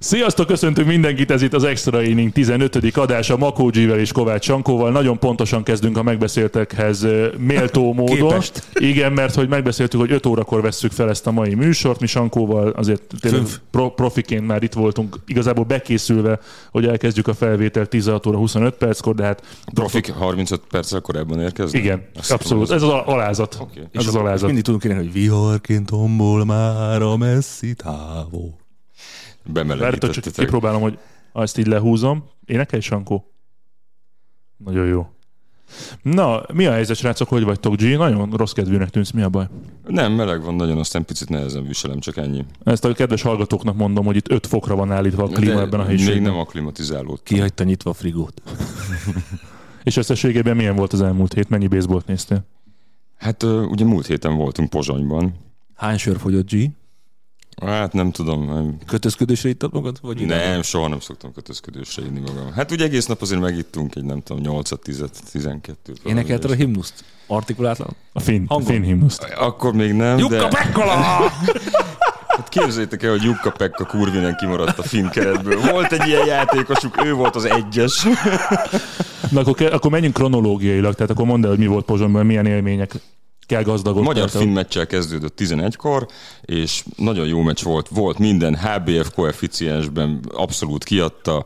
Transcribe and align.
Sziasztok, 0.00 0.46
köszöntünk 0.46 0.86
mindenkit, 0.88 1.30
ez 1.30 1.42
itt 1.42 1.54
az 1.54 1.64
Extra 1.64 2.02
Inning 2.02 2.32
15. 2.32 2.96
adása 2.96 3.36
Makó 3.36 3.66
G-vel 3.66 3.98
és 3.98 4.12
Kovács 4.12 4.44
Sankóval. 4.44 4.90
Nagyon 4.90 5.18
pontosan 5.18 5.62
kezdünk 5.62 5.96
a 5.96 6.02
megbeszéltekhez 6.02 7.06
méltó 7.38 7.92
módon. 7.94 8.16
Képest. 8.16 8.62
Igen, 8.74 9.12
mert 9.12 9.34
hogy 9.34 9.48
megbeszéltük, 9.48 10.00
hogy 10.00 10.12
5 10.12 10.26
órakor 10.26 10.62
vesszük 10.62 10.92
fel 10.92 11.08
ezt 11.08 11.26
a 11.26 11.30
mai 11.30 11.54
műsort. 11.54 12.00
Mi 12.00 12.06
Sankóval 12.06 12.68
azért 12.68 13.02
tényleg 13.20 13.42
pro- 13.70 13.94
profiként 13.94 14.46
már 14.46 14.62
itt 14.62 14.72
voltunk, 14.72 15.16
igazából 15.26 15.64
bekészülve, 15.64 16.38
hogy 16.70 16.86
elkezdjük 16.86 17.28
a 17.28 17.34
felvételt 17.34 17.88
16 17.88 18.26
óra 18.26 18.36
25 18.36 18.74
perckor, 18.74 19.14
de 19.14 19.24
hát 19.24 19.42
Profik 19.74 20.10
35 20.12 20.60
perccel 20.70 21.00
korábban 21.00 21.40
érkeznek? 21.40 21.82
igen, 21.82 22.02
Azt 22.18 22.32
abszolút. 22.32 22.70
Ez 22.70 22.82
az 22.82 22.88
al- 22.88 23.06
alázat. 23.06 23.56
Oké. 23.60 23.80
Ez 23.92 24.06
az 24.06 24.14
alázat. 24.14 24.46
Mindig 24.46 24.64
tudunk 24.64 24.82
kérni, 24.82 24.98
hogy 24.98 25.12
viharként 25.12 25.86
tombol 25.86 26.44
már 26.44 27.02
a 27.02 27.16
messzi 27.16 27.74
távol. 27.74 28.58
Várjátok, 29.52 30.10
csak 30.10 30.24
kipróbálom, 30.32 30.82
hogy 30.82 30.98
ha 31.32 31.42
ezt 31.42 31.58
így 31.58 31.66
lehúzom. 31.66 32.24
Énekelj, 32.44 32.82
Sankó? 32.82 33.32
Nagyon 34.56 34.86
jó. 34.86 35.08
Na, 36.02 36.42
mi 36.52 36.66
a 36.66 36.72
helyzet, 36.72 36.96
srácok, 36.96 37.28
hogy 37.28 37.44
vagytok, 37.44 37.74
G? 37.76 37.82
Nagyon 37.82 38.30
rossz 38.30 38.52
kedvűnek 38.52 38.90
tűnsz, 38.90 39.10
mi 39.10 39.22
a 39.22 39.28
baj? 39.28 39.46
Nem, 39.86 40.12
meleg 40.12 40.42
van 40.42 40.54
nagyon, 40.54 40.78
aztán 40.78 41.04
picit 41.04 41.28
nehezen 41.28 41.66
viselem, 41.66 41.98
csak 41.98 42.16
ennyi. 42.16 42.44
Ezt 42.64 42.84
a 42.84 42.92
kedves 42.92 43.22
hallgatóknak 43.22 43.76
mondom, 43.76 44.04
hogy 44.04 44.16
itt 44.16 44.30
5 44.30 44.46
fokra 44.46 44.74
van 44.74 44.92
állítva 44.92 45.22
a 45.22 45.26
klíma 45.28 45.54
De 45.54 45.60
ebben 45.60 45.80
a 45.80 45.84
Még 45.86 45.86
helyiségben. 45.86 46.22
nem 46.32 46.40
aklimatizálódtam. 46.40 47.36
Kihagyta 47.36 47.64
nyitva 47.64 47.90
a 47.90 47.94
frigót. 47.94 48.42
És 49.84 49.96
összességében 49.96 50.56
milyen 50.56 50.76
volt 50.76 50.92
az 50.92 51.02
elmúlt 51.02 51.34
hét? 51.34 51.48
Mennyi 51.48 51.66
baseballt 51.66 52.06
néztél? 52.06 52.44
Hát 53.16 53.42
ugye 53.42 53.84
múlt 53.84 54.06
héten 54.06 54.36
voltunk 54.36 54.70
Pozsonyban. 54.70 55.34
Hány 55.74 55.96
sör 55.96 56.18
fogyott 56.18 56.50
G? 56.50 56.70
Hát 57.66 57.92
nem 57.92 58.10
tudom, 58.10 58.44
nem, 58.44 58.76
Kötözködésre 58.86 59.48
ittad 59.48 59.72
magad? 59.72 59.98
Vagy 60.02 60.20
ide? 60.20 60.48
nem, 60.48 60.62
soha 60.62 60.88
nem 60.88 61.00
szoktam 61.00 61.32
kötözködősre 61.32 62.04
inni 62.04 62.20
magam. 62.20 62.52
Hát 62.52 62.70
ugye 62.70 62.84
egész 62.84 63.06
nap 63.06 63.22
azért 63.22 63.40
megittunk 63.40 63.94
egy 63.94 64.04
nem 64.04 64.22
tudom, 64.22 64.42
8 64.42 64.70
10 64.82 65.04
12 65.32 65.92
Énekelted 66.04 66.50
a 66.50 66.54
himnuszt? 66.54 67.04
Artikulátlan? 67.26 67.96
A 68.12 68.20
finn, 68.20 68.46
finn 68.64 68.82
himnuszt. 68.82 69.22
Akkor 69.22 69.72
még 69.72 69.92
nem, 69.92 70.18
Jukka 70.18 70.36
de 70.36 70.48
Pekkola! 70.48 70.94
hát 72.36 72.48
képzeljétek 72.48 73.02
el, 73.02 73.10
hogy 73.10 73.22
Jukka 73.22 73.50
Pekka 73.50 73.84
kurvinen 73.84 74.36
kimaradt 74.36 74.78
a 74.78 74.82
finn 74.82 75.08
keretből. 75.08 75.60
Volt 75.60 75.92
egy 75.92 76.08
ilyen 76.08 76.26
játékosuk, 76.26 77.04
ő 77.04 77.12
volt 77.12 77.36
az 77.36 77.44
egyes. 77.44 78.06
Na, 79.30 79.40
akkor, 79.40 79.62
akkor 79.72 79.90
menjünk 79.90 80.14
kronológiailag, 80.14 80.94
tehát 80.94 81.10
akkor 81.10 81.26
mondd 81.26 81.42
el, 81.42 81.48
hogy 81.48 81.58
mi 81.58 81.66
volt 81.66 81.84
Pozsonyban, 81.84 82.26
milyen 82.26 82.46
élmények 82.46 82.92
kell 83.50 83.62
gazdagodtál. 83.62 84.12
Magyar-finn 84.12 84.48
meccsel 84.48 84.86
kezdődött 84.86 85.40
11-kor, 85.40 86.06
és 86.42 86.84
nagyon 86.96 87.26
jó 87.26 87.40
meccs 87.40 87.62
volt. 87.62 87.88
Volt 87.88 88.18
minden 88.18 88.56
HBF 88.56 89.10
koeficiensben 89.14 90.20
abszolút 90.32 90.84
kiadta. 90.84 91.44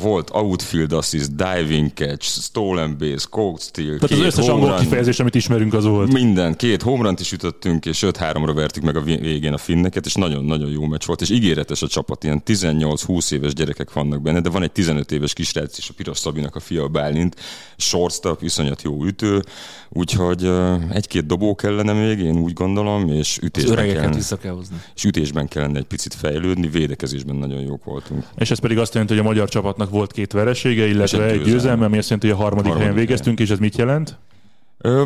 Volt 0.00 0.30
outfield 0.30 0.92
assist, 0.92 1.36
diving 1.36 1.90
catch, 1.94 2.24
stolen 2.24 2.96
base, 2.98 3.26
cold 3.30 3.60
steal, 3.60 3.98
Tehát 3.98 4.10
az 4.10 4.26
összes 4.26 4.48
angol 4.48 4.76
kifejezés, 4.78 5.20
amit 5.20 5.34
ismerünk, 5.34 5.74
az 5.74 5.84
volt. 5.84 6.12
Minden, 6.12 6.56
két 6.56 6.82
homerant 6.82 7.20
is 7.20 7.32
ütöttünk, 7.32 7.86
és 7.86 8.04
5-3-ra 8.06 8.52
vertük 8.54 8.82
meg 8.82 8.96
a 8.96 9.00
végén 9.00 9.52
a 9.52 9.58
finneket, 9.58 10.06
és 10.06 10.14
nagyon-nagyon 10.14 10.70
jó 10.70 10.84
meccs 10.84 11.06
volt, 11.06 11.20
és 11.20 11.30
ígéretes 11.30 11.82
a 11.82 11.88
csapat, 11.88 12.24
ilyen 12.24 12.42
18-20 12.46 13.32
éves 13.32 13.52
gyerekek 13.52 13.92
vannak 13.92 14.22
benne, 14.22 14.40
de 14.40 14.50
van 14.50 14.62
egy 14.62 14.72
15 14.72 15.12
éves 15.12 15.32
kisrác 15.32 15.78
is, 15.78 15.88
a 15.88 15.92
Piros 15.96 16.18
Szabinak 16.18 16.56
a 16.56 16.60
fia 16.60 16.88
Bálint, 16.88 17.36
shortstop, 17.76 18.42
iszonyat 18.42 18.82
jó 18.82 19.04
ütő, 19.04 19.42
úgyhogy 19.88 20.44
ö, 20.44 20.74
egy-két 21.02 21.26
dobó 21.26 21.54
kellene 21.54 21.92
még, 21.92 22.18
én 22.18 22.36
úgy 22.36 22.52
gondolom, 22.52 23.08
és 23.08 23.38
ütésben, 23.42 23.86
kellene, 23.86 24.14
vissza 24.14 24.36
kell 24.36 24.52
hozni. 24.52 24.76
és 24.94 25.04
ütésben 25.04 25.48
kellene 25.48 25.78
egy 25.78 25.84
picit 25.84 26.14
fejlődni, 26.14 26.68
védekezésben 26.68 27.36
nagyon 27.36 27.60
jók 27.60 27.84
voltunk. 27.84 28.24
És 28.36 28.50
ez 28.50 28.58
pedig 28.58 28.78
azt 28.78 28.92
jelenti, 28.92 29.14
hogy 29.14 29.22
a 29.24 29.26
magyar 29.26 29.48
csapatnak 29.48 29.90
volt 29.90 30.12
két 30.12 30.32
veresége, 30.32 30.86
illetve 30.86 31.24
egy 31.24 31.38
egy 31.38 31.42
győzelme. 31.42 31.84
ami 31.84 31.98
azt 31.98 32.08
jelenti, 32.08 32.30
hogy 32.30 32.38
a 32.38 32.42
harmadik, 32.42 32.70
Harmadik 32.70 32.88
helyen 32.88 33.06
végeztünk, 33.06 33.40
és 33.40 33.50
ez 33.50 33.58
mit 33.58 33.76
jelent? 33.76 34.18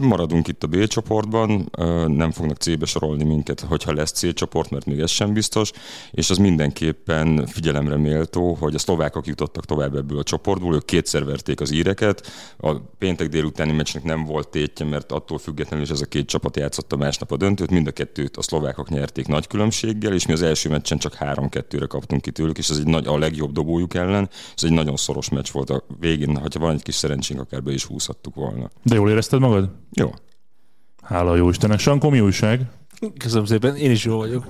Maradunk 0.00 0.48
itt 0.48 0.62
a 0.62 0.66
B 0.66 0.86
csoportban, 0.86 1.70
nem 2.06 2.30
fognak 2.30 2.56
C-be 2.56 2.86
sorolni 2.86 3.24
minket, 3.24 3.60
hogyha 3.60 3.92
lesz 3.92 4.12
C 4.12 4.34
csoport, 4.34 4.70
mert 4.70 4.86
még 4.86 4.98
ez 4.98 5.10
sem 5.10 5.32
biztos, 5.32 5.72
és 6.10 6.30
az 6.30 6.38
mindenképpen 6.38 7.46
figyelemre 7.46 7.96
méltó, 7.96 8.56
hogy 8.60 8.74
a 8.74 8.78
szlovákok 8.78 9.26
jutottak 9.26 9.64
tovább 9.64 9.96
ebből 9.96 10.18
a 10.18 10.22
csoportból, 10.22 10.74
ők 10.74 10.84
kétszer 10.84 11.24
verték 11.24 11.60
az 11.60 11.72
íreket, 11.72 12.26
a 12.58 12.74
péntek 12.98 13.28
délutáni 13.28 13.72
meccsnek 13.72 14.02
nem 14.02 14.24
volt 14.24 14.48
tétje, 14.48 14.86
mert 14.86 15.12
attól 15.12 15.38
függetlenül 15.38 15.84
is 15.84 15.90
ez 15.90 16.00
a 16.00 16.06
két 16.06 16.26
csapat 16.26 16.56
játszotta 16.56 16.96
másnap 16.96 17.32
a 17.32 17.36
döntőt, 17.36 17.70
mind 17.70 17.86
a 17.86 17.90
kettőt 17.90 18.36
a 18.36 18.42
szlovákok 18.42 18.88
nyerték 18.88 19.26
nagy 19.26 19.46
különbséggel, 19.46 20.12
és 20.12 20.26
mi 20.26 20.32
az 20.32 20.42
első 20.42 20.68
meccsen 20.68 20.98
csak 20.98 21.16
3-2-re 21.20 21.86
kaptunk 21.86 22.22
ki 22.22 22.30
tőlük, 22.30 22.58
és 22.58 22.68
ez 22.68 22.76
egy 22.76 22.86
nagy, 22.86 23.06
a 23.06 23.18
legjobb 23.18 23.52
dobójuk 23.52 23.94
ellen, 23.94 24.28
ez 24.56 24.64
egy 24.64 24.72
nagyon 24.72 24.96
szoros 24.96 25.28
meccs 25.28 25.50
volt 25.52 25.70
a 25.70 25.84
végén, 26.00 26.36
ha 26.36 26.58
van 26.58 26.74
egy 26.74 26.82
kis 26.82 26.94
szerencsénk, 26.94 27.40
akár 27.40 27.62
be 27.62 27.72
is 27.72 27.84
húzhattuk 27.84 28.34
volna. 28.34 28.70
De 28.82 28.94
jól 28.94 29.10
érezted 29.10 29.40
magad? 29.40 29.65
Jó, 29.92 30.14
Hála 31.02 31.36
jó 31.36 31.48
Istennek. 31.48 31.78
Sankó, 31.78 32.10
mi 32.10 32.20
újság? 32.20 32.60
Köszönöm 33.18 33.44
szépen, 33.44 33.76
én 33.76 33.90
is 33.90 34.04
jó 34.04 34.16
vagyok. 34.16 34.46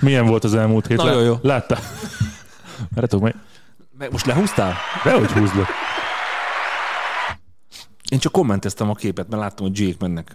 Milyen 0.00 0.26
volt 0.26 0.44
az 0.44 0.54
elmúlt 0.54 0.86
hét? 0.86 0.96
Nagyon 0.96 1.22
jó. 1.24 1.36
Láttál? 1.42 1.80
Várjátok 2.90 3.20
meg. 3.20 3.34
Meg 3.98 4.12
most 4.12 4.26
lehúztál? 4.26 4.74
Dehogy 5.04 5.30
húzd 5.30 5.56
le. 5.56 5.66
Én 8.10 8.18
csak 8.18 8.32
kommenteztem 8.32 8.90
a 8.90 8.94
képet, 8.94 9.28
mert 9.28 9.42
láttam, 9.42 9.66
hogy 9.66 9.78
Jake 9.78 9.96
mennek. 10.00 10.34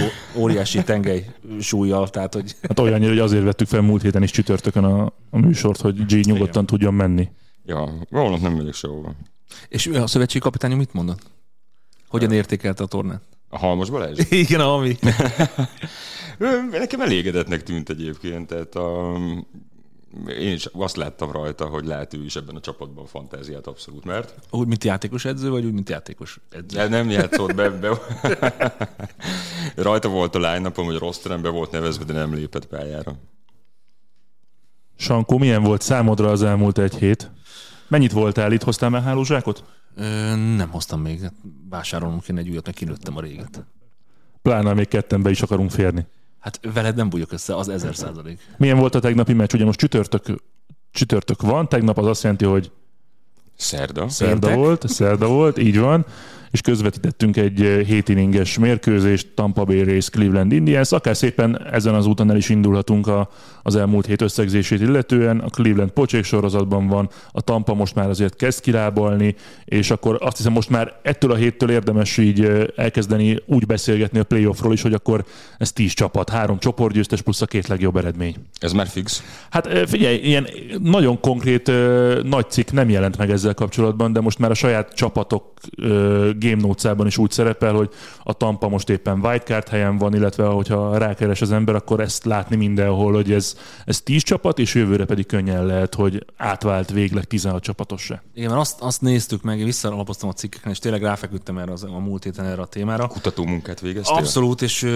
Ó- 0.00 0.40
Óriási 0.42 0.82
tengely 0.82 1.34
súlyjal, 1.60 2.08
tehát 2.08 2.34
hogy 2.34 2.56
Hát 2.62 2.78
olyannyira, 2.78 3.10
hogy 3.10 3.18
azért 3.18 3.44
vettük 3.44 3.66
fel 3.68 3.80
múlt 3.80 4.02
héten 4.02 4.22
is 4.22 4.30
csütörtökön 4.30 4.84
a, 4.84 5.12
a 5.30 5.38
műsort, 5.38 5.80
hogy 5.80 6.04
G 6.06 6.26
nyugodtan 6.26 6.66
tudjon 6.66 6.94
menni. 6.94 7.28
Ja, 7.64 7.88
holnap 8.10 8.40
nem 8.40 8.52
megyek 8.52 8.74
sehova. 8.74 9.14
És 9.68 9.86
ő 9.86 9.94
a 10.02 10.06
szövetségi 10.06 10.44
kapitány 10.44 10.76
mit 10.76 10.92
mondott? 10.92 11.22
Hogyan 12.08 12.32
értékelte 12.32 12.82
a 12.82 12.86
tornát? 12.86 13.22
A 13.52 13.58
Halmos 13.58 13.90
Balázs? 13.90 14.18
Igen, 14.30 14.60
ami. 14.60 14.96
Ő 16.38 16.68
Nekem 16.70 17.00
elégedetnek 17.00 17.62
tűnt 17.62 17.88
egyébként, 17.88 18.46
tehát 18.46 18.74
a, 18.74 19.16
én 20.38 20.52
is 20.52 20.66
azt 20.72 20.96
láttam 20.96 21.32
rajta, 21.32 21.66
hogy 21.66 21.84
lehet 21.84 22.14
ő 22.14 22.24
is 22.24 22.36
ebben 22.36 22.56
a 22.56 22.60
csapatban 22.60 23.06
fantáziát 23.06 23.66
abszolút, 23.66 24.04
mert 24.04 24.34
Úgy, 24.50 24.66
mint 24.66 24.84
játékos 24.84 25.24
edző, 25.24 25.50
vagy 25.50 25.64
úgy, 25.64 25.72
mint 25.72 25.88
játékos 25.88 26.40
edző? 26.50 26.76
de 26.76 26.88
nem 26.88 27.10
játszott 27.10 27.54
be, 27.54 27.70
be. 27.70 27.98
rajta 29.76 30.08
volt 30.08 30.34
a 30.34 30.38
line 30.38 30.70
hogy 30.74 30.98
rossz 30.98 31.18
terembe 31.18 31.48
volt 31.48 31.70
nevezve, 31.70 32.04
de 32.04 32.12
nem 32.12 32.34
lépett 32.34 32.66
pályára. 32.66 33.14
Sankó, 34.96 35.38
milyen 35.38 35.62
volt 35.62 35.82
számodra 35.82 36.30
az 36.30 36.42
elmúlt 36.42 36.78
egy 36.78 36.94
hét? 36.94 37.30
Mennyit 37.88 38.12
voltál 38.12 38.52
itt? 38.52 38.62
Hoztál 38.62 38.90
már 38.90 39.02
hálózsákot? 39.02 39.64
Ö, 39.96 40.34
nem 40.36 40.68
hoztam 40.70 41.00
még. 41.00 41.30
Vásárolnom 41.68 42.20
kéne 42.20 42.40
egy 42.40 42.48
újat, 42.48 42.64
mert 42.64 42.76
kinőttem 42.76 43.16
a 43.16 43.20
réget. 43.20 43.64
Pláne 44.42 44.72
még 44.72 44.88
ketten 44.88 45.22
be 45.22 45.30
is 45.30 45.42
akarunk 45.42 45.70
férni. 45.70 46.06
Hát 46.38 46.60
veled 46.74 46.96
nem 46.96 47.08
bújok 47.08 47.32
össze, 47.32 47.56
az 47.56 47.68
ezer 47.68 47.94
százalék. 47.94 48.40
Milyen 48.56 48.78
volt 48.78 48.94
a 48.94 49.00
tegnapi 49.00 49.32
meccs? 49.32 49.54
Ugye 49.54 49.64
most 49.64 49.78
csütörtök, 49.78 50.42
csütörtök 50.90 51.42
van, 51.42 51.68
tegnap 51.68 51.98
az 51.98 52.06
azt 52.06 52.22
jelenti, 52.22 52.44
hogy 52.44 52.70
Szerda. 53.56 54.08
szerda 54.08 54.38
Péntek. 54.46 54.56
volt, 54.56 54.88
szerda 54.88 55.28
volt, 55.28 55.58
így 55.58 55.78
van. 55.78 56.06
És 56.50 56.60
közvetítettünk 56.60 57.36
egy 57.36 57.62
eh, 57.62 57.80
hétininges 57.80 58.58
mérkőzést, 58.58 59.28
Tampa 59.34 59.64
Bay 59.64 59.82
Race 59.82 60.10
Cleveland 60.10 60.52
Indians, 60.52 60.92
akár 60.92 61.16
szépen 61.16 61.66
ezen 61.72 61.94
az 61.94 62.06
úton 62.06 62.30
el 62.30 62.36
is 62.36 62.48
indulhatunk 62.48 63.06
a, 63.06 63.30
az 63.62 63.76
elmúlt 63.76 64.06
hét 64.06 64.22
összegzését 64.22 64.80
illetően. 64.80 65.38
A 65.38 65.48
Cleveland 65.48 65.90
pocsék 65.90 66.24
sorozatban 66.24 66.86
van, 66.86 67.08
a 67.32 67.40
Tampa 67.40 67.74
most 67.74 67.94
már 67.94 68.08
azért 68.08 68.36
kezd 68.36 68.60
kilábalni, 68.60 69.34
és 69.64 69.90
akkor 69.90 70.18
azt 70.20 70.36
hiszem 70.36 70.52
most 70.52 70.70
már 70.70 70.92
ettől 71.02 71.32
a 71.32 71.34
héttől 71.34 71.70
érdemes 71.70 72.18
így 72.18 72.44
eh, 72.44 72.62
elkezdeni 72.76 73.38
úgy 73.46 73.66
beszélgetni 73.66 74.18
a 74.18 74.24
playoffról 74.24 74.72
is, 74.72 74.82
hogy 74.82 74.92
akkor 74.92 75.24
ez 75.58 75.72
tíz 75.72 75.92
csapat, 75.92 76.30
három 76.30 76.58
csoportgyőztes 76.58 77.22
plusz 77.22 77.42
a 77.42 77.46
két 77.46 77.66
legjobb 77.66 77.96
eredmény. 77.96 78.34
Ez 78.58 78.72
már 78.72 78.86
fix? 78.86 79.22
Hát 79.50 79.66
eh, 79.66 79.86
figyelj, 79.86 80.16
ilyen 80.16 80.46
nagyon 80.78 81.20
konkrét 81.20 81.70
nagy 82.22 82.50
cikk 82.50 82.70
nem 82.70 82.88
jelent 82.88 83.16
meg 83.18 83.30
ezzel 83.30 83.54
kapcsolatban, 83.54 84.12
de 84.12 84.20
most 84.20 84.38
már 84.38 84.50
a 84.50 84.54
saját 84.54 84.92
csapatok 84.94 85.52
game 86.40 86.60
notes 86.60 87.06
is 87.06 87.18
úgy 87.18 87.30
szerepel, 87.30 87.72
hogy 87.72 87.90
a 88.22 88.32
Tampa 88.32 88.68
most 88.68 88.88
éppen 88.88 89.20
wildcard 89.24 89.68
helyen 89.68 89.98
van, 89.98 90.14
illetve 90.14 90.46
hogyha 90.46 90.98
rákeres 90.98 91.40
az 91.40 91.52
ember, 91.52 91.74
akkor 91.74 92.00
ezt 92.00 92.24
látni 92.24 92.56
mindenhol, 92.56 93.12
hogy 93.12 93.32
ez, 93.32 93.56
ez 93.84 94.00
10 94.00 94.22
csapat, 94.22 94.58
és 94.58 94.74
jövőre 94.74 95.04
pedig 95.04 95.26
könnyen 95.26 95.66
lehet, 95.66 95.94
hogy 95.94 96.24
átvált 96.36 96.90
végleg 96.90 97.24
16 97.24 97.62
csapatos 97.62 98.02
se. 98.02 98.22
Igen, 98.34 98.48
mert 98.48 98.60
azt, 98.60 98.80
azt 98.80 99.00
néztük 99.00 99.42
meg, 99.42 99.58
én 99.58 99.64
visszalapoztam 99.64 100.28
a 100.28 100.32
cikkeken, 100.32 100.70
és 100.70 100.78
tényleg 100.78 101.02
ráfeküdtem 101.02 101.58
erre 101.58 101.72
az, 101.72 101.84
a 101.84 101.98
múlt 101.98 102.24
héten 102.24 102.44
erre 102.44 102.62
a 102.62 102.66
témára. 102.66 103.06
Kutató 103.06 103.44
munkát 103.44 103.80
végeztél? 103.80 104.16
Abszolút, 104.16 104.62
és, 104.62 104.86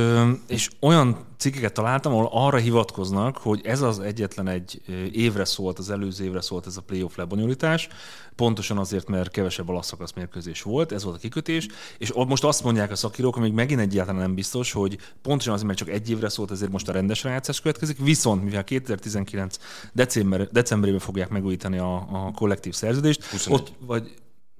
és 0.46 0.70
olyan 0.80 1.16
cikkeket 1.36 1.72
találtam, 1.72 2.12
ahol 2.12 2.28
arra 2.32 2.56
hivatkoznak, 2.56 3.36
hogy 3.36 3.60
ez 3.64 3.80
az 3.80 4.00
egyetlen 4.00 4.48
egy 4.48 4.82
évre 5.12 5.44
szólt, 5.44 5.78
az 5.78 5.90
előző 5.90 6.24
évre 6.24 6.40
szólt 6.40 6.66
ez 6.66 6.76
a 6.76 6.82
playoff 6.82 7.16
lebonyolítás, 7.16 7.88
pontosan 8.36 8.78
azért, 8.78 9.08
mert 9.08 9.30
kevesebb 9.30 9.68
alaszakasz 9.68 10.12
mérkőzés 10.12 10.62
volt, 10.62 10.92
ez 10.92 11.04
volt 11.04 11.16
a 11.16 11.18
kikötés, 11.18 11.68
és 11.98 12.12
most 12.12 12.44
azt 12.44 12.64
mondják 12.64 12.90
a 12.90 12.96
szakírók, 12.96 13.36
még 13.36 13.52
megint 13.52 13.80
egyáltalán 13.80 14.20
nem 14.20 14.34
biztos, 14.34 14.72
hogy 14.72 14.98
pontosan 15.22 15.52
azért, 15.52 15.66
mert 15.66 15.78
csak 15.78 15.88
egy 15.88 16.10
évre 16.10 16.28
szólt, 16.28 16.50
ezért 16.50 16.70
most 16.70 16.88
a 16.88 16.92
rendes 16.92 17.22
rájátszás 17.22 17.60
következik, 17.60 17.98
viszont 17.98 18.44
mivel 18.44 18.64
2019 18.64 19.56
december, 19.92 20.48
decemberében 20.50 21.00
fogják 21.00 21.28
megújítani 21.28 21.78
a, 21.78 21.94
a 21.94 22.32
kollektív 22.34 22.74
szerződést, 22.74 23.24
21. 23.24 23.60
ott 23.60 23.72
vagy 23.86 24.14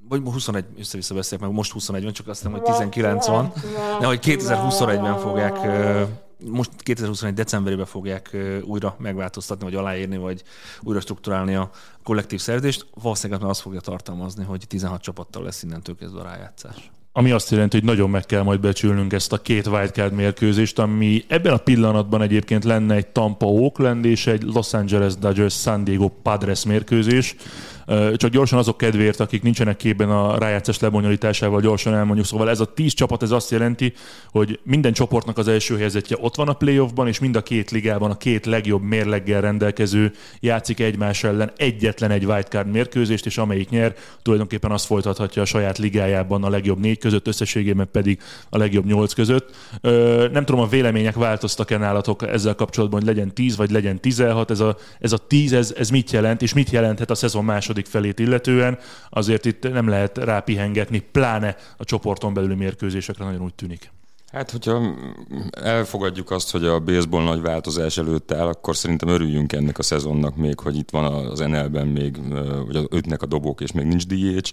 vagy 0.09 0.21
21, 0.25 0.65
össze-vissza 0.79 1.15
beszélek, 1.15 1.45
meg 1.45 1.55
most 1.55 1.73
21 1.73 2.03
van, 2.03 2.13
csak 2.13 2.29
azt 2.29 2.39
hiszem, 2.39 2.53
hogy 2.53 2.63
19 2.63 3.27
van, 3.27 3.53
de 4.01 4.07
hogy 4.07 4.19
2021-ben 4.23 5.19
fogják 5.19 5.59
most 6.39 6.71
2021. 6.77 7.35
decemberében 7.35 7.87
fogják 7.87 8.37
újra 8.63 8.97
megváltoztatni, 8.99 9.65
vagy 9.65 9.75
aláírni, 9.75 10.17
vagy 10.17 10.43
újra 10.83 11.01
strukturálni 11.01 11.55
a 11.55 11.71
kollektív 12.03 12.41
szerződést. 12.41 12.87
Valószínűleg 13.03 13.41
már 13.43 13.51
azt 13.51 13.61
fogja 13.61 13.81
tartalmazni, 13.81 14.45
hogy 14.45 14.65
16 14.69 15.03
csapattal 15.03 15.43
lesz 15.43 15.63
innentől 15.63 15.97
kezdve 15.97 16.21
a 16.21 16.25
rájátszás 16.25 16.91
ami 17.17 17.31
azt 17.31 17.51
jelenti, 17.51 17.77
hogy 17.77 17.87
nagyon 17.87 18.11
meg 18.11 18.27
kell 18.27 18.43
majd 18.43 18.61
becsülnünk 18.61 19.13
ezt 19.13 19.33
a 19.33 19.43
két 19.43 19.67
wildcard 19.67 20.13
mérkőzést, 20.13 20.79
ami 20.79 21.25
ebben 21.29 21.53
a 21.53 21.57
pillanatban 21.57 22.23
egyébként 22.23 22.65
lenne 22.65 22.95
egy 22.95 23.07
Tampa 23.07 23.47
Oakland 23.47 24.05
és 24.05 24.27
egy 24.27 24.43
Los 24.43 24.73
Angeles 24.73 25.15
Dodgers 25.15 25.61
San 25.61 25.85
Diego 25.85 26.09
Padres 26.09 26.65
mérkőzés. 26.65 27.37
Csak 28.15 28.31
gyorsan 28.31 28.59
azok 28.59 28.77
kedvéért, 28.77 29.21
akik 29.21 29.43
nincsenek 29.43 29.77
képben 29.77 30.11
a 30.11 30.39
rájátszás 30.39 30.79
lebonyolításával, 30.79 31.61
gyorsan 31.61 31.95
elmondjuk. 31.95 32.27
Szóval 32.27 32.51
ez 32.51 32.61
a 32.61 32.73
tíz 32.75 32.93
csapat, 32.93 33.23
ez 33.23 33.31
azt 33.31 33.51
jelenti, 33.51 33.93
hogy 34.31 34.61
minden 34.63 34.93
csoportnak 34.93 35.39
az 35.39 35.49
első 35.49 35.79
helyzetje 35.79 36.17
ott 36.21 36.35
van 36.35 36.49
a 36.49 36.53
playoffban, 36.53 37.09
és 37.09 37.19
mind 37.19 37.37
a 37.37 37.43
két 37.43 37.71
ligában 37.71 38.11
a 38.11 38.17
két 38.17 38.47
legjobb 38.47 38.83
mérleggel 38.83 39.41
rendelkező 39.41 40.13
játszik 40.41 40.81
egymás 40.81 41.25
ellen 41.25 41.53
egyetlen 41.57 42.11
egy 42.11 42.25
wildcard 42.25 42.71
mérkőzést, 42.71 43.27
és 43.27 43.39
amelyik 43.39 43.69
nyer, 43.69 43.95
tulajdonképpen 44.23 44.71
azt 44.71 44.87
folytathatja 44.87 45.43
a 45.43 45.45
saját 45.45 45.79
ligájában 45.79 46.45
a 46.45 46.49
legjobb 46.49 46.79
négy 46.79 46.99
között, 46.99 47.27
összességében 47.27 47.89
pedig 47.93 48.21
a 48.51 48.59
legjobb 48.59 48.87
nyolc 48.87 49.13
között. 49.13 49.57
Nem 50.33 50.45
tudom, 50.45 50.61
a 50.61 50.67
vélemények 50.67 51.15
változtak-e 51.15 51.77
nálatok 51.77 52.29
ezzel 52.29 52.55
kapcsolatban, 52.55 53.01
hogy 53.01 53.09
legyen 53.09 53.35
10 53.35 53.57
vagy 53.57 53.71
legyen 53.71 54.01
16. 54.01 54.51
Ez 54.51 54.61
a, 54.61 54.77
ez 55.01 55.13
a 55.13 55.19
10, 55.19 55.53
ez, 55.53 55.75
ez 55.79 55.91
mit 55.91 56.11
jelent, 56.11 56.43
és 56.43 56.53
mit 56.53 56.71
jelenthet 56.71 57.11
a 57.11 57.15
szezon 57.15 57.45
második 57.45 57.74
második 57.75 57.87
felét 57.87 58.19
illetően, 58.19 58.79
azért 59.11 59.45
itt 59.45 59.73
nem 59.73 59.89
lehet 59.89 60.19
rápihengetni, 60.19 60.99
pláne 60.99 61.57
a 61.77 61.85
csoporton 61.85 62.35
belüli 62.35 62.55
mérkőzésekre 62.55 63.25
nagyon 63.25 63.43
úgy 63.43 63.55
tűnik. 63.55 63.94
Hát, 64.35 64.51
hogyha 64.51 64.95
elfogadjuk 65.51 66.31
azt, 66.31 66.51
hogy 66.51 66.65
a 66.65 66.81
baseball 66.81 67.23
nagy 67.23 67.41
változás 67.41 67.99
előtt 67.99 68.33
áll, 68.33 68.47
akkor 68.47 68.77
szerintem 68.77 69.09
örüljünk 69.09 69.53
ennek 69.53 69.79
a 69.79 69.83
szezonnak 69.83 70.37
még, 70.37 70.59
hogy 70.59 70.77
itt 70.77 70.91
van 70.91 71.27
az 71.27 71.39
NL-ben 71.39 71.87
még, 71.87 72.29
vagy 72.67 72.77
az 72.77 72.87
ötnek 72.89 73.23
a 73.23 73.27
dobók, 73.27 73.61
és 73.61 73.73
még 73.73 73.87
nincs 73.87 74.07
DH, 74.07 74.51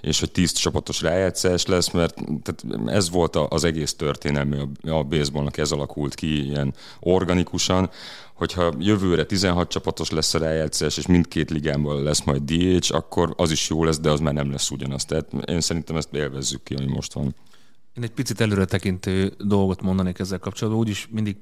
és 0.00 0.20
hogy 0.20 0.30
tíz 0.30 0.52
csapatos 0.52 1.00
rájátszás 1.00 1.66
lesz, 1.66 1.90
mert 1.90 2.14
tehát 2.42 2.88
ez 2.88 3.10
volt 3.10 3.36
az 3.36 3.64
egész 3.64 3.94
történelmi 3.94 4.56
a 4.82 5.02
baseballnak, 5.02 5.56
ez 5.56 5.72
alakult 5.72 6.14
ki 6.14 6.48
ilyen 6.48 6.74
organikusan, 7.00 7.90
hogyha 8.34 8.72
jövőre 8.78 9.24
16 9.24 9.68
csapatos 9.68 10.10
lesz 10.10 10.34
a 10.34 10.38
rájátszás, 10.38 10.96
és 10.96 11.06
mindkét 11.06 11.50
ligában 11.50 12.02
lesz 12.02 12.22
majd 12.22 12.42
DH, 12.42 12.94
akkor 12.94 13.34
az 13.36 13.50
is 13.50 13.68
jó 13.68 13.84
lesz, 13.84 13.98
de 13.98 14.10
az 14.10 14.20
már 14.20 14.34
nem 14.34 14.50
lesz 14.50 14.70
ugyanaz. 14.70 15.04
Tehát 15.04 15.32
én 15.46 15.60
szerintem 15.60 15.96
ezt 15.96 16.14
élvezzük 16.14 16.62
ki, 16.62 16.74
ami 16.74 16.86
most 16.86 17.12
van. 17.12 17.34
Én 17.94 18.02
egy 18.02 18.12
picit 18.12 18.40
előre 18.40 18.64
tekintő 18.64 19.34
dolgot 19.38 19.82
mondanék 19.82 20.18
ezzel 20.18 20.38
kapcsolatban. 20.38 20.82
Úgyis 20.82 21.08
mindig 21.10 21.36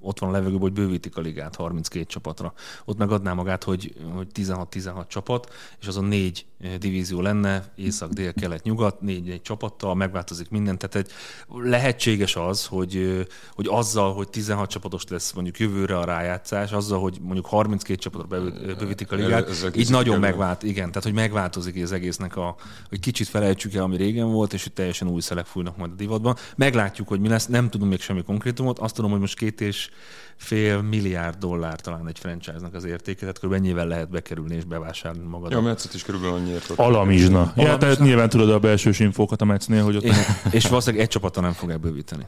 ott 0.00 0.18
van 0.18 0.28
a 0.28 0.32
levegőben, 0.32 0.60
hogy 0.60 0.72
bővítik 0.72 1.16
a 1.16 1.20
ligát 1.20 1.54
32 1.54 2.04
csapatra. 2.04 2.52
Ott 2.84 2.98
megadná 2.98 3.32
magát, 3.32 3.64
hogy, 3.64 3.94
hogy 4.14 4.26
16-16 4.34 5.06
csapat, 5.06 5.52
és 5.80 5.86
azon 5.86 6.04
négy 6.04 6.46
eh, 6.60 6.74
divízió 6.74 7.20
lenne, 7.20 7.72
észak, 7.76 8.12
dél, 8.12 8.32
kelet, 8.32 8.62
nyugat, 8.62 9.00
négy-négy 9.00 9.42
csapattal, 9.42 9.94
megváltozik 9.94 10.50
minden. 10.50 10.78
Tehát 10.78 10.94
egy, 10.96 11.10
lehetséges 11.48 12.36
az, 12.36 12.66
hogy, 12.66 12.96
eh, 12.96 13.24
hogy 13.54 13.66
azzal, 13.70 14.14
hogy 14.14 14.28
16 14.28 14.70
csapatos 14.70 15.04
lesz 15.08 15.32
mondjuk 15.32 15.58
jövőre 15.58 15.98
a 15.98 16.04
rájátszás, 16.04 16.72
azzal, 16.72 17.00
hogy 17.00 17.18
mondjuk 17.22 17.46
32 17.46 17.98
csapatra 17.98 18.40
bővítik 18.78 19.12
a 19.12 19.16
ligát, 19.16 19.48
ez, 19.48 19.62
ez 19.62 19.76
így 19.76 19.90
nagyon 19.90 20.18
megvált, 20.18 20.62
igen, 20.62 20.88
tehát 20.88 21.02
hogy 21.02 21.12
megváltozik 21.12 21.82
az 21.82 21.92
egésznek 21.92 22.36
a, 22.36 22.56
hogy 22.88 23.00
kicsit 23.00 23.28
felejtsük 23.28 23.74
el, 23.74 23.82
ami 23.82 23.96
régen 23.96 24.30
volt, 24.30 24.52
és 24.52 24.62
hogy 24.62 24.72
teljesen 24.72 25.08
új 25.08 25.20
szelek 25.20 25.46
fújnak 25.46 25.76
majd 25.76 25.90
a 25.90 25.94
divatban. 25.94 26.36
Meglátjuk, 26.56 27.08
hogy 27.08 27.20
mi 27.20 27.28
lesz, 27.28 27.46
nem 27.46 27.70
tudom 27.70 27.88
még 27.88 28.00
semmi 28.00 28.22
konkrétumot, 28.22 28.78
azt 28.78 28.94
tudom, 28.94 29.10
hogy 29.10 29.20
most 29.20 29.34
két 29.46 29.60
és 29.60 29.88
fél 30.36 30.82
milliárd 30.82 31.38
dollár 31.38 31.80
talán 31.80 32.08
egy 32.08 32.18
franchise-nak 32.18 32.74
az 32.74 32.84
értéke, 32.84 33.20
tehát 33.20 33.38
kb. 33.38 33.52
ennyivel 33.52 33.86
lehet 33.86 34.10
bekerülni 34.10 34.54
és 34.54 34.64
bevásárolni 34.64 35.28
magad. 35.28 35.50
Ja, 35.50 35.58
a 35.58 35.60
Metszet 35.60 35.94
is 35.94 36.02
körülbelül 36.02 36.36
annyiért. 36.36 36.70
Alamizsna. 36.70 37.52
Ja, 37.56 37.76
tehát 37.76 37.98
nyilván 37.98 38.28
tudod 38.28 38.50
a 38.50 38.58
belsős 38.58 38.98
infókat 38.98 39.40
a 39.40 39.44
Metsznél, 39.44 39.84
hogy 39.84 39.96
ott... 39.96 40.02
És, 40.02 40.16
és 40.50 40.68
valószínűleg 40.68 41.04
egy 41.04 41.10
csapata 41.10 41.40
nem 41.40 41.52
fogják 41.52 41.80
bővíteni. 41.80 42.24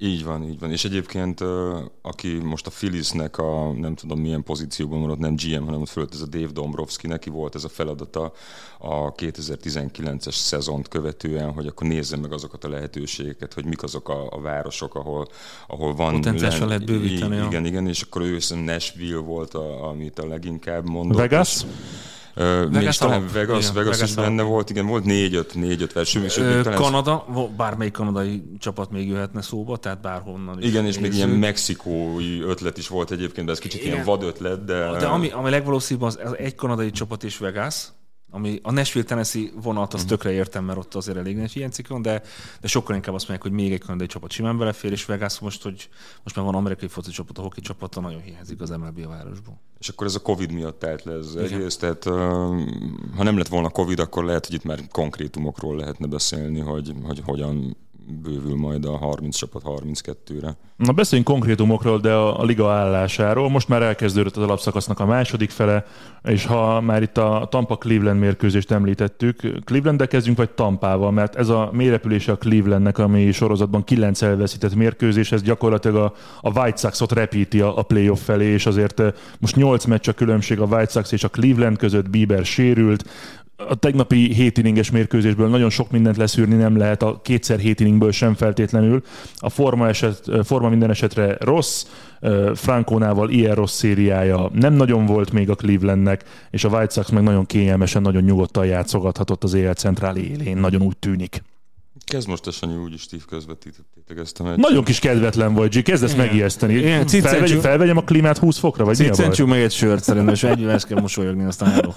Így 0.00 0.24
van, 0.24 0.42
így 0.42 0.58
van. 0.58 0.70
És 0.70 0.84
egyébként, 0.84 1.40
aki 2.02 2.32
most 2.32 2.66
a 2.66 2.70
Philliesnek 2.70 3.38
a 3.38 3.72
nem 3.72 3.94
tudom 3.94 4.20
milyen 4.20 4.42
pozícióban 4.42 4.98
maradt, 4.98 5.18
nem 5.18 5.34
GM, 5.34 5.64
hanem 5.64 5.80
ott 5.80 5.88
fölött 5.88 6.14
ez 6.14 6.20
a 6.20 6.26
Dave 6.26 6.52
Dombrowski, 6.52 7.06
neki 7.06 7.30
volt 7.30 7.54
ez 7.54 7.64
a 7.64 7.68
feladata 7.68 8.32
a 8.78 9.12
2019-es 9.14 10.34
szezont 10.34 10.88
követően, 10.88 11.52
hogy 11.52 11.66
akkor 11.66 11.86
nézze 11.86 12.16
meg 12.16 12.32
azokat 12.32 12.64
a 12.64 12.68
lehetőségeket, 12.68 13.54
hogy 13.54 13.64
mik 13.64 13.82
azok 13.82 14.08
a, 14.08 14.26
a 14.30 14.40
városok, 14.40 14.94
ahol, 14.94 15.28
ahol 15.66 15.94
van... 15.94 16.12
Potenciálisan 16.12 16.68
lehet 16.68 16.84
bővíteni. 16.84 17.46
Igen, 17.46 17.64
igen, 17.64 17.88
és 17.88 18.02
akkor 18.02 18.22
ő 18.22 18.38
Nashville 18.64 19.20
volt, 19.20 19.54
a, 19.54 19.88
amit 19.88 20.18
a 20.18 20.26
leginkább 20.26 20.88
mondott. 20.88 21.18
Vegas? 21.18 21.54
És, 21.54 21.64
Uh, 22.38 22.72
Vegas, 22.72 22.96
talán 22.96 23.28
Vegas, 23.32 23.62
igen, 23.62 23.74
Vegas, 23.74 23.96
Vegas 23.96 24.10
is 24.10 24.14
benne 24.14 24.42
volt, 24.42 24.70
igen, 24.70 24.86
volt 24.86 25.04
négy-öt, 25.04 25.54
négy-öt 25.54 25.92
verseny. 25.92 26.24
Ö, 26.24 26.62
talán 26.62 26.78
Kanada, 26.78 27.24
bármelyik 27.56 27.92
kanadai 27.92 28.42
csapat 28.58 28.90
még 28.90 29.08
jöhetne 29.08 29.42
szóba, 29.42 29.76
tehát 29.76 30.00
bárhonnan 30.00 30.62
is. 30.62 30.68
Igen, 30.68 30.86
és 30.86 30.98
még 30.98 31.14
ilyen 31.14 31.28
mexikói 31.28 32.40
ötlet 32.40 32.78
is 32.78 32.88
volt 32.88 33.10
egyébként, 33.10 33.46
de 33.46 33.52
ez 33.52 33.58
kicsit 33.58 33.80
igen. 33.80 33.92
ilyen 33.92 34.04
vad 34.04 34.22
ötlet, 34.22 34.64
de... 34.64 34.90
De 34.98 35.06
ami, 35.06 35.30
ami 35.30 35.50
legvalószínűbb 35.50 36.02
az, 36.02 36.18
az 36.24 36.36
egy 36.36 36.54
kanadai 36.54 36.90
csapat 36.90 37.24
és 37.24 37.38
Vegas, 37.38 37.88
ami 38.30 38.60
a 38.62 38.72
Nashville 38.72 39.06
Tennessee 39.06 39.50
vonat, 39.62 39.94
az 39.94 40.02
uh-huh. 40.02 40.16
tökre 40.16 40.32
értem, 40.32 40.64
mert 40.64 40.78
ott 40.78 40.94
azért 40.94 41.16
elég 41.16 41.36
nagy 41.36 41.56
ilyen 41.56 41.70
cikk 41.70 41.92
de, 41.92 42.22
de 42.60 42.68
sokkal 42.68 42.94
inkább 42.94 43.14
azt 43.14 43.28
mondják, 43.28 43.50
hogy 43.52 43.60
még 43.60 43.72
egy 43.72 43.80
kanadai 43.80 44.06
csapat 44.06 44.30
simán 44.30 44.58
belefér, 44.58 44.92
és 44.92 45.04
Vegas 45.04 45.38
most, 45.38 45.62
hogy 45.62 45.88
most 46.22 46.36
már 46.36 46.44
van 46.44 46.54
amerikai 46.54 46.88
foci 46.88 47.10
csapat, 47.10 47.38
a 47.38 47.42
hoki 47.42 47.60
csapata, 47.60 48.00
nagyon 48.00 48.20
hiányzik 48.20 48.60
az 48.60 48.70
MLB 48.70 49.00
a 49.04 49.08
városból. 49.08 49.60
És 49.78 49.88
akkor 49.88 50.06
ez 50.06 50.14
a 50.14 50.20
Covid 50.20 50.52
miatt 50.52 50.78
telt 50.78 51.04
le 51.04 51.12
ez 51.12 51.34
egész, 51.34 51.76
tehát 51.76 52.04
ha 53.16 53.22
nem 53.22 53.36
lett 53.36 53.48
volna 53.48 53.68
Covid, 53.68 53.98
akkor 53.98 54.24
lehet, 54.24 54.46
hogy 54.46 54.54
itt 54.54 54.64
már 54.64 54.80
konkrétumokról 54.90 55.76
lehetne 55.76 56.06
beszélni, 56.06 56.60
hogy, 56.60 56.92
hogy 57.02 57.22
hogyan 57.24 57.76
bővül 58.22 58.56
majd 58.56 58.84
a 58.84 58.96
30 58.96 59.36
csapat 59.36 59.62
32-re. 59.64 60.56
Na 60.76 60.92
beszéljünk 60.92 61.30
konkrétumokról, 61.30 61.98
de 61.98 62.12
a, 62.12 62.40
a 62.40 62.44
liga 62.44 62.70
állásáról. 62.70 63.48
Most 63.48 63.68
már 63.68 63.82
elkezdődött 63.82 64.36
az 64.36 64.42
alapszakasznak 64.42 65.00
a 65.00 65.06
második 65.06 65.50
fele, 65.50 65.84
és 66.22 66.46
ha 66.46 66.80
már 66.80 67.02
itt 67.02 67.18
a 67.18 67.46
Tampa-Cleveland 67.50 68.20
mérkőzést 68.20 68.70
említettük, 68.70 69.40
cleveland 69.64 70.06
kezdjünk, 70.06 70.38
vagy 70.38 70.50
Tampával, 70.50 71.10
mert 71.10 71.36
ez 71.36 71.48
a 71.48 71.70
mélyrepülése 71.72 72.32
a 72.32 72.36
Clevelandnek, 72.36 72.98
ami 72.98 73.32
sorozatban 73.32 73.84
9 73.84 74.22
elveszített 74.22 74.74
mérkőzés, 74.74 75.32
ez 75.32 75.42
gyakorlatilag 75.42 75.96
a, 75.96 76.12
a 76.40 76.60
White 76.60 76.76
Sox-ot 76.76 77.12
repíti 77.12 77.60
a, 77.60 77.78
a 77.78 77.82
playoff 77.82 78.20
felé, 78.22 78.46
és 78.46 78.66
azért 78.66 79.02
most 79.40 79.56
8 79.56 79.84
meccs 79.84 80.08
a 80.08 80.12
különbség 80.12 80.60
a 80.60 80.64
White 80.64 80.90
Sox 80.90 81.12
és 81.12 81.24
a 81.24 81.28
Cleveland 81.28 81.76
között, 81.76 82.10
Bieber 82.10 82.44
sérült, 82.44 83.04
a 83.66 83.74
tegnapi 83.74 84.32
7 84.32 84.58
inninges 84.58 84.90
mérkőzésből 84.90 85.48
nagyon 85.48 85.70
sok 85.70 85.90
mindent 85.90 86.16
leszűrni 86.16 86.54
nem 86.54 86.76
lehet, 86.76 87.02
a 87.02 87.20
kétszer 87.22 87.58
7 87.58 87.80
inningből 87.80 88.12
sem 88.12 88.34
feltétlenül. 88.34 89.02
A 89.36 89.48
forma, 89.48 89.88
eset, 89.88 90.30
forma 90.44 90.68
minden 90.68 90.90
esetre 90.90 91.36
rossz, 91.40 91.84
Frankónával 92.54 93.30
ilyen 93.30 93.54
rossz 93.54 93.76
szériája 93.76 94.50
nem 94.52 94.72
nagyon 94.72 95.06
volt 95.06 95.32
még 95.32 95.50
a 95.50 95.54
Clevelandnek, 95.54 96.24
és 96.50 96.64
a 96.64 96.68
White 96.68 96.92
Sox 96.92 97.10
meg 97.10 97.22
nagyon 97.22 97.46
kényelmesen, 97.46 98.02
nagyon 98.02 98.22
nyugodtan 98.22 98.66
játszogathatott 98.66 99.44
az 99.44 99.54
éjjel 99.54 99.74
centrál 99.74 100.16
élén, 100.16 100.56
nagyon 100.56 100.82
úgy 100.82 100.96
tűnik. 100.96 101.42
Kezd 102.04 102.28
most 102.28 102.46
a 102.46 102.50
Sanyi 102.50 102.76
úgyis 102.76 103.00
Steve 103.00 103.22
közvetítettétek 103.28 104.18
ezt 104.18 104.40
a 104.40 104.42
meccset. 104.42 104.58
Nagyon 104.58 104.84
kis 104.84 104.98
kedvetlen 104.98 105.54
vagy, 105.54 105.76
G, 105.76 105.82
kezdesz 105.82 106.14
megijeszteni. 106.14 106.74
Igen, 106.74 107.06
Felvegy, 107.06 107.58
felvegyem 107.60 107.96
a 107.96 108.02
klímát 108.02 108.38
20 108.38 108.58
fokra, 108.58 108.84
vagy 108.84 108.98
mi 108.98 109.08
a 109.08 109.14
baj? 109.16 109.46
Meg 109.46 109.60
egy 109.60 109.72
sört 109.72 110.02
szerintem, 110.02 110.34
és 110.34 110.42
ezt 110.42 110.86
kell 110.86 111.00
mosolyogni, 111.00 111.44
aztán 111.44 111.70
járó. 111.70 111.94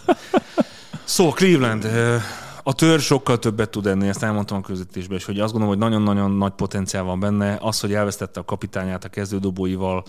Szóval 1.11 1.33
Cleveland, 1.33 1.87
a 2.63 2.73
tör 2.73 2.99
sokkal 2.99 3.39
többet 3.39 3.69
tud 3.69 3.85
enni, 3.85 4.07
ezt 4.07 4.23
elmondtam 4.23 4.57
a 4.57 4.61
közvetítésben 4.61 5.17
is, 5.17 5.25
hogy 5.25 5.39
azt 5.39 5.51
gondolom, 5.51 5.77
hogy 5.77 5.89
nagyon-nagyon 5.89 6.31
nagy 6.31 6.51
potenciál 6.51 7.03
van 7.03 7.19
benne. 7.19 7.57
Az, 7.61 7.79
hogy 7.79 7.93
elvesztette 7.93 8.39
a 8.39 8.45
kapitányát 8.45 9.03
a 9.03 9.09
kezdődobóival, 9.09 10.03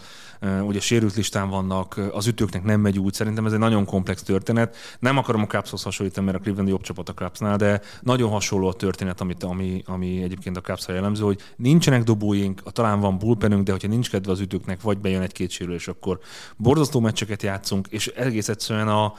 ugye 0.63 0.81
sérült 0.81 1.15
listán 1.15 1.49
vannak, 1.49 2.01
az 2.13 2.27
ütőknek 2.27 2.63
nem 2.63 2.81
megy 2.81 2.99
úgy, 2.99 3.13
szerintem 3.13 3.47
ez 3.47 3.53
egy 3.53 3.59
nagyon 3.59 3.85
komplex 3.85 4.23
történet. 4.23 4.77
Nem 4.99 5.19
akarom 5.19 5.43
a 5.43 5.47
Cubshoz 5.47 5.83
hasonlítani, 5.83 6.27
mert 6.27 6.39
a 6.39 6.41
Cleveland 6.41 6.69
jobb 6.69 6.83
csapat 6.83 7.09
a 7.09 7.15
Cubsnál, 7.15 7.57
de 7.57 7.81
nagyon 8.01 8.31
hasonló 8.31 8.69
a 8.69 8.73
történet, 8.73 9.21
amit, 9.21 9.43
ami, 9.43 9.83
ami 9.87 10.23
egyébként 10.23 10.57
a 10.57 10.61
cubs 10.61 10.89
jellemző, 10.89 11.25
hogy 11.25 11.41
nincsenek 11.57 12.03
dobóink, 12.03 12.73
talán 12.73 13.01
van 13.01 13.19
bullpenünk, 13.19 13.65
de 13.65 13.73
hogyha 13.73 13.89
nincs 13.89 14.11
kedve 14.11 14.33
az 14.33 14.41
ütőknek, 14.41 14.83
vagy 14.83 14.99
bejön 14.99 15.23
egy-két 15.23 15.51
sérülés, 15.51 15.89
akkor 15.89 16.19
borzasztó 16.57 17.01
meccseket 17.01 17.43
játszunk, 17.43 17.87
és 17.91 18.07
egész 18.07 18.49
egyszerűen 18.49 18.89
a, 18.89 19.13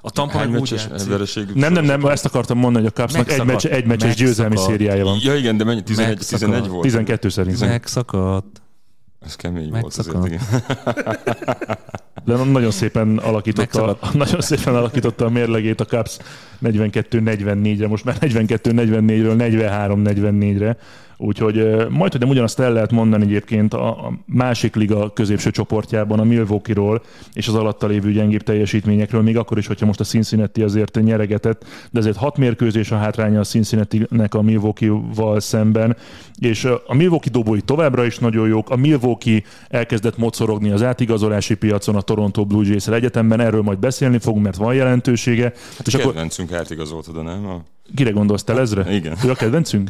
a 0.00 0.10
Tampa 0.10 0.38
meg 0.38 0.60
úgy 0.60 0.70
játszik. 0.70 1.54
Nem, 1.54 1.72
nem, 1.72 1.84
nem, 1.84 2.06
ezt 2.06 2.24
akartam 2.24 2.58
mondani, 2.58 2.84
hogy 2.84 2.92
a 2.96 3.00
Cubsnak 3.00 3.30
egy, 3.30 3.44
meccs, 3.44 3.66
egy 3.66 3.86
meccses 3.86 4.14
győzelmi 4.14 4.56
szériája 4.56 5.04
van. 5.04 5.18
Ja 5.22 5.36
igen, 5.36 5.56
de 5.56 5.64
mennyi? 5.64 5.82
11, 5.82 6.08
Megszakadt. 6.08 6.40
11 6.40 6.68
volt? 6.68 6.82
12 6.82 7.28
szerintem. 7.28 7.68
Megszakadt. 7.68 8.62
Ez 9.20 9.36
kemény 9.36 9.70
Megszakadt. 9.70 10.16
volt 10.16 10.40
azért, 10.40 10.42
igen. 10.42 11.16
De 12.24 12.44
nagyon 12.44 12.70
szépen 12.70 13.18
alakította, 13.18 13.86
Megszakadt. 13.86 14.14
nagyon 14.24 14.40
szépen 14.40 14.74
alakította 14.74 15.24
a 15.24 15.28
mérlegét 15.28 15.80
a 15.80 15.84
Cubs 15.84 16.16
42-44-re, 16.62 17.88
most 17.88 18.04
már 18.04 18.16
42-44-ről 18.20 19.34
43-44-re. 19.38 20.76
Úgyhogy 21.22 21.54
majd, 21.88 22.12
hogy 22.12 22.20
nem 22.20 22.28
ugyanazt 22.28 22.60
el 22.60 22.72
lehet 22.72 22.90
mondani 22.90 23.24
egyébként 23.24 23.74
a, 23.74 24.12
másik 24.26 24.74
liga 24.74 25.12
középső 25.12 25.50
csoportjában, 25.50 26.18
a 26.18 26.24
Milwaukee-ról 26.24 27.02
és 27.32 27.48
az 27.48 27.54
alatta 27.54 27.86
lévő 27.86 28.12
gyengébb 28.12 28.42
teljesítményekről, 28.42 29.22
még 29.22 29.36
akkor 29.36 29.58
is, 29.58 29.66
hogyha 29.66 29.86
most 29.86 30.00
a 30.00 30.04
Cincinnati 30.04 30.62
azért 30.62 31.00
nyeregetett, 31.02 31.64
de 31.90 31.98
azért 31.98 32.16
hat 32.16 32.36
mérkőzés 32.36 32.90
a 32.90 32.96
hátránya 32.96 33.40
a 33.40 33.44
Cincinnati-nek 33.44 34.34
a 34.34 34.42
Milwaukee-val 34.42 35.40
szemben, 35.40 35.96
és 36.38 36.64
a 36.86 36.94
Milwaukee 36.94 37.32
dobói 37.32 37.60
továbbra 37.60 38.04
is 38.04 38.18
nagyon 38.18 38.48
jók, 38.48 38.70
a 38.70 38.76
Milwaukee 38.76 39.42
elkezdett 39.68 40.18
mocorogni 40.18 40.70
az 40.70 40.82
átigazolási 40.82 41.54
piacon 41.54 41.96
a 41.96 42.00
Toronto 42.00 42.44
Blue 42.44 42.66
jays 42.66 42.86
egyetemben, 42.86 43.40
erről 43.40 43.62
majd 43.62 43.78
beszélni 43.78 44.18
fogunk, 44.18 44.44
mert 44.44 44.56
van 44.56 44.74
jelentősége. 44.74 45.52
Hát 45.76 45.86
és 45.86 45.94
akkor 45.94 46.14
átigazoltad, 46.52 47.22
nem? 47.22 47.46
A... 47.46 47.64
kire 47.94 48.10
gondolsz, 48.10 48.44
te 48.44 48.52
lezre? 48.52 48.94
Igen. 48.94 49.16
Ő 49.24 49.30
a 49.30 49.34
kedvencünk? 49.34 49.88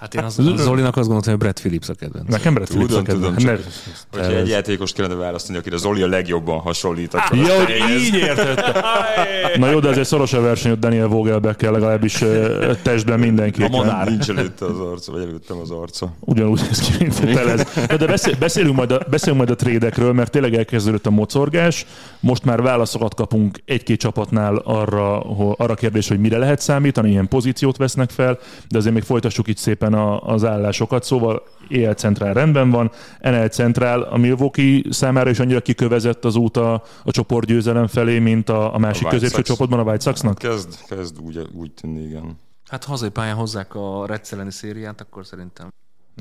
Hát 0.00 0.14
én 0.14 0.22
az, 0.24 0.38
az 0.38 0.62
Zolinak 0.62 0.96
azt 0.96 1.06
gondoltam, 1.06 1.32
hogy 1.32 1.42
Brett 1.42 1.58
Phillips 1.60 1.88
a 1.88 1.94
kedvenc. 1.94 2.28
Nekem 2.28 2.54
Brett 2.54 2.68
Phillips 2.68 2.92
a 2.94 3.02
Tudom, 3.02 3.20
tudom, 3.20 3.34
kedvenc. 3.34 3.64
csak- 3.64 3.84
Ne- 4.12 4.20
Hogyha 4.22 4.36
egy 4.40 4.48
játékost 4.48 4.94
kellene 4.94 5.14
választani, 5.14 5.58
akire 5.58 5.76
Zoli 5.76 6.02
a 6.02 6.06
legjobban 6.06 6.58
hasonlít, 6.58 7.14
akkor 7.14 7.36
Ja, 7.38 7.56
hogy 7.56 7.72
így 8.00 8.14
értettem. 8.14 8.82
Na 9.60 9.70
jó, 9.70 9.78
de 9.80 9.88
azért 9.88 10.06
szoros 10.06 10.32
a 10.32 10.40
verseny, 10.40 10.70
hogy 10.70 10.80
Daniel 10.80 11.06
Vogelbeckkel 11.06 11.72
legalábbis 11.72 12.20
ö, 12.22 12.72
testben 12.82 13.18
mindenki. 13.18 13.62
a 13.62 13.68
madár. 13.68 14.08
nincs 14.08 14.28
előtte 14.30 14.64
az 14.64 14.78
arca, 14.78 15.12
vagy 15.12 15.22
előttem 15.22 15.56
az 15.62 15.70
arca. 15.70 16.12
Ugyanúgy 16.20 16.60
néz 16.60 16.78
ki, 16.78 16.92
mint 17.04 17.18
a 17.18 17.24
Telez. 17.34 17.66
Na, 17.88 17.96
de 17.96 18.06
beszél, 18.06 18.34
beszélünk, 18.38 18.76
majd 18.76 18.90
a, 18.90 19.00
beszélünk 19.10 19.38
majd 19.38 19.50
a 19.50 19.56
trédekről, 19.56 20.12
mert 20.12 20.30
tényleg 20.30 20.54
elkezdődött 20.54 21.06
a 21.06 21.10
mocorgás. 21.10 21.86
Most 22.20 22.44
már 22.44 22.62
válaszokat 22.62 23.14
kapunk 23.14 23.58
egy-két 23.64 23.98
csapatnál 24.00 24.56
arra, 24.56 25.20
arra 25.56 25.72
a 25.72 25.74
kérdés, 25.74 26.08
hogy 26.08 26.18
mire 26.20 26.38
lehet 26.38 26.60
számítani, 26.60 26.73
ilyen 26.82 27.28
pozíciót 27.28 27.76
vesznek 27.76 28.10
fel, 28.10 28.38
de 28.68 28.78
azért 28.78 28.94
még 28.94 29.02
folytassuk 29.02 29.48
itt 29.48 29.56
szépen 29.56 29.94
a, 29.94 30.20
az 30.20 30.44
állásokat. 30.44 31.04
Szóval 31.04 31.42
EL 31.68 31.94
Centrál 31.94 32.32
rendben 32.32 32.70
van, 32.70 32.90
NL 33.20 33.48
Centrál 33.48 34.02
a 34.02 34.16
Milwaukee 34.16 34.82
számára 34.90 35.30
is 35.30 35.38
annyira 35.38 35.60
kikövezett 35.60 36.24
az 36.24 36.36
út 36.36 36.56
a, 36.56 36.82
a 37.04 37.10
csoportgyőzelem 37.10 37.86
felé, 37.86 38.18
mint 38.18 38.48
a, 38.48 38.74
a 38.74 38.78
másik 38.78 39.02
White 39.02 39.16
középső 39.16 39.36
Sox. 39.36 39.48
csoportban 39.48 39.78
a 39.78 39.82
White 39.82 40.02
Soxnak? 40.02 40.38
Kezd, 40.38 40.84
kezd 40.88 41.18
úgy, 41.20 41.48
úgy 41.52 41.70
tűnni, 41.72 42.02
igen. 42.02 42.38
Hát 42.68 42.84
hazai 42.84 43.10
pályán 43.10 43.36
hozzák 43.36 43.74
a 43.74 44.06
Reds 44.06 44.32
elleni 44.32 44.50
szériát, 44.50 45.00
akkor 45.00 45.26
szerintem. 45.26 45.68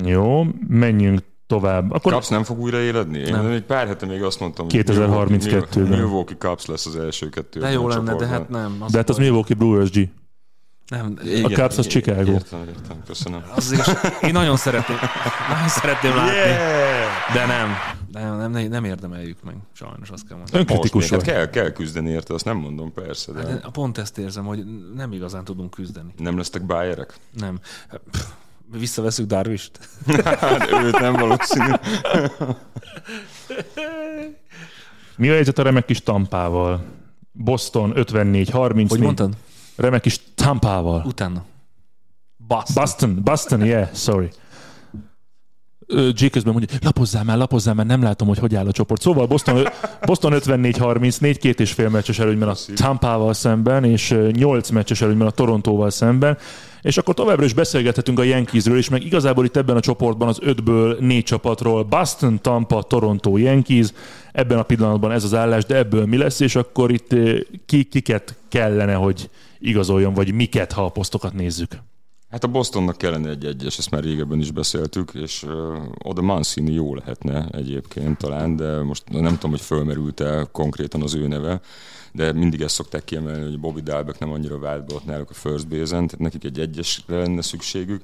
Jó, 0.03 0.43
menjünk 0.67 1.21
tovább. 1.47 1.91
Akkor 1.91 2.13
Cubs 2.13 2.27
nem 2.27 2.43
fog 2.43 2.59
újra 2.59 2.79
éledni? 2.79 3.17
Én 3.17 3.31
Nem. 3.31 3.45
egy 3.45 3.63
pár 3.63 3.87
hete 3.87 4.05
még 4.05 4.23
azt 4.23 4.39
mondtam, 4.39 4.65
hogy 4.69 4.83
2032-ben. 4.85 5.87
Milwaukee 5.87 6.37
Cubs 6.37 6.65
lesz 6.65 6.85
az 6.85 6.95
első 6.95 7.29
kettő. 7.29 7.59
De 7.59 7.71
jó 7.71 7.87
lenne, 7.87 8.15
de 8.15 8.25
hát 8.27 8.49
nem. 8.49 8.77
Az 8.79 8.91
de 8.91 8.97
hát 8.97 9.09
az. 9.09 9.17
Milwaukee 9.17 9.55
Brewers 9.55 9.91
G. 9.91 10.09
Nem, 10.87 11.17
Igen, 11.25 11.43
A 11.43 11.49
Cubs 11.49 11.77
az 11.77 11.87
Chicago. 11.87 12.31
Értem, 12.31 12.59
értem, 12.67 13.03
köszönöm. 13.05 13.43
az 13.55 13.71
igaz, 13.71 13.97
én 14.21 14.31
nagyon 14.31 14.57
szeretném, 14.57 14.97
nagyon 15.49 15.67
szeretném 15.67 16.15
látni, 16.15 16.33
de 17.33 17.45
nem, 17.45 17.69
nem, 18.11 18.51
nem, 18.51 18.67
nem, 18.67 18.83
érdemeljük 18.83 19.43
meg, 19.43 19.55
sajnos 19.73 20.09
azt 20.09 20.27
kell 20.27 20.37
mondani. 20.37 20.59
Önkritikus 20.59 21.01
még, 21.09 21.11
hát 21.11 21.25
vagy. 21.25 21.35
kell, 21.35 21.49
kell 21.49 21.71
küzdeni 21.71 22.09
érte, 22.09 22.33
azt 22.33 22.45
nem 22.45 22.57
mondom 22.57 22.93
persze, 22.93 23.31
de 23.31 23.43
De 23.43 23.59
pont 23.71 23.97
ezt 23.97 24.17
érzem, 24.17 24.45
hogy 24.45 24.63
nem 24.95 25.11
igazán 25.11 25.43
tudunk 25.43 25.69
küzdeni. 25.71 26.13
nem 26.17 26.37
lesztek 26.37 26.61
bájerek? 26.65 27.13
Nem. 27.31 27.59
Pff, 28.11 28.21
Visszaveszünk 28.71 29.27
Darvist? 29.27 29.79
Hát 30.25 30.71
őt 30.83 30.99
nem 30.99 31.13
valószínű. 31.13 31.71
Mi 35.15 35.29
a 35.29 35.33
helyzet 35.33 35.59
a 35.59 35.63
remek 35.63 35.85
kis 35.85 36.01
tampával? 36.01 36.83
Boston 37.31 37.93
54-34. 37.95 38.85
Hogy 38.89 38.99
mondtad? 38.99 39.33
Remek 39.75 40.01
kis 40.01 40.19
tampával. 40.35 41.03
Utána. 41.05 41.43
Boston. 42.47 42.75
Boston, 42.75 43.23
Boston, 43.23 43.65
yeah, 43.65 43.93
sorry. 43.93 44.29
G 45.87 46.29
közben 46.29 46.53
mondja, 46.53 46.77
lapozzál 46.81 47.23
már, 47.23 47.37
lapozzál 47.37 47.73
már, 47.73 47.85
nem 47.85 48.01
látom, 48.01 48.27
hogy 48.27 48.37
hogy 48.37 48.55
áll 48.55 48.67
a 48.67 48.71
csoport. 48.71 49.01
Szóval 49.01 49.27
Boston, 49.27 49.67
Boston 50.05 50.33
54-34, 50.35 51.37
két 51.39 51.59
és 51.59 51.71
fél 51.71 51.89
meccses 51.89 52.19
előnyben 52.19 52.49
a 52.49 52.55
Tampával 52.75 53.33
szemben, 53.33 53.83
és 53.83 54.11
ö, 54.11 54.29
nyolc 54.31 54.69
meccses 54.69 55.01
előnyben 55.01 55.27
a 55.27 55.31
Torontóval 55.31 55.89
szemben. 55.89 56.37
És 56.83 56.97
akkor 56.97 57.13
továbbra 57.13 57.45
is 57.45 57.53
beszélgethetünk 57.53 58.19
a 58.19 58.23
Yankeesről, 58.23 58.77
és 58.77 58.89
meg 58.89 59.05
igazából 59.05 59.45
itt 59.45 59.55
ebben 59.55 59.75
a 59.75 59.79
csoportban 59.79 60.27
az 60.27 60.39
ötből 60.41 60.97
négy 60.99 61.23
csapatról, 61.23 61.83
Boston, 61.83 62.41
Tampa, 62.41 62.81
Toronto, 62.81 63.37
Yankees, 63.37 63.87
ebben 64.31 64.57
a 64.57 64.63
pillanatban 64.63 65.11
ez 65.11 65.23
az 65.23 65.33
állás, 65.33 65.65
de 65.65 65.75
ebből 65.75 66.05
mi 66.05 66.17
lesz, 66.17 66.39
és 66.39 66.55
akkor 66.55 66.91
itt 66.91 67.13
ö, 67.13 67.39
ki, 67.65 67.83
kiket 67.83 68.37
kellene, 68.49 68.93
hogy 68.93 69.29
igazoljon, 69.59 70.13
vagy 70.13 70.33
miket, 70.33 70.71
ha 70.71 70.85
a 70.85 70.89
posztokat 70.89 71.33
nézzük. 71.33 71.71
Hát 72.29 72.43
a 72.43 72.47
Bostonnak 72.47 72.97
kellene 72.97 73.29
egy 73.29 73.45
egyes, 73.45 73.77
ezt 73.77 73.91
már 73.91 74.03
régebben 74.03 74.39
is 74.39 74.51
beszéltük, 74.51 75.11
és 75.13 75.43
uh, 75.43 75.51
oda 76.03 76.21
Mancini 76.21 76.73
jó 76.73 76.95
lehetne 76.95 77.47
egyébként 77.51 78.17
talán, 78.17 78.55
de 78.55 78.81
most 78.81 79.03
nem 79.09 79.33
tudom, 79.33 79.51
hogy 79.51 79.61
fölmerült-e 79.61 80.47
konkrétan 80.51 81.01
az 81.01 81.13
ő 81.13 81.27
neve, 81.27 81.61
de 82.13 82.31
mindig 82.31 82.61
ezt 82.61 82.75
szokták 82.75 83.03
kiemelni, 83.03 83.43
hogy 83.43 83.59
Bobby 83.59 83.81
Dalbeck 83.81 84.19
nem 84.19 84.31
annyira 84.31 84.59
vált 84.59 84.85
be 84.85 84.93
ott 84.93 85.05
náluk 85.05 85.29
a 85.29 85.33
first 85.33 85.67
base-en, 85.67 86.07
tehát 86.07 86.19
nekik 86.19 86.43
egy 86.43 86.59
egyesre 86.59 87.17
lenne 87.17 87.41
szükségük. 87.41 88.01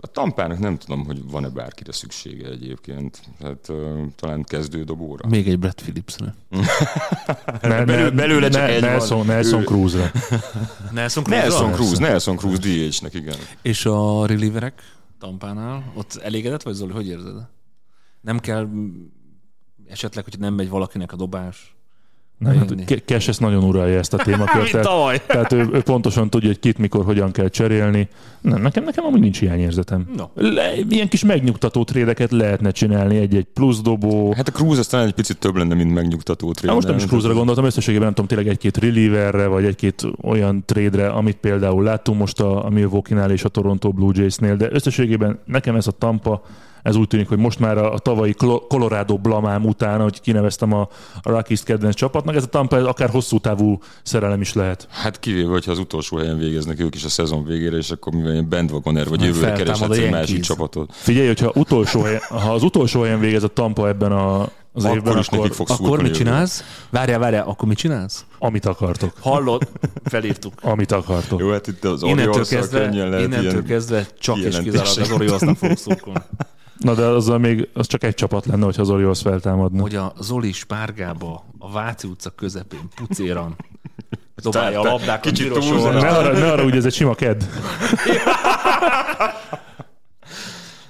A 0.00 0.06
Tampának 0.06 0.58
nem 0.58 0.76
tudom, 0.78 1.04
hogy 1.04 1.30
van-e 1.30 1.48
bárkire 1.48 1.92
szüksége 1.92 2.48
egyébként. 2.48 3.20
Tehát 3.38 3.68
uh, 3.68 4.00
talán 4.16 4.42
kezdődobóra. 4.42 5.28
Még 5.28 5.48
egy 5.48 5.58
Brett 5.58 5.80
Phillips-re. 5.82 6.34
Ne, 7.62 7.84
belül- 7.84 8.14
belőle 8.14 8.48
csak 8.48 8.68
egy 8.68 8.80
van. 8.80 8.90
Nelson, 8.90 9.26
Nelson 9.26 9.60
Ő- 9.60 9.64
Cruzra. 9.64 10.10
Nelson 10.92 11.24
Nelson 11.28 11.72
Cruz, 11.72 11.98
Nelson 11.98 12.36
Cruz 12.36 12.58
DH-nek, 12.58 13.14
igen. 13.14 13.36
És 13.62 13.86
a 13.86 14.26
relieverek 14.26 14.82
Tampánál, 15.18 15.92
ott 15.94 16.16
elégedett 16.16 16.62
vagy 16.62 16.74
Zoli, 16.74 16.92
hogy 16.92 17.06
érzed? 17.08 17.34
Nem 18.20 18.38
kell 18.38 18.68
esetleg, 19.88 20.24
hogy 20.24 20.38
nem 20.38 20.54
megy 20.54 20.68
valakinek 20.68 21.12
a 21.12 21.16
dobás. 21.16 21.75
Bejönni? 22.38 22.84
hát 22.88 23.04
Kes 23.04 23.28
ezt 23.28 23.40
nagyon 23.40 23.64
uralja 23.64 23.98
ezt 23.98 24.14
a 24.14 24.16
témakört. 24.16 24.70
Tehát, 24.82 25.22
tehát 25.26 25.52
ő, 25.52 25.68
ő, 25.72 25.80
pontosan 25.80 26.30
tudja, 26.30 26.48
hogy 26.48 26.58
kit, 26.58 26.78
mikor, 26.78 27.04
hogyan 27.04 27.32
kell 27.32 27.48
cserélni. 27.48 28.08
Nem, 28.40 28.62
nekem, 28.62 28.84
nekem 28.84 29.04
amúgy 29.04 29.20
nincs 29.20 29.38
hiányérzetem. 29.38 30.08
No. 30.16 30.24
Le, 30.34 30.72
ilyen 30.88 31.08
kis 31.08 31.24
megnyugtató 31.24 31.84
trédeket 31.84 32.30
lehetne 32.30 32.70
csinálni, 32.70 33.16
egy-egy 33.16 33.44
plusz 33.44 33.80
dobó. 33.80 34.32
Hát 34.32 34.48
a 34.48 34.52
Cruz 34.52 34.78
aztán 34.78 35.06
egy 35.06 35.12
picit 35.12 35.38
több 35.38 35.56
lenne, 35.56 35.74
mint 35.74 35.94
megnyugtató 35.94 36.52
Hát 36.62 36.74
most 36.74 36.86
nem 36.86 36.96
is 36.96 37.04
Cruzra 37.04 37.34
gondoltam, 37.34 37.64
összességében 37.64 38.04
nem 38.04 38.14
tudom, 38.14 38.28
tényleg 38.28 38.48
egy-két 38.48 38.76
relieverre, 38.76 39.46
vagy 39.46 39.64
egy-két 39.64 40.02
olyan 40.22 40.64
trade 40.64 41.08
amit 41.08 41.36
például 41.36 41.82
láttunk 41.82 42.18
most 42.18 42.40
a, 42.40 42.64
a 42.64 42.68
Milwaukee-nál 42.68 43.30
és 43.30 43.44
a 43.44 43.48
Toronto 43.48 43.90
Blue 43.90 44.12
Jays-nél, 44.14 44.56
de 44.56 44.68
összességében 44.70 45.38
nekem 45.44 45.76
ez 45.76 45.86
a 45.86 45.90
Tampa 45.90 46.42
Ez 46.86 46.96
úgy 46.96 47.08
tűnik, 47.08 47.28
hogy 47.28 47.38
most 47.38 47.58
már 47.58 47.78
a, 47.78 47.92
a 47.92 47.98
tavalyi 47.98 48.34
Colorado 48.68 49.18
blamám 49.18 49.64
után, 49.64 50.00
hogy 50.00 50.20
kineveztem 50.20 50.72
a, 50.72 50.80
a 51.22 51.30
Rockies 51.30 51.62
kedvenc 51.62 51.94
csapatnak, 51.94 52.34
ez 52.34 52.42
a 52.42 52.46
Tampa 52.46 52.76
ez 52.76 52.84
akár 52.84 53.10
hosszú 53.10 53.38
távú 53.38 53.78
szerelem 54.02 54.40
is 54.40 54.52
lehet. 54.52 54.88
Hát 54.90 55.18
kivéve, 55.18 55.50
hogyha 55.50 55.70
az 55.70 55.78
utolsó 55.78 56.16
helyen 56.16 56.38
végeznek 56.38 56.80
ők 56.80 56.94
is 56.94 57.04
a 57.04 57.08
szezon 57.08 57.44
végére, 57.44 57.76
és 57.76 57.90
akkor 57.90 58.12
mivel 58.12 58.32
ilyen 58.32 58.48
bandwagoner 58.48 59.08
vagy 59.08 59.22
jövőre 59.22 59.52
kereshetsz 59.52 59.96
egy 59.96 60.10
másik 60.10 60.40
csapatot. 60.40 60.90
Figyelj, 60.94 61.26
hogyha 61.26 61.52
utolsó 61.54 62.02
helyen, 62.02 62.20
ha 62.28 62.52
az 62.52 62.62
utolsó 62.62 63.02
helyen 63.02 63.20
végez 63.20 63.42
a 63.42 63.48
Tampa 63.48 63.88
ebben 63.88 64.12
a, 64.12 64.40
az 64.72 64.84
Akkor 64.84 64.96
évben, 64.96 65.18
is 65.18 65.26
akkor, 65.26 65.38
nekik 65.38 65.54
fog 65.54 65.70
Akkor 65.70 66.02
mit 66.02 66.14
csinálsz? 66.14 66.64
Várjál, 66.90 67.18
várjál, 67.18 67.46
akkor 67.46 67.68
mit 67.68 67.78
csinálsz? 67.78 68.24
amit 68.38 68.66
akartok. 68.66 69.12
Hallod? 69.20 69.68
Felírtuk. 70.04 70.52
Amit 70.62 70.92
akartok. 70.92 71.40
Jó, 71.40 71.50
hát 71.50 71.66
itt 71.66 71.84
az 71.84 72.02
Innentől 72.02 72.46
kezdve, 72.46 72.84
könnyen 72.84 73.08
lehet 73.08 73.26
innentől 73.26 73.64
kezdve 73.64 74.06
csak 74.18 74.36
és 74.36 74.58
kizárólag 74.58 74.98
az 74.98 75.10
Oriolsnak 75.10 75.56
fogok 75.56 75.76
szurkolni. 75.76 76.20
Na 76.78 76.94
de 76.94 77.04
azzal 77.04 77.38
még 77.38 77.68
az 77.74 77.86
csak 77.86 78.04
egy 78.04 78.14
csapat 78.14 78.46
lenne, 78.46 78.64
hogyha 78.64 78.82
az 78.82 78.90
Orioles 78.90 79.20
feltámadna. 79.20 79.80
Hogy 79.80 79.94
a 79.94 80.12
Zoli 80.20 80.52
spárgába, 80.52 81.44
a 81.58 81.70
Váci 81.72 82.06
utca 82.08 82.30
közepén, 82.30 82.80
pucéran, 82.94 83.56
dobálja 84.42 84.80
a 84.80 84.84
labdákat 84.84 85.20
kicsit 85.32 85.48
piros 85.48 85.64
sorra. 85.64 86.00
Ne 86.00 86.08
arra, 86.08 86.38
ne 86.38 86.52
arra, 86.52 86.64
úgy 86.64 86.76
ez 86.76 86.84
egy 86.84 86.94
sima 86.94 87.14
ked. 87.14 87.44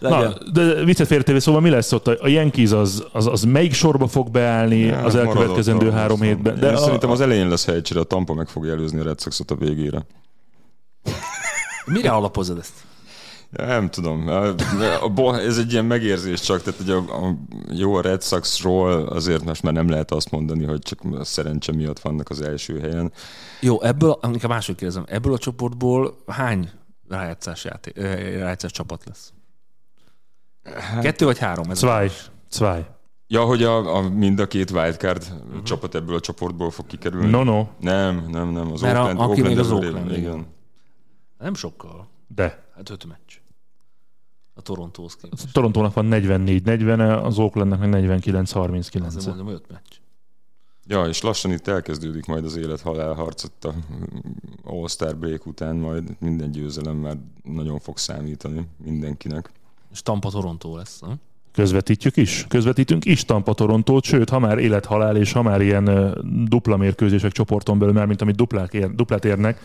Na, 0.00 0.32
de 0.52 0.84
viccet 0.84 1.06
félretéve, 1.06 1.40
szóval 1.40 1.60
mi 1.60 1.70
lesz 1.70 1.92
ott? 1.92 2.06
A 2.06 2.28
Yankees 2.28 2.70
az, 2.70 3.04
az, 3.12 3.26
az 3.26 3.42
melyik 3.42 3.72
sorba 3.72 4.06
fog 4.06 4.30
beállni 4.30 4.78
Ja, 4.78 4.96
az 4.98 5.14
marad 5.14 5.28
elkövetkezendő 5.28 5.88
a- 5.88 5.92
három 5.92 6.20
hétben? 6.20 6.60
De 6.60 6.70
Én 6.70 6.76
szerintem 6.76 7.10
a, 7.10 7.12
az 7.12 7.20
elején 7.20 7.48
lesz 7.48 7.66
helycsere, 7.66 8.00
a 8.00 8.04
Tampa 8.04 8.34
meg 8.34 8.48
fogja 8.48 8.72
előzni 8.72 9.00
a 9.00 9.02
Red 9.02 9.20
Soxot 9.20 9.50
a 9.50 9.54
végére. 9.54 10.06
Mire 11.84 12.10
alapozod 12.10 12.58
ezt? 12.58 12.72
Nem 13.56 13.90
tudom. 13.90 14.28
A, 14.28 14.54
a, 15.16 15.38
ez 15.38 15.58
egy 15.58 15.72
ilyen 15.72 15.84
megérzés 15.84 16.40
csak, 16.40 16.62
tehát 16.62 16.80
hogy 16.80 16.90
a, 16.90 17.26
a, 17.26 17.36
jó 17.70 17.94
a 17.94 18.00
Red 18.00 18.22
Soxról 18.22 19.06
azért 19.06 19.44
most 19.44 19.62
már 19.62 19.72
nem 19.72 19.88
lehet 19.88 20.10
azt 20.10 20.30
mondani, 20.30 20.64
hogy 20.64 20.78
csak 20.78 20.98
a 21.12 21.24
szerencse 21.24 21.72
miatt 21.72 21.98
vannak 21.98 22.28
az 22.28 22.40
első 22.40 22.80
helyen. 22.80 23.12
Jó, 23.60 23.82
ebből, 23.82 24.18
inkább 24.22 24.50
máshogy 24.50 24.74
kérdezem, 24.74 25.04
ebből 25.08 25.32
a 25.32 25.38
csoportból 25.38 26.16
hány 26.26 26.70
rájátszás, 27.08 27.64
játék, 27.64 27.96
rájátszás 27.96 28.72
csapat 28.72 29.04
lesz? 29.04 29.32
Kettő 31.00 31.24
vagy 31.24 31.38
három? 31.38 31.70
Ez 31.70 31.78
Zwei. 31.78 32.08
Zwei. 32.48 32.84
Ja, 33.28 33.44
hogy 33.44 33.62
a, 33.62 33.96
a 33.96 34.08
mind 34.08 34.38
a 34.38 34.46
két 34.46 34.70
wildcard 34.70 35.22
uh-huh. 35.46 35.62
csapat 35.62 35.94
ebből 35.94 36.14
a 36.16 36.20
csoportból 36.20 36.70
fog 36.70 36.86
kikerülni? 36.86 37.30
No, 37.30 37.42
no. 37.42 37.66
Nem, 37.80 38.26
nem, 38.30 38.48
nem. 38.48 38.72
Az 38.72 38.80
Mert 38.80 38.96
a- 38.96 39.00
Oakland, 39.00 39.30
aki 39.30 39.42
még 39.42 39.58
az 39.58 39.70
Oakland, 39.70 40.10
igen. 40.10 40.20
igen. 40.20 40.46
Nem 41.38 41.54
sokkal. 41.54 42.08
De. 42.26 42.64
Hát 42.76 42.90
öt 42.90 43.04
meccs. 43.04 43.45
A 44.58 44.62
Torontóhoz 44.62 45.16
képest. 45.16 45.52
Torontónak 45.52 45.94
van 45.94 46.08
44-40, 46.10 47.22
az 47.22 47.38
Oaklandnek 47.38 47.78
meg 47.78 47.94
Ezzel 47.94 48.18
49-39. 48.20 49.26
mondom, 49.26 49.48
öt 49.48 49.64
meccs. 49.70 49.92
Ja, 50.88 51.04
és 51.04 51.22
lassan 51.22 51.52
itt 51.52 51.66
elkezdődik 51.66 52.26
majd 52.26 52.44
az 52.44 52.56
élet-halál 52.56 53.14
harc 53.14 53.44
ott 53.44 53.64
a 53.64 53.74
All-Star 54.64 55.16
break 55.16 55.46
után, 55.46 55.76
majd 55.76 56.16
minden 56.18 56.50
győzelem 56.50 56.96
már 56.96 57.16
nagyon 57.42 57.78
fog 57.78 57.98
számítani 57.98 58.66
mindenkinek. 58.84 59.50
És 59.92 60.02
Tampa 60.02 60.30
Torontó 60.30 60.76
lesz. 60.76 61.00
Ha? 61.00 61.14
Közvetítjük 61.52 62.16
is? 62.16 62.44
Közvetítünk 62.48 63.04
is 63.04 63.24
Tampa 63.24 63.54
Torontót, 63.54 64.04
sőt, 64.04 64.28
ha 64.28 64.38
már 64.38 64.58
élethalál 64.58 65.16
és 65.16 65.32
ha 65.32 65.42
már 65.42 65.60
ilyen 65.60 66.14
dupla 66.48 66.76
mérkőzések 66.76 67.32
csoporton 67.32 67.78
belül, 67.78 67.94
már 67.94 68.06
mint 68.06 68.20
amit 68.20 68.36
duplák 68.36 68.72
ér, 68.72 68.94
duplát 68.94 69.24
érnek, 69.24 69.60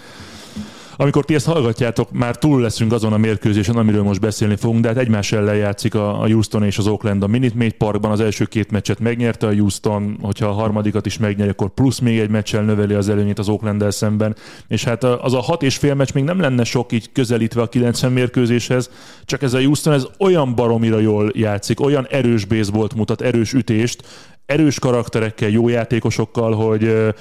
amikor 0.95 1.25
ti 1.25 1.33
ezt 1.33 1.45
hallgatjátok, 1.45 2.11
már 2.11 2.37
túl 2.37 2.61
leszünk 2.61 2.91
azon 2.91 3.13
a 3.13 3.17
mérkőzésen, 3.17 3.75
amiről 3.75 4.03
most 4.03 4.19
beszélni 4.19 4.55
fogunk, 4.55 4.81
de 4.81 4.87
hát 4.87 4.97
egymás 4.97 5.31
ellen 5.31 5.55
játszik 5.55 5.95
a, 5.95 6.25
Houston 6.27 6.63
és 6.63 6.77
az 6.77 6.87
Oakland 6.87 7.23
a 7.23 7.27
Minute 7.27 7.55
Maid 7.57 7.73
Parkban. 7.73 8.11
Az 8.11 8.19
első 8.19 8.45
két 8.45 8.71
meccset 8.71 8.99
megnyerte 8.99 9.47
a 9.47 9.53
Houston, 9.53 10.17
hogyha 10.21 10.45
a 10.47 10.51
harmadikat 10.51 11.05
is 11.05 11.17
megnyeri, 11.17 11.49
akkor 11.49 11.69
plusz 11.69 11.99
még 11.99 12.19
egy 12.19 12.29
meccsel 12.29 12.63
növeli 12.63 12.93
az 12.93 13.09
előnyét 13.09 13.39
az 13.39 13.49
oakland 13.49 13.91
szemben. 13.91 14.35
És 14.67 14.83
hát 14.83 15.03
az 15.03 15.33
a 15.33 15.39
hat 15.39 15.63
és 15.63 15.77
fél 15.77 15.93
meccs 15.93 16.13
még 16.13 16.23
nem 16.23 16.39
lenne 16.39 16.63
sok 16.63 16.91
így 16.91 17.11
közelítve 17.11 17.61
a 17.61 17.67
90 17.67 18.11
mérkőzéshez, 18.11 18.89
csak 19.25 19.41
ez 19.41 19.53
a 19.53 19.61
Houston 19.61 19.93
ez 19.93 20.07
olyan 20.19 20.55
baromira 20.55 20.99
jól 20.99 21.31
játszik, 21.35 21.79
olyan 21.79 22.07
erős 22.09 22.45
baseballt 22.45 22.95
mutat, 22.95 23.21
erős 23.21 23.53
ütést, 23.53 24.03
erős 24.45 24.79
karakterekkel, 24.79 25.49
jó 25.49 25.67
játékosokkal, 25.67 26.53
hogy 26.53 27.13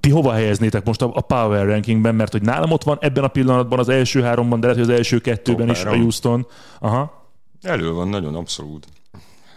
ti 0.00 0.10
hova 0.10 0.32
helyeznétek 0.32 0.84
most 0.84 1.02
a, 1.02 1.10
a 1.14 1.20
Power 1.20 1.66
Rankingben, 1.66 2.14
mert 2.14 2.32
hogy 2.32 2.42
nálam 2.42 2.70
ott 2.70 2.82
van 2.82 2.98
ebben 3.00 3.24
a 3.24 3.28
pillanatban 3.28 3.78
az 3.78 3.88
első 3.88 4.22
háromban, 4.22 4.60
de 4.60 4.66
lehet, 4.66 4.82
hogy 4.82 4.92
az 4.92 4.98
első 4.98 5.18
kettőben 5.18 5.66
Top 5.66 5.76
is 5.76 5.82
a 5.82 5.84
három. 5.84 6.00
Houston. 6.00 6.46
Aha. 6.78 7.28
Elő 7.62 7.92
van, 7.92 8.08
nagyon 8.08 8.34
abszolút. 8.34 8.86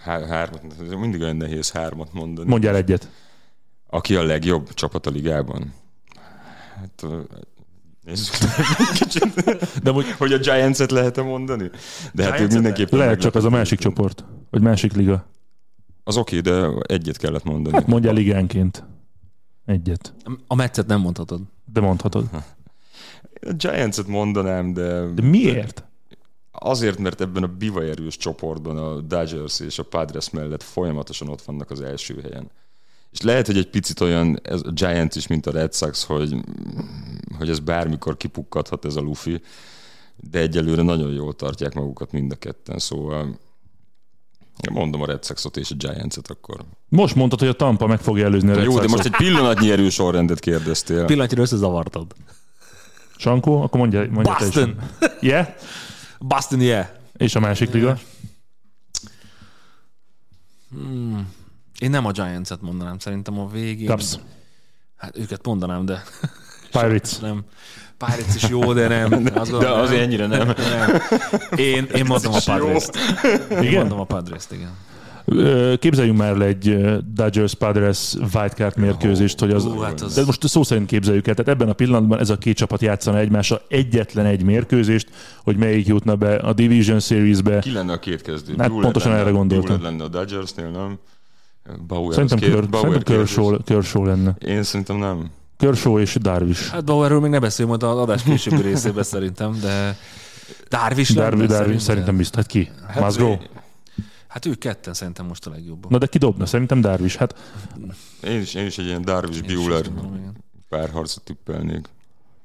Há- 0.03 0.27
hármat, 0.27 0.61
mindig 0.99 1.21
olyan 1.21 1.35
nehéz 1.35 1.71
hármat 1.71 2.13
mondani. 2.13 2.49
Mondjál 2.49 2.75
egyet. 2.75 3.09
Aki 3.89 4.15
a 4.15 4.23
legjobb 4.23 4.73
csapat 4.73 5.07
a 5.07 5.09
ligában? 5.09 5.73
Hát, 6.75 7.05
nézzük 8.05 8.35
kicsit, 8.93 9.33
De 9.83 9.91
hogy 9.91 10.11
hogy 10.11 10.33
a 10.33 10.37
Giants-et 10.37 10.91
lehet-e 10.91 11.21
mondani? 11.21 11.69
De 12.13 12.23
hát 12.23 12.33
Giants-et 12.33 12.53
mindenképpen... 12.53 12.99
lehet 12.99 13.19
csak 13.19 13.35
az 13.35 13.43
a 13.43 13.49
másik 13.49 13.79
csoport, 13.79 14.25
vagy 14.49 14.61
másik 14.61 14.93
liga. 14.93 15.25
Az 16.03 16.17
oké, 16.17 16.39
de 16.39 16.67
egyet 16.81 17.17
kellett 17.17 17.43
mondani. 17.43 17.75
Hát 17.75 17.87
mondjál 17.87 18.13
ligánként. 18.13 18.83
Egyet. 19.65 20.13
A 20.47 20.55
meccet 20.55 20.87
nem 20.87 20.99
mondhatod. 20.99 21.41
De 21.73 21.79
mondhatod. 21.79 22.29
A 23.41 23.53
Giants-et 23.57 24.07
mondanám, 24.07 24.73
de... 24.73 25.05
De 25.05 25.21
miért? 25.21 25.83
Azért, 26.51 26.97
mert 26.97 27.21
ebben 27.21 27.43
a 27.43 27.47
biva 27.47 27.83
erős 27.83 28.17
csoportban 28.17 28.77
a 28.77 29.01
Dodgers 29.01 29.59
és 29.59 29.79
a 29.79 29.83
Padres 29.83 30.29
mellett 30.29 30.63
folyamatosan 30.63 31.27
ott 31.27 31.41
vannak 31.41 31.71
az 31.71 31.81
első 31.81 32.19
helyen. 32.21 32.49
És 33.11 33.21
lehet, 33.21 33.45
hogy 33.45 33.57
egy 33.57 33.69
picit 33.69 33.99
olyan 33.99 34.39
ez 34.43 34.61
a 34.65 34.71
Giants 34.71 35.15
is, 35.15 35.27
mint 35.27 35.45
a 35.45 35.51
Red 35.51 35.73
Sox, 35.73 36.03
hogy, 36.03 36.35
hogy 37.37 37.49
ez 37.49 37.59
bármikor 37.59 38.17
kipukkadhat 38.17 38.85
ez 38.85 38.95
a 38.95 39.01
lufi, 39.01 39.41
de 40.15 40.39
egyelőre 40.39 40.81
nagyon 40.81 41.11
jól 41.11 41.33
tartják 41.33 41.73
magukat 41.73 42.11
mind 42.11 42.31
a 42.31 42.35
ketten, 42.35 42.79
szóval 42.79 43.39
mondom 44.71 45.01
a 45.01 45.05
Red 45.05 45.25
Soxot 45.25 45.57
és 45.57 45.71
a 45.71 45.75
Giants-et 45.75 46.27
akkor. 46.29 46.65
Most 46.89 47.15
mondtad, 47.15 47.39
hogy 47.39 47.47
a 47.47 47.53
Tampa 47.53 47.87
meg 47.87 47.99
fogja 47.99 48.25
előzni 48.25 48.49
a 48.49 48.55
Red 48.55 48.63
Jó, 48.63 48.79
de 48.79 48.87
most 48.87 49.05
egy 49.05 49.15
pillanatnyi 49.15 49.71
erős 49.71 49.93
sorrendet 49.93 50.39
kérdeztél. 50.39 51.05
Pillanatnyira 51.05 51.41
összezavartad. 51.41 52.13
Sankó, 53.17 53.61
akkor 53.61 53.79
mondja, 53.79 54.09
mondja 54.09 54.35
te 54.35 54.45
is. 54.45 54.53
Boston! 54.53 54.79
Yeah? 55.19 55.47
Boston, 56.19 56.61
yeah! 56.61 56.87
És 57.13 57.35
a 57.35 57.39
másik 57.39 57.71
liga? 57.71 57.97
Én 61.79 61.89
nem 61.89 62.05
a 62.05 62.11
Giants-et 62.11 62.61
mondanám, 62.61 62.99
szerintem 62.99 63.39
a 63.39 63.47
végén. 63.47 63.87
Cubs. 63.87 64.19
Hát 64.95 65.17
őket 65.17 65.45
mondanám, 65.45 65.85
de 65.85 66.03
Pirates. 66.71 67.17
nem. 67.17 67.43
Pirates 68.05 68.35
is 68.35 68.49
jó, 68.49 68.73
de 68.73 68.87
nem. 68.87 69.11
Azt 69.33 69.51
De 69.51 69.57
gondolom, 69.57 69.79
azért 69.79 70.01
ennyire 70.01 70.27
nem. 70.27 70.47
nem. 70.47 71.01
Én, 71.55 71.87
én 71.95 72.05
mondom 72.07 72.33
a. 72.33 72.37
Padres-t. 72.45 72.97
Én 73.51 73.61
Igen? 73.61 73.79
mondom 73.79 73.99
a 73.99 74.03
Padres-t, 74.03 74.51
igen. 74.51 74.69
Képzeljünk 75.79 76.17
már 76.17 76.35
le 76.37 76.45
egy 76.45 76.77
Dodgers 77.13 77.53
Padres 77.53 78.13
wildcard 78.33 78.77
mérkőzést, 78.77 79.39
hogy 79.39 79.51
az, 79.51 79.67
hát 79.81 80.01
az- 80.01 80.15
de 80.15 80.25
most 80.25 80.47
szó 80.47 80.63
szerint 80.63 80.87
képzeljük 80.87 81.27
el. 81.27 81.33
Tehát 81.35 81.51
ebben 81.51 81.69
a 81.69 81.73
pillanatban 81.73 82.19
ez 82.19 82.29
a 82.29 82.37
két 82.37 82.57
csapat 82.57 82.81
játszana 82.81 83.17
egymásra 83.19 83.61
egyetlen 83.67 84.25
egy 84.25 84.43
mérkőzést, 84.43 85.07
hogy 85.43 85.57
melyik 85.57 85.87
jutna 85.87 86.15
be 86.15 86.35
a 86.35 86.53
Division 86.53 86.99
Series-be. 86.99 87.59
Ki 87.59 87.71
lenne 87.71 87.91
a 87.93 87.99
két 87.99 88.21
kezdő? 88.21 88.53
Hát 88.57 88.57
Buehler 88.67 88.83
pontosan 88.83 89.11
lenne, 89.11 89.23
erre 89.23 89.31
gondoltam. 89.31 89.67
Buehler 89.77 89.91
lenne 89.91 90.03
a 90.03 90.07
Dodgersnél, 90.07 90.69
nem? 90.69 90.99
Bauer, 91.87 92.13
Szerintem, 92.13 92.37
az 92.37 92.43
két- 92.43 92.53
kör, 92.53 92.69
Bauer 92.69 92.87
szerintem. 92.87 93.15
Kershaw, 93.17 93.63
Kershaw 93.63 94.05
lenne. 94.05 94.35
Én 94.45 94.63
szerintem 94.63 94.95
nem. 94.97 95.29
Kershaw 95.63 95.99
és 95.99 96.17
Darvish. 96.21 96.71
Hát 96.71 96.85
Bauerről 96.85 97.19
még 97.19 97.29
ne 97.31 97.39
beszélj 97.39 97.69
majd 97.69 97.83
az 97.83 97.97
adás 97.97 98.23
későbbi 98.23 98.61
részében 98.61 99.03
szerintem, 99.03 99.59
de 99.61 99.97
Darvish 100.69 101.15
lenne 101.15 101.29
Darvish, 101.29 101.49
Darvish 101.51 101.83
szerintem 101.83 102.17
biztos. 102.17 102.37
Hát 102.37 102.47
ki? 102.47 102.71
Hát 102.87 103.03
Musgrove? 103.03 103.39
Hát 104.27 104.45
ők 104.45 104.57
ketten 104.57 104.93
szerintem 104.93 105.25
most 105.25 105.45
a 105.45 105.49
legjobbak. 105.49 105.91
Na 105.91 105.97
de 105.97 106.05
ki 106.05 106.17
dobna? 106.17 106.45
Szerintem 106.45 106.81
Darvish. 106.81 107.17
Hát 107.17 107.35
Én 108.23 108.41
is, 108.41 108.53
én 108.53 108.65
is 108.65 108.77
egy 108.77 108.85
ilyen 108.85 109.01
Darvish 109.01 109.43
Bueller 109.45 109.85
párharcot 110.69 111.23
tippelnék. 111.23 111.89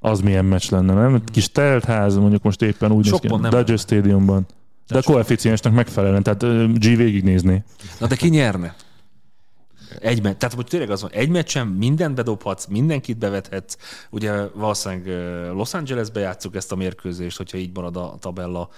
az 0.00 0.20
milyen 0.20 0.44
meccs 0.44 0.70
lenne, 0.70 0.94
nem? 0.94 1.24
Kis 1.24 1.52
telt 1.52 1.84
ház, 1.84 2.16
mondjuk 2.16 2.42
most 2.42 2.62
éppen 2.62 2.92
úgy 2.92 3.06
Sok 3.06 3.22
néz 3.22 3.32
ki. 3.32 3.48
Dodger 3.48 3.78
Stadiumban. 3.78 4.46
De 4.86 4.98
a 4.98 5.02
koeficiensnek 5.02 5.72
megfelelően, 5.72 6.22
tehát 6.22 6.42
G 6.78 6.96
végignézni. 6.96 7.64
Na 8.00 8.06
de 8.06 8.16
ki 8.16 8.28
nyerne? 8.28 8.74
Egy 10.00 10.22
meccs. 10.22 10.36
Tehát 10.36 10.54
hogy 10.54 10.66
tényleg 10.66 10.90
az 10.90 11.00
van, 11.02 11.10
egy 11.12 11.28
meccsen 11.28 11.66
mindent 11.66 12.14
bedobhatsz, 12.14 12.66
mindenkit 12.66 13.18
bevethetsz. 13.18 13.76
Ugye 14.10 14.46
valószínűleg 14.48 15.06
Los 15.54 15.74
Angelesbe 15.74 16.20
játszuk 16.20 16.54
ezt 16.54 16.72
a 16.72 16.76
mérkőzést, 16.76 17.36
hogyha 17.36 17.58
így 17.58 17.74
marad 17.74 17.96
a 17.96 18.16
tabella. 18.20 18.68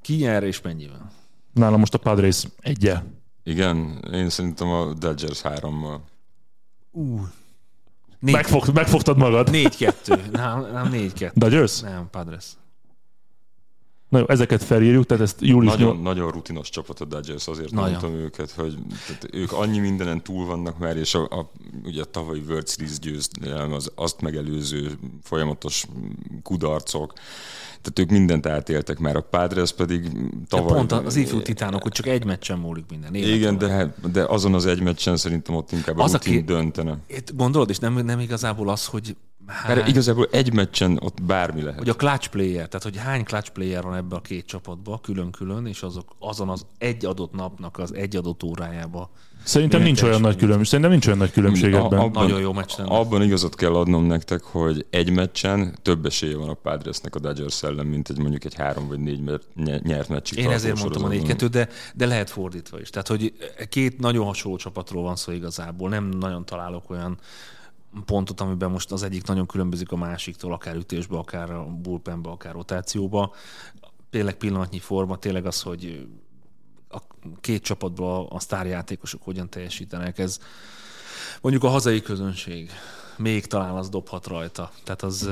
Ki 0.00 0.14
nyer 0.14 0.42
és 0.42 0.60
mennyivel? 0.60 1.10
Nálam 1.52 1.78
most 1.78 1.94
a 1.94 1.98
Padres 1.98 2.46
egyel. 2.60 3.04
Igen, 3.42 4.04
én 4.12 4.28
szerintem 4.28 4.68
a 4.68 4.92
Dodgers 4.94 5.40
hárommal. 5.40 6.04
Négy, 8.18 8.34
Megfog, 8.34 8.68
megfogtad 8.74 9.16
magad. 9.16 9.50
négy 9.50 9.76
kettő. 9.76 10.14
Nem, 10.32 10.66
nem 10.72 10.88
négy 10.88 11.12
kettő. 11.12 11.32
Dodgers? 11.40 11.80
Nem, 11.80 12.08
Padres. 12.10 12.44
Na 14.14 14.20
jó, 14.20 14.26
ezeket 14.28 14.62
felírjuk, 14.62 15.06
tehát 15.06 15.22
ezt 15.22 15.36
július 15.40 15.72
Nagyon, 15.72 15.96
nagyon 15.96 16.30
rutinos 16.30 16.68
csapat 16.70 17.00
a 17.00 17.04
Dodgers, 17.04 17.48
azért 17.48 17.70
Nagyon. 17.70 17.90
mondtam 17.90 18.14
őket, 18.14 18.50
hogy 18.50 18.78
tehát 19.06 19.28
ők 19.32 19.52
annyi 19.52 19.78
mindenen 19.78 20.22
túl 20.22 20.46
vannak 20.46 20.78
már, 20.78 20.96
és 20.96 21.14
a, 21.14 21.22
a, 21.22 21.50
ugye 21.84 22.02
a 22.02 22.04
tavalyi 22.04 22.42
World 22.48 22.68
Series 22.68 22.98
győzelem, 22.98 23.72
az 23.72 23.90
azt 23.94 24.20
megelőző 24.20 24.90
folyamatos 25.22 25.86
kudarcok, 26.42 27.12
tehát 27.82 27.98
ők 27.98 28.10
mindent 28.18 28.46
átéltek 28.46 28.98
már, 28.98 29.16
a 29.16 29.20
Padres 29.20 29.72
pedig 29.72 30.02
De 30.12 30.28
tavaly... 30.48 30.76
pont 30.76 30.92
az 30.92 31.16
ifjú 31.16 31.42
titánok, 31.42 31.82
hogy 31.82 31.92
csak 31.92 32.06
egy 32.06 32.24
meccsen 32.24 32.58
múlik 32.58 32.84
minden. 32.90 33.14
Igen, 33.14 33.58
de, 33.58 33.94
de 34.12 34.24
azon 34.24 34.54
az 34.54 34.66
egy 34.66 34.82
meccsen 34.82 35.16
szerintem 35.16 35.54
ott 35.54 35.72
inkább 35.72 35.98
a 35.98 36.02
Az, 36.02 36.12
rutin 36.12 36.32
aki- 36.32 36.44
döntene. 36.44 36.98
Itt 37.06 37.36
gondolod, 37.36 37.70
és 37.70 37.78
nem, 37.78 37.94
nem 38.04 38.20
igazából 38.20 38.68
az, 38.68 38.86
hogy 38.86 39.16
hány, 39.46 39.76
Mert 39.76 39.88
igazából 39.88 40.28
egy 40.30 40.52
meccsen 40.52 40.98
ott 41.02 41.22
bármi 41.22 41.62
lehet. 41.62 41.78
hogy 41.78 41.88
a 41.88 41.94
clutch 41.94 42.28
player, 42.28 42.68
tehát 42.68 42.82
hogy 42.82 42.96
hány 42.96 43.24
clutch 43.24 43.50
player 43.50 43.82
van 43.82 43.94
ebbe 43.94 44.16
a 44.16 44.20
két 44.20 44.46
csapatba, 44.46 44.98
külön-külön, 45.02 45.66
és 45.66 45.82
azok 45.82 46.14
azon 46.18 46.48
az 46.48 46.66
egy 46.78 47.04
adott 47.04 47.32
napnak 47.32 47.78
az 47.78 47.94
egy 47.94 48.16
adott 48.16 48.42
órájába. 48.42 49.10
Szerintem 49.44 49.82
nincs 49.82 50.02
olyan 50.02 50.20
nagy 50.20 50.36
különbség. 50.36 50.64
Szerintem 50.66 50.90
nincs 50.90 51.06
olyan 51.06 51.18
nagy 51.18 51.30
különbség 51.32 51.74
A- 51.74 51.76
ebben. 51.84 51.98
abban- 51.98 52.22
Nagyon 52.22 52.40
jó 52.40 52.52
meccs 52.52 52.70
lenne. 52.76 52.90
Abban 52.96 53.22
igazat 53.22 53.54
kell 53.54 53.74
adnom 53.74 54.04
nektek, 54.04 54.42
hogy 54.42 54.86
egy 54.90 55.10
meccsen 55.10 55.78
több 55.82 56.06
esélye 56.06 56.36
van 56.36 56.48
a 56.48 56.54
Padresnek 56.54 57.14
a 57.14 57.18
Dodgers 57.18 57.62
ellen, 57.62 57.86
mint 57.86 58.08
egy 58.08 58.18
mondjuk 58.18 58.44
egy 58.44 58.54
három 58.54 58.88
vagy 58.88 58.98
négy 58.98 59.20
mer- 59.20 59.42
ny- 59.54 59.82
nyert 59.82 60.08
meccsig. 60.08 60.38
Én 60.38 60.50
ezért 60.50 60.78
mondtam 60.80 61.02
a 61.04 61.06
sorozatban. 61.06 61.36
4-2, 61.36 61.48
de, 61.50 61.68
de 61.94 62.06
lehet 62.06 62.30
fordítva 62.30 62.80
is. 62.80 62.90
Tehát, 62.90 63.08
hogy 63.08 63.32
két 63.68 63.98
nagyon 63.98 64.24
hasonló 64.26 64.56
csapatról 64.56 65.02
van 65.02 65.16
szó 65.16 65.32
igazából. 65.32 65.88
Nem 65.88 66.04
nagyon 66.04 66.44
találok 66.44 66.90
olyan 66.90 67.18
pontot, 68.04 68.40
amiben 68.40 68.70
most 68.70 68.92
az 68.92 69.02
egyik 69.02 69.26
nagyon 69.26 69.46
különbözik 69.46 69.92
a 69.92 69.96
másiktól, 69.96 70.52
akár 70.52 70.76
ütésbe, 70.76 71.16
akár 71.16 71.50
a 71.50 71.64
bullpenbe, 71.64 72.28
akár 72.28 72.52
rotációba. 72.52 73.34
Tényleg 74.10 74.34
pillanatnyi 74.34 74.78
forma, 74.78 75.16
tényleg 75.16 75.46
az, 75.46 75.62
hogy 75.62 76.08
a 76.88 76.98
két 77.40 77.62
csapatban 77.62 78.26
a 78.26 78.40
sztárjátékosok 78.40 79.22
hogyan 79.22 79.48
teljesítenek, 79.48 80.18
ez 80.18 80.38
mondjuk 81.40 81.64
a 81.64 81.68
hazai 81.68 82.02
közönség 82.02 82.70
még 83.16 83.46
talán 83.46 83.74
az 83.74 83.88
dobhat 83.88 84.26
rajta. 84.26 84.70
Tehát 84.84 85.02
az, 85.02 85.28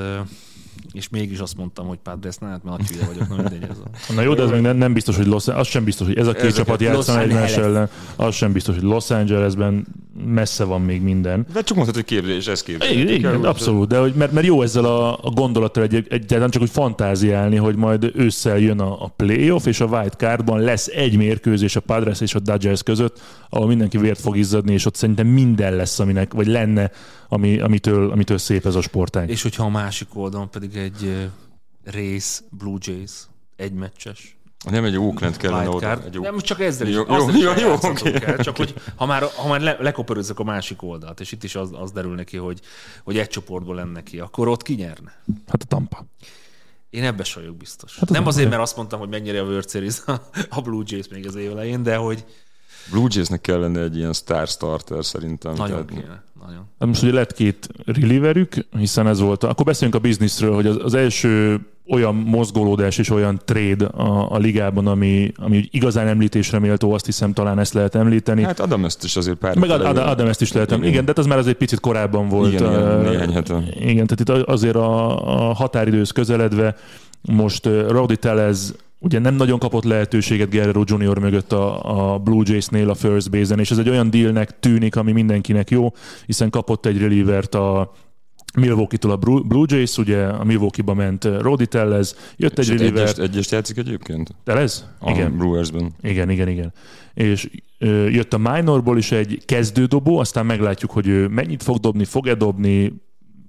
és 0.93 1.09
mégis 1.09 1.39
azt 1.39 1.57
mondtam, 1.57 1.87
hogy 1.87 1.99
Padresnál, 2.03 2.51
hát 2.51 2.65
mert 2.65 2.79
nagy 2.79 2.89
hülye 2.89 3.07
vagyok, 3.07 3.29
na 3.29 3.37
mindegy. 3.37 3.71
Ez 3.71 3.79
a... 4.09 4.13
Na 4.15 4.23
jó, 4.23 4.35
de 4.35 4.43
ez 4.43 4.51
még 4.51 4.61
nem, 4.61 4.77
nem 4.77 4.93
biztos, 4.93 5.17
hogy 5.17 5.27
Los, 5.27 5.49
az 5.49 5.67
sem 5.67 5.85
biztos, 5.85 6.07
hogy 6.07 6.19
ez 6.19 6.27
a 6.27 6.33
két 6.33 6.41
Ezeket 6.41 6.57
csapat 6.57 6.81
játszana 6.81 7.21
egymás 7.21 7.57
ellen. 7.57 7.89
Az 8.17 8.35
sem 8.35 8.53
biztos, 8.53 8.75
hogy 8.75 8.85
Los 8.85 9.11
Angelesben 9.11 9.87
messze 10.25 10.65
van 10.65 10.81
még 10.81 11.03
minden. 11.03 11.47
De 11.53 11.63
csak 11.63 11.77
mondhatod, 11.77 11.95
hogy 11.95 12.17
képzelés, 12.17 12.47
ez 12.47 12.63
képzelés. 12.63 12.97
Igen, 12.97 13.15
igen 13.15 13.45
abszolút, 13.45 13.89
de 13.89 13.99
hogy, 13.99 14.15
mert, 14.15 14.33
mert 14.33 14.47
jó 14.47 14.63
ezzel 14.63 14.85
a, 14.85 15.13
a 15.13 15.31
gondolattal 15.31 15.83
egy, 15.83 15.95
egyáltalán 15.95 16.51
csak 16.51 16.63
úgy 16.63 16.71
fantáziálni, 16.71 17.57
hogy 17.57 17.77
majd 17.77 18.11
ősszel 18.15 18.59
jön 18.59 18.81
a, 18.81 19.05
a 19.05 19.09
playoff, 19.17 19.67
és 19.67 19.81
a 19.81 19.87
wild 19.87 20.13
cardban 20.13 20.61
lesz 20.61 20.87
egy 20.87 21.17
mérkőzés 21.17 21.77
a 21.77 21.81
Padres 21.81 22.21
és 22.21 22.35
a 22.35 22.39
Dodgers 22.39 22.83
között, 22.83 23.21
ahol 23.51 23.67
mindenki 23.67 23.99
vért 23.99 24.21
fog 24.21 24.37
izzadni, 24.37 24.73
és 24.73 24.87
ott 24.87 24.95
szerintem 24.95 25.27
minden 25.27 25.77
lesz, 25.77 25.99
aminek, 25.99 26.33
vagy 26.33 26.47
lenne, 26.47 26.91
ami, 27.33 27.61
amitől, 27.61 28.11
amitől 28.11 28.39
szép 28.39 28.67
ez 28.67 28.75
a 28.75 28.81
sportág. 28.81 29.31
És 29.31 29.43
hogyha 29.43 29.65
a 29.65 29.69
másik 29.69 30.09
oldalon 30.17 30.51
pedig 30.51 30.77
egy 30.77 31.29
rész 31.85 32.43
Blue 32.51 32.77
Jays, 32.81 33.11
egy 33.57 33.73
meccses. 33.73 34.37
Nem 34.71 34.85
egy 34.85 34.97
Oakland 34.97 35.37
kellene 35.37 35.69
oda. 35.69 36.03
Egy 36.05 36.19
Nem, 36.21 36.39
csak 36.39 36.61
ezzel 36.61 36.87
is. 36.87 36.95
Jó, 36.95 37.05
Jó, 37.09 37.29
jó, 37.31 37.37
jó, 37.41 37.53
jó, 37.59 37.73
oké. 37.83 38.11
kell, 38.13 38.37
csak 38.37 38.57
hogy 38.57 38.75
ha 38.97 39.07
már, 39.07 39.23
ha 39.37 39.49
már 39.49 39.61
le, 39.61 39.77
lekopörözzük 39.81 40.39
a 40.39 40.45
másik 40.45 40.83
oldalt, 40.83 41.21
és 41.21 41.33
itt 41.33 41.43
is 41.45 41.55
az, 41.55 41.71
az 41.73 41.93
derül 41.93 42.15
neki, 42.15 42.37
hogy, 42.37 42.61
hogy 43.05 43.19
egy 43.19 43.29
csoportból 43.29 43.75
lenne 43.75 44.03
ki, 44.03 44.19
akkor 44.19 44.49
ott 44.49 44.63
ki 44.63 44.75
nyerne? 44.75 45.23
Hát 45.47 45.63
a 45.63 45.67
Tampa. 45.67 46.05
Én 46.91 47.05
ebbe 47.05 47.25
se 47.25 47.41
vagyok 47.41 47.57
biztos. 47.57 47.95
Hát 47.99 48.09
az 48.11 48.17
nem 48.17 48.27
azért, 48.27 48.49
mert 48.51 48.63
azt 48.63 48.77
mondtam, 48.77 48.99
hogy 48.99 49.09
mennyire 49.09 49.41
a 49.41 49.45
World 49.45 49.71
Series 49.71 50.01
a, 50.07 50.21
a 50.49 50.61
Blue 50.61 50.83
Jays 50.87 51.09
még 51.09 51.27
az 51.27 51.35
év 51.35 51.51
elején, 51.51 51.83
de 51.83 51.97
hogy 51.97 52.25
Blue 52.91 53.07
Jaysnek 53.11 53.41
kellene 53.41 53.81
egy 53.81 53.97
ilyen 53.97 54.13
star 54.13 54.47
starter 54.49 55.05
szerintem. 55.05 55.55
nagyon 55.55 55.87
tehát- 55.87 56.01
kéne. 56.03 56.23
Nagyon. 56.47 56.65
Hát 56.79 56.89
most 56.89 57.03
ugye 57.03 57.13
lett 57.13 57.33
két 57.33 57.69
relieverük, 57.85 58.55
hiszen 58.79 59.07
ez 59.07 59.21
volt. 59.21 59.45
A, 59.45 59.49
akkor 59.49 59.65
beszéljünk 59.65 59.99
a 59.99 60.03
bizniszről, 60.03 60.55
hogy 60.55 60.67
az, 60.67 60.79
az 60.83 60.95
első 60.95 61.61
olyan 61.89 62.15
mozgolódás 62.15 62.99
és 62.99 63.11
olyan 63.11 63.41
trade 63.45 63.87
a, 63.87 64.33
a 64.33 64.39
ligában, 64.39 64.87
ami, 64.87 65.33
ami 65.37 65.69
igazán 65.71 66.07
említésre 66.07 66.59
méltó, 66.59 66.93
azt 66.93 67.05
hiszem 67.05 67.33
talán 67.33 67.59
ezt 67.59 67.73
lehet 67.73 67.95
említeni. 67.95 68.43
Hát, 68.43 68.51
Hát 68.51 68.61
Adam 68.61 68.85
ezt 68.85 69.05
is 69.05 69.17
azért 69.17 69.37
pár 69.37 69.57
meg 69.57 69.71
Ad, 69.71 69.97
Adam 69.97 70.27
ezt 70.27 70.41
is 70.41 70.53
lehet 70.53 70.71
említeni. 70.71 70.93
Igen, 70.93 71.05
de 71.05 71.11
hát 71.11 71.19
az 71.19 71.27
már 71.27 71.39
azért 71.39 71.57
picit 71.57 71.81
korábban 71.81 72.29
volt. 72.29 72.53
Igen, 72.53 72.71
igen, 72.73 73.01
néhány 73.01 73.33
hete. 73.33 73.63
Igen, 73.75 74.07
tehát 74.07 74.21
itt 74.21 74.29
azért 74.49 74.77
a, 74.77 75.49
a 75.49 75.53
határidőhöz 75.53 76.11
közeledve 76.11 76.77
most 77.23 77.67
Rowdy 77.67 78.17
Tellez 78.17 78.75
ugye 78.99 79.19
nem 79.19 79.35
nagyon 79.35 79.59
kapott 79.59 79.85
lehetőséget 79.85 80.51
Guerrero 80.51 80.83
Junior 80.87 81.19
mögött 81.19 81.53
a, 81.53 82.15
a 82.15 82.19
Blue 82.19 82.43
Jays-nél 82.47 82.91
a 82.91 82.95
first 82.95 83.31
base-en, 83.31 83.59
és 83.59 83.71
ez 83.71 83.79
egy 83.79 83.89
olyan 83.89 84.11
dealnek 84.11 84.61
tűnik, 84.61 84.97
ami 84.97 85.13
mindenkinek 85.13 85.71
jó, 85.71 85.93
hiszen 86.27 86.51
kapott 86.51 86.87
egy 86.87 86.99
relievert 86.99 87.55
a 87.55 87.93
Milwaukee-tól 88.55 89.11
a 89.11 89.17
Blue 89.17 89.67
Jays, 89.69 89.99
ugye 89.99 90.27
a 90.27 90.45
Milwaukee-ba 90.45 90.95
ment 90.95 91.25
Rowdy 91.25 91.67
Tellez, 91.67 92.17
jött 92.37 92.59
egy 92.59 92.69
reliever, 92.69 93.03
egyest, 93.03 93.19
egyest 93.19 93.51
játszik 93.51 93.77
egyébként? 93.77 94.35
Tellez? 94.45 94.87
Igen. 95.07 95.37
Brewersben. 95.37 95.93
Igen, 96.01 96.31
igen, 96.31 96.49
igen. 96.49 96.73
És 97.15 97.49
jött 98.09 98.33
a 98.33 98.39
minorból 98.39 98.99
is 98.99 99.13
egy 99.13 99.43
kezdődobó, 99.45 100.19
aztán 100.19 100.47
meglátjuk, 100.47 100.91
hogy 100.91 101.07
ő 101.07 101.29
mennyit 101.29 101.63
fog 101.63 101.79
dobni, 101.79 102.05
fog-e 102.05 102.35
dobni, 102.35 102.93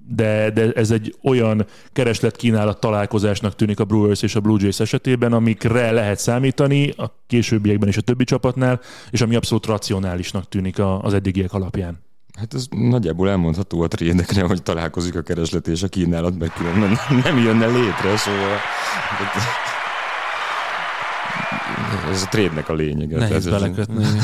de, 0.07 0.49
de 0.49 0.71
ez 0.71 0.91
egy 0.91 1.15
olyan 1.23 1.65
kereslet-kínálat 1.93 2.79
találkozásnak 2.79 3.55
tűnik 3.55 3.79
a 3.79 3.83
Brewers 3.85 4.21
és 4.21 4.35
a 4.35 4.39
Blue 4.39 4.57
Jays 4.61 4.79
esetében, 4.79 5.33
amikre 5.33 5.91
lehet 5.91 6.19
számítani 6.19 6.89
a 6.89 7.23
későbbiekben 7.27 7.89
is 7.89 7.97
a 7.97 8.01
többi 8.01 8.23
csapatnál, 8.23 8.79
és 9.11 9.21
ami 9.21 9.35
abszolút 9.35 9.65
racionálisnak 9.65 10.49
tűnik 10.49 10.79
a- 10.79 11.01
az 11.01 11.13
eddigiek 11.13 11.53
alapján. 11.53 12.01
Hát 12.37 12.53
ez 12.53 12.65
nagyjából 12.69 13.29
elmondható 13.29 13.81
a 13.81 13.87
trédekre, 13.87 14.43
hogy 14.43 14.63
találkozik 14.63 15.15
a 15.15 15.21
kereslet 15.21 15.67
és 15.67 15.83
a 15.83 15.87
kínálat, 15.87 16.39
meg 16.39 16.53
különben 16.53 16.97
nem 17.23 17.37
jönne 17.37 17.65
létre, 17.67 18.17
szóval... 18.17 18.57
Ez 22.11 22.21
a 22.21 22.27
trédnek 22.29 22.69
a 22.69 22.73
lényege. 22.73 23.17
Nehéz 23.17 23.35
ez- 23.35 23.49
belekötni. 23.49 24.05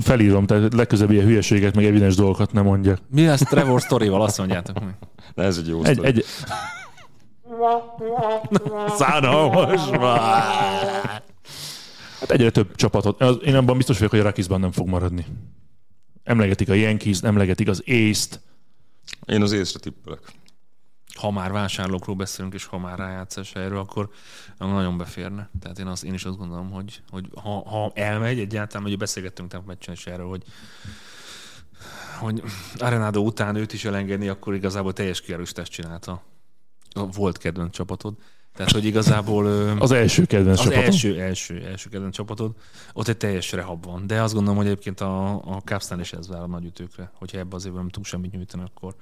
Felírom, 0.00 0.46
tehát 0.46 0.74
legközelebb 0.74 1.12
ilyen 1.12 1.26
hülyeséget, 1.26 1.74
meg 1.74 1.84
evidens 1.84 2.14
dolgokat 2.14 2.52
nem 2.52 2.64
mondjak. 2.64 2.98
Mi 3.10 3.26
lesz 3.26 3.40
Trevor 3.40 3.80
Storyval? 3.80 4.22
Azt 4.22 4.38
mondjátok 4.38 4.80
meg. 4.80 4.94
De 5.34 5.42
ez 5.42 5.56
egy 5.58 5.68
jó 5.68 5.84
Egy, 5.84 5.92
sztori. 5.94 6.08
egy... 6.08 6.24
Szánalmas 8.88 9.80
Hát 12.20 12.30
egyre 12.30 12.50
több 12.50 12.74
csapatot. 12.74 13.42
Én 13.44 13.54
abban 13.56 13.76
biztos 13.76 13.96
vagyok, 13.96 14.10
hogy 14.10 14.20
a 14.20 14.22
Rakisban 14.22 14.60
nem 14.60 14.72
fog 14.72 14.88
maradni. 14.88 15.26
Emlegetik 16.24 16.68
a 16.68 16.74
Yankees, 16.74 17.20
emlegetik 17.22 17.68
az 17.68 17.82
Ace-t. 17.86 18.40
Én 19.26 19.42
az 19.42 19.52
észre 19.52 19.78
tippelek. 19.80 20.20
Ha 21.14 21.30
már 21.30 21.52
vásárlókról 21.52 22.16
beszélünk, 22.16 22.54
és 22.54 22.64
ha 22.64 22.78
már 22.78 22.98
rájátszás 22.98 23.54
erről, 23.54 23.78
akkor 23.78 24.10
nagyon 24.58 24.98
beférne. 24.98 25.50
Tehát 25.60 25.78
én, 25.78 25.86
azt, 25.86 26.04
én 26.04 26.14
is 26.14 26.24
azt 26.24 26.36
gondolom, 26.36 26.70
hogy, 26.70 27.02
hogy 27.08 27.28
ha, 27.34 27.68
ha 27.68 27.92
elmegy 27.94 28.38
egyáltalán, 28.38 28.86
ugye 28.86 28.96
beszélgettünk 28.96 29.48
tegnap 29.50 29.68
meccsen 29.68 29.94
is 29.94 30.06
erről, 30.06 30.28
hogy 30.28 30.44
hogy 32.18 32.42
Arenado 32.78 33.20
után 33.20 33.56
őt 33.56 33.72
is 33.72 33.84
elengedni, 33.84 34.28
akkor 34.28 34.54
igazából 34.54 34.92
teljes 34.92 35.20
kierősítást 35.20 35.72
csinálta. 35.72 36.22
Volt 36.92 37.38
kedvenc 37.38 37.74
csapatod. 37.74 38.14
Tehát, 38.54 38.72
hogy 38.72 38.84
igazából... 38.84 39.46
Az 39.78 39.90
első 39.90 40.24
kedvenc 40.24 40.58
az 40.58 40.64
csapatom. 40.64 40.84
első, 40.84 41.20
első, 41.20 41.60
első 41.66 41.88
kedvenc 41.88 42.14
csapatod, 42.14 42.52
ott 42.92 43.08
egy 43.08 43.16
teljes 43.16 43.52
rehab 43.52 43.84
van. 43.84 44.06
De 44.06 44.22
azt 44.22 44.34
gondolom, 44.34 44.58
hogy 44.58 44.66
egyébként 44.66 45.00
a, 45.00 45.34
a 45.34 45.62
Cubsnál 45.64 46.00
is 46.00 46.12
ez 46.12 46.28
vár 46.28 46.42
a 46.42 46.46
nagy 46.46 46.64
ütőkre. 46.64 47.10
Hogyha 47.14 47.38
ebbe 47.38 47.56
az 47.56 47.66
évben 47.66 47.88
tud 47.88 48.04
semmit 48.04 48.32
nyújtani, 48.32 48.62
akkor 48.74 48.94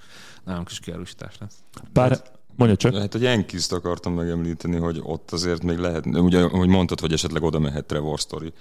nálunk 0.45 0.71
is 0.71 0.81
kierősítás 0.81 1.35
lesz. 1.41 1.55
Pár... 1.93 2.23
Mondja 2.57 2.77
csak. 2.77 2.95
Hát 2.95 3.15
a 3.15 3.19
Yankees-t 3.19 3.73
akartam 3.73 4.15
megemlíteni, 4.15 4.77
hogy 4.77 5.01
ott 5.03 5.31
azért 5.31 5.63
még 5.63 5.79
lehet, 5.79 6.07
ugye, 6.07 6.43
hogy 6.43 6.69
mondtad, 6.69 7.01
hogy 7.01 7.13
esetleg 7.13 7.43
oda 7.43 7.59
mehet 7.59 7.85
Trevor 7.85 8.19
Story. 8.19 8.53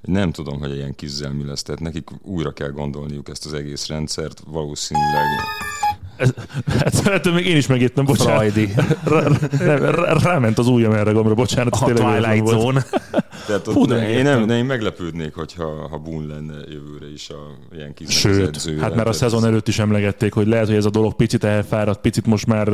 Nem 0.00 0.32
tudom, 0.32 0.58
hogy 0.58 0.70
a 0.70 0.74
Yankees-zel 0.74 1.32
mi 1.32 1.44
lesz, 1.44 1.62
tehát 1.62 1.80
nekik 1.80 2.08
újra 2.22 2.52
kell 2.52 2.70
gondolniuk 2.70 3.28
ezt 3.28 3.46
az 3.46 3.52
egész 3.52 3.86
rendszert, 3.86 4.42
valószínűleg 4.46 5.24
Ez, 6.16 6.32
hát, 6.66 7.00
hát 7.00 7.32
még 7.34 7.46
én 7.46 7.56
is 7.56 7.66
megértem, 7.66 8.04
bocsánat. 8.04 8.32
Frajdi. 8.34 8.72
Rá- 9.04 9.50
rá- 9.58 9.94
rá- 9.94 10.22
Ráment 10.22 10.58
az 10.58 10.66
ujjam 10.66 10.92
erre 10.92 11.10
gombra, 11.12 11.34
bocsánat. 11.34 11.74
ez 11.74 11.80
A 11.82 11.92
Twilight. 11.92 12.46
Zone. 12.46 12.84
Tehát 13.46 13.66
ott 13.68 13.74
Hú, 13.74 13.86
de 13.86 13.94
ne, 13.94 14.10
én, 14.10 14.22
nem, 14.22 14.46
de 14.46 14.56
én 14.56 14.64
meglepődnék, 14.64 15.34
hogyha 15.34 15.88
ha 15.90 15.98
Boone 15.98 16.34
lenne 16.34 16.54
jövőre 16.54 17.12
is 17.14 17.28
a 17.30 17.74
Yankees 17.78 18.08
az 18.08 18.14
Sőt, 18.14 18.80
hát 18.80 18.94
már 18.94 19.06
a 19.06 19.12
szezon 19.12 19.42
ez- 19.42 19.48
előtt 19.48 19.68
is 19.68 19.78
emlegették, 19.78 20.32
hogy 20.32 20.46
lehet, 20.46 20.66
hogy 20.66 20.76
ez 20.76 20.84
a 20.84 20.90
dolog 20.90 21.14
picit 21.14 21.44
elfáradt, 21.44 22.00
picit 22.00 22.26
most 22.26 22.46
már 22.46 22.68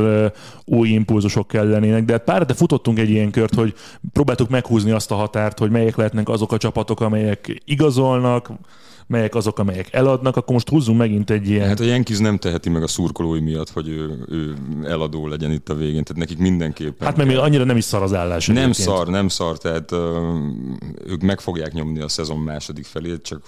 új 0.65 0.89
impulzusok 0.89 1.47
kellenének, 1.47 2.05
de 2.05 2.11
hát 2.13 2.23
pár 2.23 2.45
de 2.45 2.53
futottunk 2.53 2.99
egy 2.99 3.09
ilyen 3.09 3.31
kört, 3.31 3.55
hogy 3.55 3.73
próbáltuk 4.13 4.49
meghúzni 4.49 4.91
azt 4.91 5.11
a 5.11 5.15
határt, 5.15 5.59
hogy 5.59 5.69
melyek 5.71 5.95
lehetnek 5.95 6.29
azok 6.29 6.51
a 6.51 6.57
csapatok, 6.57 7.01
amelyek 7.01 7.61
igazolnak, 7.65 8.49
melyek 9.09 9.35
azok, 9.35 9.59
amelyek 9.59 9.93
eladnak, 9.93 10.35
akkor 10.35 10.53
most 10.53 10.69
húzzunk 10.69 10.97
megint 10.97 11.29
egy 11.29 11.49
ilyen... 11.49 11.67
Hát 11.67 11.79
a 11.79 11.83
Yankees 11.83 12.19
nem 12.19 12.37
teheti 12.37 12.69
meg 12.69 12.83
a 12.83 12.87
szurkolói 12.87 13.39
miatt, 13.39 13.69
hogy 13.69 13.87
ő, 13.87 14.25
ő 14.27 14.55
eladó 14.83 15.27
legyen 15.27 15.51
itt 15.51 15.69
a 15.69 15.75
végén, 15.75 16.03
tehát 16.03 16.21
nekik 16.21 16.37
mindenképpen. 16.37 17.07
Hát 17.07 17.17
meg 17.17 17.27
még 17.27 17.37
annyira 17.37 17.63
nem 17.63 17.77
is 17.77 17.83
szar 17.83 18.01
az 18.01 18.13
állás. 18.13 18.47
Nem 18.47 18.57
egyébként. 18.57 18.87
szar, 18.87 19.07
nem 19.07 19.27
szar, 19.27 19.57
tehát 19.57 19.91
uh, 19.91 19.99
ők 21.05 21.21
meg 21.21 21.39
fogják 21.39 21.73
nyomni 21.73 21.99
a 21.99 22.07
szezon 22.07 22.39
második 22.39 22.85
felét, 22.85 23.21
csak 23.21 23.47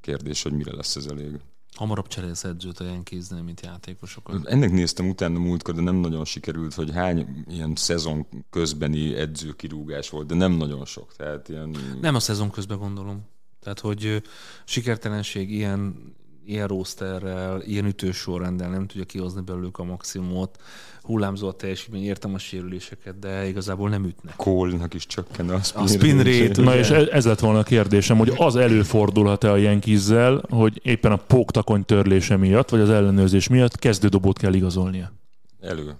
kérdés, 0.00 0.42
hogy 0.42 0.52
mire 0.52 0.74
lesz 0.74 0.96
ez 0.96 1.06
elég. 1.10 1.40
Hamarabb 1.74 2.06
cserélsz 2.06 2.44
edzőt 2.44 2.80
a 2.80 2.84
Yankeesnél, 2.84 3.42
mint 3.42 3.60
játékosokat. 3.60 4.46
Ennek 4.46 4.70
néztem 4.70 5.08
utána 5.08 5.38
múltkor, 5.38 5.74
de 5.74 5.80
nem 5.80 5.96
nagyon 5.96 6.24
sikerült, 6.24 6.74
hogy 6.74 6.90
hány 6.92 7.44
ilyen 7.48 7.72
szezon 7.74 8.26
közbeni 8.50 9.14
edzőkirúgás 9.14 10.10
volt, 10.10 10.26
de 10.26 10.34
nem 10.34 10.52
nagyon 10.52 10.84
sok. 10.84 11.12
Tehát 11.16 11.48
ilyen... 11.48 11.76
Nem 12.00 12.14
a 12.14 12.20
szezon 12.20 12.50
közben 12.50 12.78
gondolom. 12.78 13.34
Tehát, 13.66 13.80
hogy 13.80 14.22
sikertelenség 14.64 15.50
ilyen, 15.50 16.12
ilyen 16.44 16.66
rosterrel, 16.66 17.62
ilyen 17.62 17.86
ütős 17.86 18.16
sorrenddel 18.16 18.70
nem 18.70 18.86
tudja 18.86 19.04
kihozni 19.04 19.40
belőlük 19.40 19.78
a 19.78 19.84
maximumot. 19.84 20.60
Hullámzó 21.02 21.48
a 21.48 21.52
teljesítmény, 21.52 22.04
értem 22.04 22.34
a 22.34 22.38
sérüléseket, 22.38 23.18
de 23.18 23.48
igazából 23.48 23.88
nem 23.88 24.04
ütnek. 24.04 24.36
Cole-nak 24.36 24.94
is 24.94 25.06
csökken 25.06 25.50
a 25.50 25.62
spin, 25.62 25.82
A 25.82 25.86
spin 25.86 26.16
rate, 26.16 26.62
Na 26.62 26.76
és 26.76 26.90
ez 26.90 27.06
ez 27.08 27.24
lett 27.24 27.40
volna 27.40 27.58
a 27.58 27.62
kérdésem, 27.62 28.18
hogy 28.18 28.32
az 28.36 28.56
előfordulhat-e 28.56 29.50
a 29.50 29.56
Yankeeszel, 29.56 30.42
hogy 30.48 30.80
éppen 30.82 31.12
a 31.12 31.16
póktakony 31.16 31.84
törlése 31.84 32.36
miatt, 32.36 32.68
vagy 32.68 32.80
az 32.80 32.90
ellenőrzés 32.90 33.48
miatt 33.48 33.78
kezdődobót 33.78 34.38
kell 34.38 34.54
igazolnia? 34.54 35.12
Elő. 35.60 35.94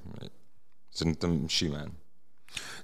Szerintem 0.90 1.44
simán. 1.46 1.92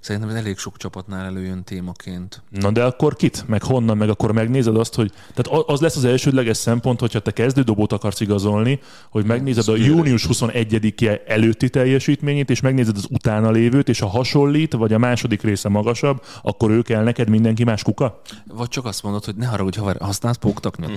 Szerintem 0.03 0.29
ez 0.29 0.35
elég 0.35 0.57
sok 0.57 0.77
csapatnál 0.77 1.25
előjön 1.25 1.63
témaként. 1.63 2.41
Na 2.49 2.71
de 2.71 2.83
akkor 2.83 3.15
kit? 3.15 3.43
Meg 3.47 3.63
honnan? 3.63 3.97
Meg 3.97 4.09
akkor 4.09 4.31
megnézed 4.31 4.77
azt, 4.77 4.95
hogy... 4.95 5.11
Tehát 5.33 5.63
az 5.67 5.79
lesz 5.79 5.95
az 5.95 6.05
elsődleges 6.05 6.57
szempont, 6.57 6.99
hogyha 6.99 7.19
te 7.19 7.31
kezdődobót 7.31 7.91
akarsz 7.91 8.19
igazolni, 8.19 8.79
hogy 9.09 9.25
megnézed 9.25 9.67
a 9.67 9.75
június 9.75 10.27
21-e 10.29 11.21
előtti 11.27 11.69
teljesítményét, 11.69 12.49
és 12.49 12.61
megnézed 12.61 12.97
az 12.97 13.07
utána 13.09 13.51
lévőt, 13.51 13.89
és 13.89 13.99
ha 13.99 14.07
hasonlít, 14.07 14.73
vagy 14.73 14.93
a 14.93 14.97
második 14.97 15.41
része 15.41 15.69
magasabb, 15.69 16.23
akkor 16.41 16.71
ő 16.71 16.81
kell 16.81 17.03
neked 17.03 17.29
mindenki 17.29 17.63
más 17.63 17.83
kuka? 17.83 18.21
Vagy 18.47 18.67
csak 18.67 18.85
azt 18.85 19.03
mondod, 19.03 19.25
hogy 19.25 19.35
ne 19.35 19.45
haragudj, 19.45 19.79
haver, 19.79 19.97
használsz 19.99 20.37
póktaknyot? 20.37 20.91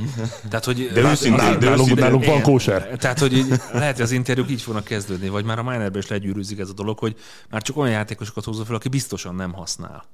Tehát, 0.48 0.64
hogy 0.64 0.90
De 0.94 1.00
őszintén, 1.00 1.58
de 1.58 1.64
nálunk, 1.64 1.80
őszintén, 1.80 2.04
nálunk 2.04 2.24
van 2.24 2.42
kóser. 2.42 2.96
Tehát, 2.98 3.18
hogy 3.18 3.32
így, 3.32 3.48
lehet, 3.72 3.94
hogy 3.94 4.04
az 4.04 4.12
interjúk 4.12 4.50
így 4.50 4.62
fognak 4.62 4.84
kezdődni, 4.84 5.28
vagy 5.28 5.44
már 5.44 5.58
a 5.58 5.62
minerben 5.62 6.00
is 6.02 6.08
legyűrűzik 6.08 6.58
ez 6.58 6.68
a 6.68 6.74
dolog, 6.74 6.98
hogy 6.98 7.16
már 7.50 7.62
csak 7.62 7.76
olyan 7.76 7.92
játékosokat 7.92 8.44
hozza 8.44 8.64
fel, 8.64 8.74
aki 8.74 8.88
biztosan 8.96 9.34
nem 9.34 9.52
használ. 9.52 10.04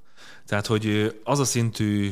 Tehát, 0.47 0.67
hogy 0.67 1.15
az 1.25 1.39
a 1.39 1.45
szintű, 1.45 2.11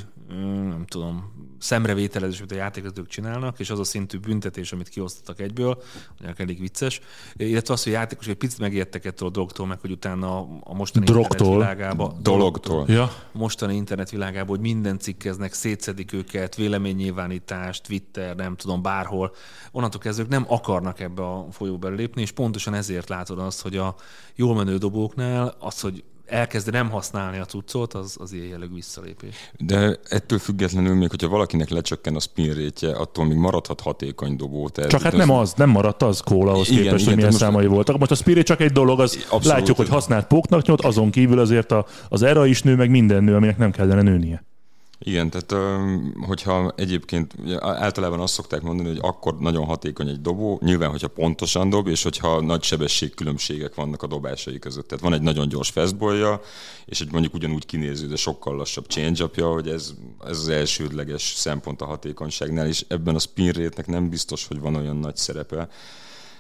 nem 0.69 0.85
tudom, 0.87 1.33
szemrevételezés, 1.59 2.39
amit 2.39 2.53
a 2.53 2.55
játékosok 2.55 3.07
csinálnak, 3.07 3.59
és 3.59 3.71
az 3.71 3.79
a 3.79 3.85
szintű 3.85 4.19
büntetés, 4.19 4.73
amit 4.73 4.89
kiosztottak 4.89 5.41
egyből, 5.41 5.83
ugye 6.21 6.33
elég 6.37 6.61
vicces, 6.61 7.01
illetve 7.37 7.75
az, 7.75 7.83
hogy 7.83 7.93
a 7.93 7.97
játékosok 7.97 8.31
egy 8.33 8.39
picit 8.39 8.59
megijedtek 8.59 9.05
ettől 9.05 9.29
a 9.29 9.31
dologtól, 9.31 9.67
meg 9.67 9.81
hogy 9.81 9.91
utána 9.91 10.39
a 10.61 10.75
mostani 10.75 11.05
Drogtól. 11.05 11.47
internet 11.47 11.77
világába, 11.77 12.17
Dologtól. 12.23 12.85
Ja. 12.89 13.13
mostani 13.33 13.75
internet 13.75 14.11
világában, 14.11 14.49
hogy 14.49 14.61
minden 14.61 14.99
cikkeznek, 14.99 15.53
szétszedik 15.53 16.13
őket, 16.13 16.57
véleménynyilvánítás, 16.57 17.81
Twitter, 17.81 18.37
nem 18.37 18.57
tudom, 18.57 18.83
bárhol. 18.83 19.35
Onnantól 19.73 20.01
kezdve 20.01 20.27
nem 20.29 20.45
akarnak 20.49 21.01
ebbe 21.01 21.23
a 21.23 21.47
folyóba 21.51 21.89
lépni, 21.89 22.21
és 22.21 22.31
pontosan 22.31 22.75
ezért 22.75 23.09
látod 23.09 23.39
azt, 23.39 23.63
hogy 23.63 23.77
a 23.77 23.95
jól 24.35 24.55
menő 24.55 24.77
dobóknál 24.77 25.55
az, 25.59 25.81
hogy 25.81 26.05
elkezd 26.31 26.71
nem 26.71 26.91
használni 26.91 27.39
a 27.39 27.45
cuccot, 27.45 27.95
az, 27.95 28.17
az 28.21 28.33
ilyen 28.33 28.47
jellegű 28.47 28.75
visszalépés. 28.75 29.35
De 29.59 29.99
ettől 30.09 30.39
függetlenül 30.39 30.95
még, 30.95 31.11
hogyha 31.11 31.29
valakinek 31.29 31.69
lecsökken 31.69 32.15
a 32.15 32.21
spin 32.21 32.53
rétje, 32.53 32.97
attól 32.97 33.25
még 33.25 33.37
maradhat 33.37 33.81
hatékony 33.81 34.37
dobó. 34.37 34.69
Tehát 34.69 34.91
Csak 34.91 35.01
hát 35.03 35.17
nem 35.17 35.31
az, 35.31 35.53
nem 35.57 35.71
maradt 35.71 36.03
az 36.03 36.21
Kóla 36.21 36.53
ahhoz 36.53 36.71
Igen, 36.71 36.83
képest, 36.83 37.03
igen, 37.03 37.07
hogy 37.09 37.17
milyen 37.17 37.31
tehát 37.31 37.33
most- 37.33 37.45
számai 37.45 37.67
voltak. 37.67 37.99
Most 37.99 38.11
a 38.11 38.15
Spirit 38.15 38.47
csak 38.47 38.61
egy 38.61 38.73
dolog, 38.73 39.01
az 39.01 39.15
Abszolút. 39.17 39.45
látjuk, 39.45 39.77
hogy 39.77 39.89
használt 39.89 40.27
póknak 40.27 40.65
azon 40.77 41.11
kívül 41.11 41.39
azért 41.39 41.73
a, 41.73 41.87
az 42.09 42.23
era 42.23 42.47
is 42.47 42.63
nő, 42.63 42.77
meg 42.77 42.91
minden 42.91 43.25
nő, 43.25 43.35
aminek 43.35 43.59
nem 43.59 43.71
kellene 43.71 44.03
nőnie. 44.03 44.45
Igen, 45.03 45.31
tehát 45.31 45.83
hogyha 46.27 46.73
egyébként 46.77 47.35
általában 47.59 48.21
azt 48.21 48.35
szokták 48.35 48.63
mondani, 48.63 48.89
hogy 48.89 48.99
akkor 49.03 49.39
nagyon 49.39 49.65
hatékony 49.65 50.09
egy 50.09 50.21
dobó, 50.21 50.61
nyilván, 50.63 50.91
hogyha 50.91 51.09
pontosan 51.09 51.71
dob, 51.71 51.87
és 51.87 52.03
hogyha 52.03 52.41
nagy 52.41 52.63
sebességkülönbségek 52.63 53.75
vannak 53.75 54.03
a 54.03 54.07
dobásai 54.07 54.59
között. 54.59 54.89
Tehát 54.89 55.05
van 55.05 55.13
egy 55.13 55.23
nagyon 55.23 55.49
gyors 55.49 55.71
fastballja, 55.71 56.41
és 56.85 57.01
egy 57.01 57.13
mondjuk 57.13 57.35
ugyanúgy 57.35 57.67
kinéző, 57.67 58.07
de 58.07 58.17
sokkal 58.17 58.57
lassabb 58.57 58.87
change 58.87 59.43
hogy 59.43 59.69
ez, 59.69 59.95
ez 60.27 60.39
az 60.39 60.49
elsődleges 60.49 61.23
szempont 61.23 61.81
a 61.83 61.87
hatékonyságnál, 61.87 62.67
és 62.67 62.85
ebben 62.89 63.15
a 63.15 63.19
spin 63.19 63.53
rate-nek 63.53 63.87
nem 63.87 64.09
biztos, 64.09 64.47
hogy 64.47 64.61
van 64.61 64.75
olyan 64.75 64.97
nagy 64.97 65.17
szerepe, 65.17 65.69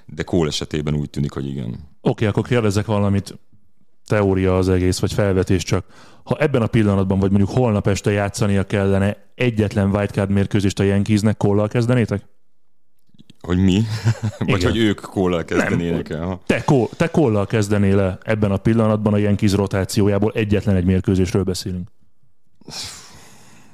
de 0.06 0.22
Cole 0.22 0.48
esetében 0.48 0.94
úgy 0.94 1.10
tűnik, 1.10 1.32
hogy 1.32 1.46
igen. 1.46 1.88
Oké, 2.00 2.26
akkor 2.26 2.46
kérdezek 2.46 2.86
valamit, 2.86 3.38
teória 4.10 4.56
az 4.56 4.68
egész, 4.68 4.98
vagy 4.98 5.12
felvetés 5.12 5.62
csak. 5.62 5.84
Ha 6.24 6.36
ebben 6.36 6.62
a 6.62 6.66
pillanatban, 6.66 7.18
vagy 7.18 7.30
mondjuk 7.30 7.50
holnap 7.50 7.86
este 7.86 8.10
játszania 8.10 8.64
kellene 8.64 9.16
egyetlen 9.34 9.90
wildcard 9.90 10.30
mérkőzést 10.30 10.78
a 10.78 10.82
Yankeesnek, 10.82 11.36
Kóllal 11.36 11.68
kezdenétek? 11.68 12.22
Hogy 13.40 13.58
mi? 13.58 13.82
Vagy 14.38 14.48
Igen. 14.48 14.70
hogy 14.70 14.78
ők 14.78 15.00
Cole-al 15.00 15.44
kezdenének 15.44 16.08
el. 16.08 16.40
Te, 16.46 16.64
Cole, 16.64 16.88
te 16.96 17.10
Kóllal 17.10 17.46
kezdenél 17.46 17.96
le 17.96 18.18
ebben 18.22 18.50
a 18.50 18.56
pillanatban 18.56 19.12
a 19.12 19.16
Yankees 19.16 19.52
rotációjából 19.52 20.32
egyetlen 20.34 20.76
egy 20.76 20.84
mérkőzésről 20.84 21.42
beszélünk. 21.42 21.88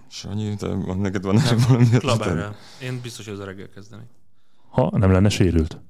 Sanyi, 0.09 0.55
te, 0.57 0.67
neked 0.99 1.23
van 1.23 1.39
erre 1.39 1.57
valami. 2.17 2.43
Én 2.83 3.01
biztos, 3.03 3.25
hogy 3.25 3.35
az 3.35 3.41
a 3.41 3.45
reggel 3.45 3.69
kezdeni. 3.75 4.03
Ha 4.71 4.91
nem 4.99 5.13
lenne 5.13 5.29
sérült. 5.29 5.81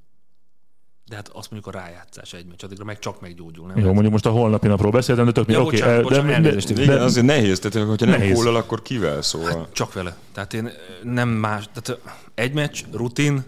De 1.08 1.14
hát 1.16 1.28
azt 1.28 1.50
mondjuk 1.50 1.74
a 1.74 1.78
rájátszás 1.78 2.32
egy 2.32 2.46
meccs, 2.46 2.64
addigra 2.64 2.84
meg 2.84 2.98
csak 2.98 3.20
meggyógyul, 3.20 3.66
nem? 3.66 3.78
Jó, 3.78 3.92
mondjuk 3.92 4.12
most 4.12 4.26
a 4.26 4.30
holnapi 4.30 4.66
napról 4.66 4.90
beszéltem, 4.90 5.24
de 5.24 5.32
tök 5.32 5.50
Ja, 5.50 5.62
oké. 5.62 5.70
bocsánat, 5.70 5.96
eh, 5.96 6.02
bocsánat, 6.02 6.26
de, 6.26 6.32
elnézést, 6.34 6.72
de, 6.72 6.82
Igen, 6.82 6.96
de, 6.96 7.02
azért 7.02 7.26
nehéz, 7.26 7.58
tehát 7.58 7.88
hogyha 7.88 8.06
nem 8.06 8.18
Nehéz. 8.18 8.36
Cole-al, 8.36 8.56
akkor 8.56 8.82
kivel 8.82 9.22
szóval? 9.22 9.68
Csak 9.72 9.92
vele. 9.92 10.16
Tehát 10.32 10.54
én 10.54 10.70
nem 11.02 11.28
más, 11.28 11.68
tehát 11.72 12.00
egy 12.34 12.52
meccs, 12.52 12.82
rutin, 12.92 13.44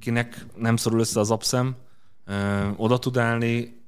kinek 0.00 0.46
nem 0.56 0.76
szorul 0.76 1.00
össze 1.00 1.20
az 1.20 1.30
abszem, 1.30 1.76
ö, 2.26 2.32
oda 2.76 2.98
tud 2.98 3.16
állni, 3.16 3.84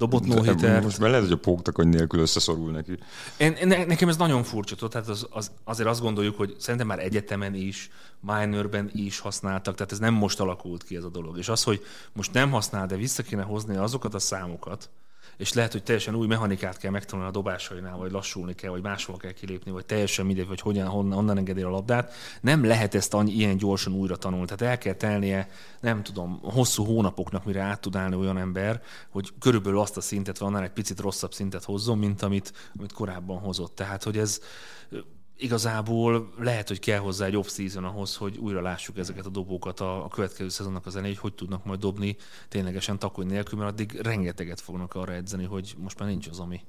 dobott 0.00 0.26
no 0.26 0.42
hitter. 0.42 0.82
Most 0.82 0.98
már 0.98 1.10
lehet, 1.10 1.24
hogy 1.24 1.34
a 1.34 1.38
póktakony 1.38 1.88
nélkül 1.88 2.20
összeszorul 2.20 2.70
neki. 2.70 2.98
Én, 3.36 3.52
én, 3.52 3.66
ne- 3.66 3.84
nekem 3.84 4.08
ez 4.08 4.16
nagyon 4.16 4.42
furcsa, 4.42 4.74
tudod, 4.74 4.90
tehát 4.90 5.08
az, 5.08 5.26
az, 5.30 5.50
azért 5.64 5.88
azt 5.88 6.00
gondoljuk, 6.00 6.36
hogy 6.36 6.54
szerintem 6.58 6.86
már 6.86 6.98
egyetemen 6.98 7.54
is, 7.54 7.90
minorben 8.20 8.90
is 8.94 9.18
használtak, 9.18 9.74
tehát 9.74 9.92
ez 9.92 9.98
nem 9.98 10.14
most 10.14 10.40
alakult 10.40 10.82
ki 10.82 10.96
ez 10.96 11.04
a 11.04 11.08
dolog. 11.08 11.38
És 11.38 11.48
az, 11.48 11.62
hogy 11.62 11.84
most 12.12 12.32
nem 12.32 12.50
használ, 12.50 12.86
de 12.86 12.96
vissza 12.96 13.22
kéne 13.22 13.42
hozni 13.42 13.76
azokat 13.76 14.14
a 14.14 14.18
számokat, 14.18 14.90
és 15.40 15.52
lehet, 15.52 15.72
hogy 15.72 15.82
teljesen 15.82 16.14
új 16.14 16.26
mechanikát 16.26 16.76
kell 16.76 16.90
megtanulni 16.90 17.30
a 17.30 17.32
dobásainál, 17.32 17.96
vagy 17.96 18.10
lassulni 18.10 18.54
kell, 18.54 18.70
vagy 18.70 18.82
máshol 18.82 19.16
kell 19.16 19.32
kilépni, 19.32 19.70
vagy 19.70 19.86
teljesen 19.86 20.26
mindegy, 20.26 20.46
vagy 20.46 20.60
hogyan, 20.60 20.88
honnan, 20.88 21.12
honnan 21.12 21.36
engedél 21.36 21.66
a 21.66 21.70
labdát. 21.70 22.12
Nem 22.40 22.64
lehet 22.64 22.94
ezt 22.94 23.14
annyi, 23.14 23.32
ilyen 23.32 23.56
gyorsan 23.56 23.92
újra 23.92 24.16
tanulni. 24.16 24.44
Tehát 24.44 24.62
el 24.62 24.78
kell 24.78 24.94
telnie, 24.94 25.48
nem 25.80 26.02
tudom, 26.02 26.40
hosszú 26.42 26.84
hónapoknak, 26.84 27.44
mire 27.44 27.60
át 27.60 27.80
tud 27.80 27.96
állni 27.96 28.14
olyan 28.14 28.38
ember, 28.38 28.82
hogy 29.08 29.32
körülbelül 29.38 29.78
azt 29.78 29.96
a 29.96 30.00
szintet, 30.00 30.38
vagy 30.38 30.48
annál 30.48 30.62
egy 30.62 30.70
picit 30.70 31.00
rosszabb 31.00 31.34
szintet 31.34 31.64
hozzon, 31.64 31.98
mint 31.98 32.22
amit, 32.22 32.52
amit 32.78 32.92
korábban 32.92 33.38
hozott. 33.38 33.74
Tehát, 33.74 34.02
hogy 34.02 34.18
ez 34.18 34.40
igazából 35.40 36.32
lehet, 36.38 36.68
hogy 36.68 36.78
kell 36.78 36.98
hozzá 36.98 37.26
egy 37.26 37.36
off-season 37.36 37.84
ahhoz, 37.84 38.16
hogy 38.16 38.36
újra 38.36 38.60
lássuk 38.60 38.98
ezeket 38.98 39.26
a 39.26 39.30
dobókat 39.30 39.80
a, 39.80 40.04
a 40.04 40.08
következő 40.08 40.48
szezonnak 40.48 40.86
az 40.86 40.96
elején, 40.96 41.16
hogy 41.20 41.30
hogy 41.30 41.38
tudnak 41.38 41.64
majd 41.64 41.80
dobni 41.80 42.16
ténylegesen 42.48 42.98
takony 42.98 43.26
nélkül, 43.26 43.58
mert 43.58 43.70
addig 43.70 44.00
rengeteget 44.02 44.60
fognak 44.60 44.94
arra 44.94 45.12
edzeni, 45.12 45.44
hogy 45.44 45.74
most 45.78 45.98
már 45.98 46.08
nincs 46.08 46.26
az, 46.26 46.38
ami, 46.38 46.60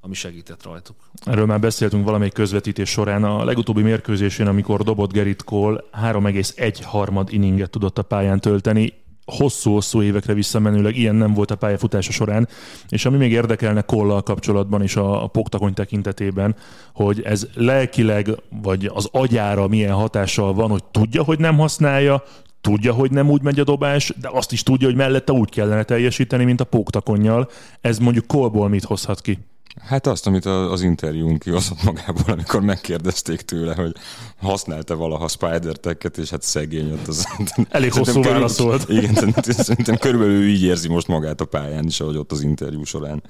ami 0.00 0.14
segített 0.14 0.62
rajtuk. 0.62 0.96
Erről 1.24 1.46
már 1.46 1.60
beszéltünk 1.60 2.04
valamelyik 2.04 2.32
közvetítés 2.32 2.90
során. 2.90 3.24
A 3.24 3.44
legutóbbi 3.44 3.82
mérkőzésén, 3.82 4.46
amikor 4.46 4.82
dobott 4.82 5.12
Gerrit 5.12 5.44
Cole, 5.44 5.80
3,1 6.02 6.78
harmad 6.82 7.32
inninget 7.32 7.70
tudott 7.70 7.98
a 7.98 8.02
pályán 8.02 8.40
tölteni, 8.40 8.92
hosszú-hosszú 9.26 10.02
évekre 10.02 10.34
visszamenőleg 10.34 10.96
ilyen 10.96 11.14
nem 11.14 11.34
volt 11.34 11.50
a 11.50 11.56
pályafutása 11.56 12.12
során, 12.12 12.48
és 12.88 13.04
ami 13.06 13.16
még 13.16 13.32
érdekelne 13.32 13.80
Kollal 13.80 14.22
kapcsolatban 14.22 14.82
is 14.82 14.96
a, 14.96 15.22
a 15.22 15.26
poktakony 15.26 15.74
tekintetében, 15.74 16.56
hogy 16.94 17.22
ez 17.22 17.48
lelkileg, 17.54 18.28
vagy 18.62 18.90
az 18.94 19.08
agyára 19.12 19.68
milyen 19.68 19.94
hatással 19.94 20.54
van, 20.54 20.70
hogy 20.70 20.84
tudja, 20.84 21.22
hogy 21.22 21.38
nem 21.38 21.58
használja, 21.58 22.22
tudja, 22.60 22.92
hogy 22.92 23.10
nem 23.10 23.30
úgy 23.30 23.42
megy 23.42 23.60
a 23.60 23.64
dobás, 23.64 24.12
de 24.20 24.28
azt 24.32 24.52
is 24.52 24.62
tudja, 24.62 24.86
hogy 24.86 24.96
mellette 24.96 25.32
úgy 25.32 25.50
kellene 25.50 25.82
teljesíteni, 25.82 26.44
mint 26.44 26.60
a 26.60 26.64
póktakonnyal. 26.64 27.48
Ez 27.80 27.98
mondjuk 27.98 28.26
Kolból 28.26 28.68
mit 28.68 28.84
hozhat 28.84 29.20
ki? 29.20 29.38
Hát 29.80 30.06
azt, 30.06 30.26
amit 30.26 30.44
az 30.44 30.82
interjún 30.82 31.38
kihozott 31.38 31.82
magából, 31.82 32.32
amikor 32.32 32.60
megkérdezték 32.60 33.40
tőle, 33.40 33.74
hogy 33.74 33.92
használta 34.36 34.96
valaha 34.96 35.28
Spider 35.28 35.76
és 36.16 36.30
hát 36.30 36.42
szegény 36.42 36.92
ott 36.92 37.06
az... 37.06 37.26
Elég 37.70 37.92
hosszú 37.92 38.22
válasz 38.22 38.58
volt. 38.58 38.88
Igen, 38.88 39.14
szerintem- 39.14 39.98
körülbelül 39.98 40.46
így 40.48 40.62
érzi 40.62 40.88
most 40.88 41.08
magát 41.08 41.40
a 41.40 41.44
pályán 41.44 41.84
is, 41.86 42.00
ahogy 42.00 42.16
ott 42.16 42.32
az 42.32 42.42
interjú 42.42 42.84
során. 42.84 43.22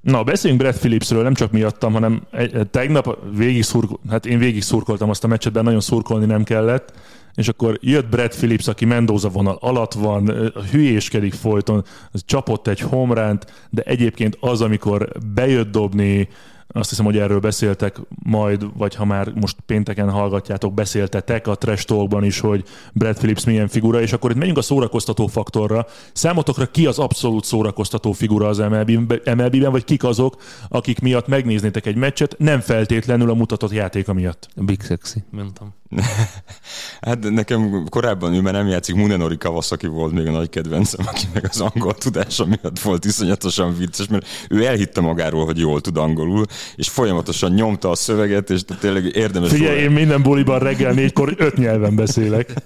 Na, 0.00 0.22
beszéljünk 0.22 0.62
Brad 0.62 0.76
Phillipsről, 0.76 1.22
nem 1.22 1.34
csak 1.34 1.52
miattam, 1.52 1.92
hanem 1.92 2.22
tegnap 2.70 3.18
végig 3.36 3.62
szurkol, 3.62 3.98
hát 4.10 4.26
én 4.26 4.38
végig 4.38 4.62
szurkoltam 4.62 5.10
azt 5.10 5.24
a 5.24 5.26
meccset, 5.26 5.52
de 5.52 5.62
nagyon 5.62 5.80
szurkolni 5.80 6.26
nem 6.26 6.44
kellett, 6.44 6.92
és 7.34 7.48
akkor 7.48 7.78
jött 7.80 8.08
Brad 8.08 8.34
Phillips, 8.34 8.68
aki 8.68 8.84
Mendoza 8.84 9.28
vonal 9.28 9.58
alatt 9.60 9.92
van, 9.92 10.52
hülyéskedik 10.70 11.32
folyton, 11.32 11.84
csapott 12.12 12.66
egy 12.66 12.80
homránt, 12.80 13.66
de 13.70 13.82
egyébként 13.82 14.36
az, 14.40 14.60
amikor 14.60 15.08
bejött 15.34 15.70
dobni, 15.70 16.28
azt 16.68 16.88
hiszem, 16.88 17.04
hogy 17.04 17.18
erről 17.18 17.40
beszéltek 17.40 17.96
majd, 18.22 18.76
vagy 18.76 18.94
ha 18.94 19.04
már 19.04 19.32
most 19.34 19.56
pénteken 19.66 20.10
hallgatjátok, 20.10 20.74
beszéltetek 20.74 21.46
a 21.46 21.54
Trash 21.54 21.84
Talkban 21.84 22.24
is, 22.24 22.40
hogy 22.40 22.64
Brad 22.92 23.16
Phillips 23.16 23.44
milyen 23.44 23.68
figura, 23.68 24.00
és 24.00 24.12
akkor 24.12 24.30
itt 24.30 24.36
menjünk 24.36 24.58
a 24.58 24.62
szórakoztató 24.62 25.26
faktorra. 25.26 25.86
Számotokra 26.12 26.66
ki 26.66 26.86
az 26.86 26.98
abszolút 26.98 27.44
szórakoztató 27.44 28.12
figura 28.12 28.48
az 28.48 28.58
MLB-ben, 28.58 29.70
vagy 29.70 29.84
kik 29.84 30.04
azok, 30.04 30.36
akik 30.68 31.00
miatt 31.00 31.26
megnéznétek 31.26 31.86
egy 31.86 31.96
meccset, 31.96 32.34
nem 32.38 32.60
feltétlenül 32.60 33.30
a 33.30 33.34
mutatott 33.34 33.72
játéka 33.72 34.12
miatt? 34.12 34.48
Big 34.54 34.82
Sexy, 34.82 35.24
mondtam. 35.30 35.77
hát 37.00 37.30
nekem 37.30 37.86
korábban 37.88 38.34
ő 38.34 38.40
már 38.40 38.52
nem 38.52 38.66
játszik, 38.66 38.94
Munenori 38.94 39.36
Kawasaki 39.36 39.86
volt 39.86 40.12
még 40.12 40.26
a 40.26 40.30
nagy 40.30 40.48
kedvencem, 40.48 41.06
aki 41.08 41.24
meg 41.32 41.46
az 41.48 41.60
angol 41.60 41.94
tudása 41.94 42.44
miatt 42.44 42.78
volt 42.78 43.04
iszonyatosan 43.04 43.76
vicces, 43.76 44.08
mert 44.08 44.26
ő 44.48 44.64
elhitte 44.64 45.00
magáról, 45.00 45.44
hogy 45.44 45.58
jól 45.58 45.80
tud 45.80 45.96
angolul, 45.96 46.44
és 46.76 46.88
folyamatosan 46.88 47.52
nyomta 47.52 47.90
a 47.90 47.94
szöveget, 47.94 48.50
és 48.50 48.60
tényleg 48.80 49.16
érdemes 49.16 49.50
Figyelj, 49.50 49.70
róla. 49.70 49.82
én 49.82 49.90
minden 49.90 50.22
buliban 50.22 50.58
reggel 50.58 50.92
négykor 50.92 51.34
öt 51.36 51.56
nyelven 51.56 51.96
beszélek. 51.96 52.52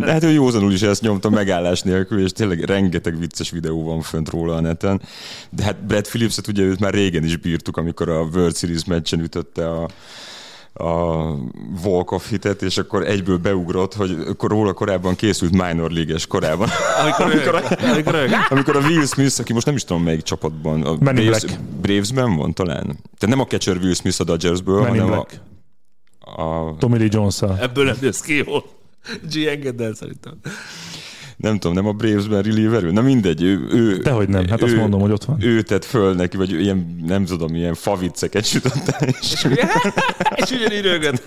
Hát 0.00 0.24
ő 0.24 0.30
józanul 0.30 0.72
is 0.72 0.82
ezt 0.82 1.02
nyomta 1.02 1.30
megállás 1.30 1.82
nélkül, 1.82 2.24
és 2.24 2.32
tényleg 2.32 2.64
rengeteg 2.64 3.18
vicces 3.18 3.50
videó 3.50 3.84
van 3.84 4.00
fönt 4.00 4.28
róla 4.28 4.54
a 4.54 4.60
neten. 4.60 5.00
De 5.50 5.62
hát 5.62 5.86
Brad 5.86 6.08
Phillips-et 6.08 6.48
ugye 6.48 6.62
őt 6.62 6.80
már 6.80 6.94
régen 6.94 7.24
is 7.24 7.36
bírtuk, 7.36 7.76
amikor 7.76 8.08
a 8.08 8.20
World 8.20 8.56
Series 8.56 8.84
meccsen 8.84 9.20
ütötte 9.20 9.70
a 9.70 9.88
a 10.72 10.92
Walk 11.84 12.10
of 12.10 12.28
Hitet, 12.28 12.62
és 12.62 12.78
akkor 12.78 13.06
egyből 13.06 13.38
beugrott, 13.38 13.94
hogy 13.94 14.16
akkor 14.26 14.50
róla 14.50 14.72
korábban 14.72 15.16
készült 15.16 15.52
minor 15.52 15.90
league 15.90 16.16
korában. 16.28 16.68
Amikor, 17.02 17.24
amikor, 17.32 17.62
amikor, 17.82 18.14
amikor, 18.48 18.76
a 18.76 18.80
Will 18.80 19.06
Smith, 19.06 19.40
aki 19.40 19.52
most 19.52 19.66
nem 19.66 19.74
is 19.74 19.84
tudom 19.84 20.02
melyik 20.02 20.22
csapatban, 20.22 20.82
a 20.82 20.94
Braves, 20.96 21.44
Bravesben 21.80 22.36
van 22.36 22.52
talán. 22.52 22.84
Tehát 22.84 23.36
nem 23.36 23.40
a 23.40 23.46
catcher 23.46 23.76
Will 23.76 23.94
Smith 23.94 24.20
a 24.20 24.24
Dodgersből, 24.24 24.80
Men 24.80 24.88
hanem 24.88 25.12
a, 25.12 26.42
a... 26.42 26.76
Tommy 26.78 26.98
Lee 26.98 27.08
jones 27.10 27.42
-a. 27.42 27.56
Ebből 27.60 27.84
nem 27.84 27.96
jössz 28.00 28.20
ki 28.20 28.36
jól. 28.46 28.64
G. 29.32 29.36
engedd 29.46 29.82
el 29.82 29.94
szerintem 29.94 30.40
nem 31.40 31.58
tudom, 31.58 31.76
nem 31.76 31.86
a 31.86 31.92
Bravesben 31.92 32.42
reliever 32.42 32.82
Na 32.82 33.00
mindegy, 33.00 33.42
ő... 33.42 33.66
ő 33.70 33.96
Dehogy 33.96 34.28
nem, 34.28 34.48
hát 34.48 34.62
ő, 34.62 34.64
azt 34.64 34.76
mondom, 34.76 35.00
hogy 35.00 35.10
ott 35.10 35.24
van. 35.24 35.36
Ő 35.42 35.62
tett 35.62 35.84
föl 35.84 36.14
neki, 36.14 36.36
vagy 36.36 36.50
ilyen, 36.50 36.96
nem 37.06 37.24
tudom, 37.24 37.54
ilyen 37.54 37.74
favicceket 37.74 38.44
sütötte. 38.44 38.98
És, 39.20 39.46
és 40.34 40.50
ugyanígy 40.50 40.82
rögött. 40.82 41.22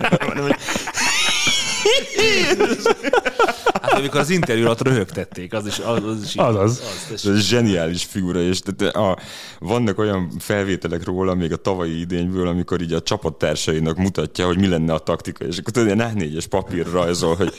Hát 3.82 3.92
amikor 3.92 4.20
az 4.20 4.30
interjú 4.30 4.64
alatt 4.64 4.82
röhögtették, 4.82 5.52
az 5.52 5.66
is 5.66 5.78
az, 5.78 6.04
az 6.04 6.22
is 6.24 6.36
az, 6.36 6.56
az. 6.56 6.82
az, 7.12 7.26
Ez 7.26 7.40
zseniális 7.40 8.04
figura, 8.04 8.40
és 8.40 8.60
tehát 8.60 8.96
a, 8.96 9.18
vannak 9.58 9.98
olyan 9.98 10.30
felvételek 10.38 11.04
róla 11.04 11.34
még 11.34 11.52
a 11.52 11.56
tavalyi 11.56 12.00
idényből, 12.00 12.48
amikor 12.48 12.80
így 12.80 12.92
a 12.92 13.02
csapattársainak 13.02 13.96
mutatja, 13.96 14.46
hogy 14.46 14.58
mi 14.58 14.66
lenne 14.66 14.92
a 14.92 14.98
taktika, 14.98 15.44
és 15.44 15.58
akkor 15.58 15.72
tudod, 15.72 15.96
ilyen 15.96 16.12
négyes 16.14 16.46
papír 16.46 16.86
rajzol, 16.92 17.36
hogy, 17.36 17.52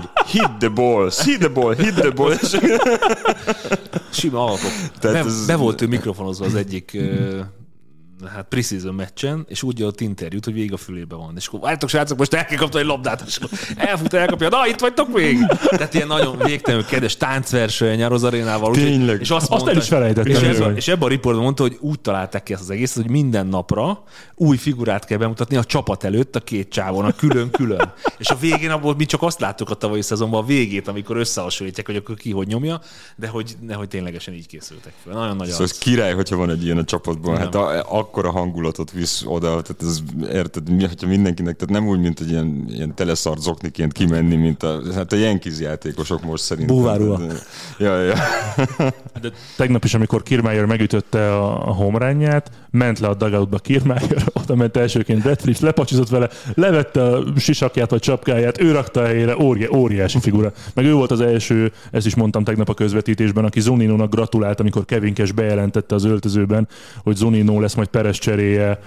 hogy 0.00 0.26
hit 0.26 0.50
the 0.58 0.68
ball, 0.68 1.10
hit 1.24 1.38
the 1.38 1.48
ball, 1.48 1.74
hit 1.74 1.94
the 1.94 2.10
ball. 2.10 2.34
Sima 4.10 4.44
alapok. 4.44 4.70
Tehát 4.98 5.22
be, 5.22 5.30
ez... 5.30 5.46
be 5.46 5.56
volt 5.56 5.80
ő 5.80 5.86
mikrofonozva 5.86 6.44
az 6.44 6.54
egyik 6.54 6.98
hát 8.28 8.46
preseason 8.48 8.94
meccsen, 8.94 9.44
és 9.48 9.62
úgy 9.62 9.82
adott 9.82 10.00
interjút, 10.00 10.44
hogy 10.44 10.54
végig 10.54 10.72
a 10.72 10.76
fülébe 10.76 11.14
van. 11.14 11.32
És 11.36 11.46
akkor 11.46 11.60
várjátok, 11.60 11.88
srácok, 11.88 12.18
most 12.18 12.34
el 12.34 12.44
kell 12.44 12.58
kapni 12.58 12.78
egy 12.78 12.86
labdát, 12.86 13.24
és 13.26 13.36
akkor 13.36 13.58
elfut, 13.76 14.14
elkapja, 14.14 14.48
na, 14.48 14.66
itt 14.66 14.80
vagytok 14.80 15.14
még! 15.14 15.38
Tehát 15.70 15.94
ilyen 15.94 16.06
nagyon 16.06 16.38
végtelenül 16.38 16.86
kedves 16.86 17.16
táncverseny 17.16 18.02
a 18.02 18.08
Rozarénával. 18.08 18.72
Tényleg. 18.72 19.20
És 19.20 19.30
azt, 19.30 19.40
azt 19.40 19.50
mondta, 19.50 19.70
el 19.70 19.76
is 19.76 19.88
felejtettem. 19.88 20.32
És, 20.32 20.58
ebben, 20.58 20.76
és 20.76 20.88
ebben 20.88 21.02
a 21.02 21.08
riportban 21.08 21.44
mondta, 21.44 21.62
hogy 21.62 21.76
úgy 21.80 22.00
találták 22.00 22.42
ki 22.42 22.52
ezt 22.52 22.62
az 22.62 22.70
egészet, 22.70 23.02
hogy 23.02 23.10
minden 23.10 23.46
napra 23.46 24.02
új 24.34 24.56
figurát 24.56 25.04
kell 25.04 25.18
bemutatni 25.18 25.56
a 25.56 25.64
csapat 25.64 26.04
előtt 26.04 26.36
a 26.36 26.40
két 26.40 26.68
csávon, 26.68 27.04
a 27.04 27.12
külön-külön. 27.12 27.92
és 28.18 28.28
a 28.28 28.36
végén 28.36 28.70
abból 28.70 28.94
mi 28.94 29.04
csak 29.04 29.22
azt 29.22 29.40
láttuk 29.40 29.70
a 29.70 29.74
tavalyi 29.74 30.02
szezonban, 30.02 30.42
a 30.42 30.46
végét, 30.46 30.88
amikor 30.88 31.16
összehasonlítják, 31.16 31.86
hogy 31.86 31.96
akkor 31.96 32.16
ki 32.16 32.30
hogy 32.30 32.46
nyomja, 32.46 32.80
de 33.16 33.28
hogy, 33.28 33.56
nehogy 33.60 33.88
ténylegesen 33.88 34.34
így 34.34 34.46
készültek 34.46 34.92
fel. 35.04 35.12
Nagyon 35.12 35.36
nagy 35.36 35.48
szóval 35.48 35.64
az. 35.64 35.78
király, 35.78 36.14
hogyha 36.14 36.36
van 36.36 36.50
egy 36.50 36.64
ilyen 36.64 36.78
a 36.78 36.84
csapatban. 36.84 37.36
Hát 37.36 37.54
a, 37.54 37.98
a 37.98 38.09
akkora 38.10 38.30
hangulatot 38.30 38.90
visz 38.90 39.22
oda, 39.26 39.48
tehát 39.48 39.82
ez, 39.82 39.98
érted, 40.32 40.70
mi, 40.70 40.84
hogyha 40.86 41.06
mindenkinek, 41.06 41.56
tehát 41.56 41.74
nem 41.74 41.88
úgy, 41.88 42.00
mint 42.00 42.20
egy 42.20 42.30
ilyen, 42.30 42.64
ilyen 42.68 42.94
teleszart 42.94 43.40
zokniként 43.40 43.92
kimenni, 43.92 44.36
mint 44.36 44.62
a, 44.62 44.80
hát 44.94 45.12
a 45.12 45.16
Yankees 45.16 45.60
játékosok 45.60 46.22
most 46.22 46.42
szerintem. 46.42 46.76
Búvárúa. 46.76 47.20
Ja, 47.78 48.00
ja. 48.00 48.14
De 49.20 49.30
tegnap 49.56 49.84
is, 49.84 49.94
amikor 49.94 50.22
Kirmeyer 50.22 50.64
megütötte 50.64 51.34
a, 51.34 51.68
a 51.68 51.72
homrányját, 51.72 52.50
ment 52.70 52.98
le 52.98 53.08
a 53.08 53.14
dugoutba 53.14 53.58
Kirmeyer, 53.58 54.24
oda 54.42 54.54
ment 54.54 54.76
elsőként 54.76 55.22
Brett 55.22 55.38
Phillips, 55.38 55.60
lepacsizott 55.60 56.08
vele, 56.08 56.28
levette 56.54 57.02
a 57.02 57.24
sisakját 57.36 57.90
vagy 57.90 58.00
csapkáját, 58.00 58.60
ő 58.60 58.72
rakta 58.72 59.00
a 59.00 59.04
helyére, 59.04 59.36
óri, 59.38 59.68
óriási 59.74 60.20
figura. 60.20 60.52
Meg 60.74 60.84
ő 60.84 60.92
volt 60.92 61.10
az 61.10 61.20
első, 61.20 61.72
ezt 61.90 62.06
is 62.06 62.14
mondtam 62.14 62.44
tegnap 62.44 62.68
a 62.68 62.74
közvetítésben, 62.74 63.44
aki 63.44 63.60
Zuninónak 63.60 64.10
gratulált, 64.14 64.60
amikor 64.60 64.84
Kevin 64.84 65.14
Cash 65.14 65.34
bejelentette 65.34 65.94
az 65.94 66.04
öltözőben, 66.04 66.68
hogy 67.02 67.16
Zuninó 67.16 67.60
lesz 67.60 67.74
majd 67.74 67.88
Peres 68.00 68.18
cseréje 68.18 68.80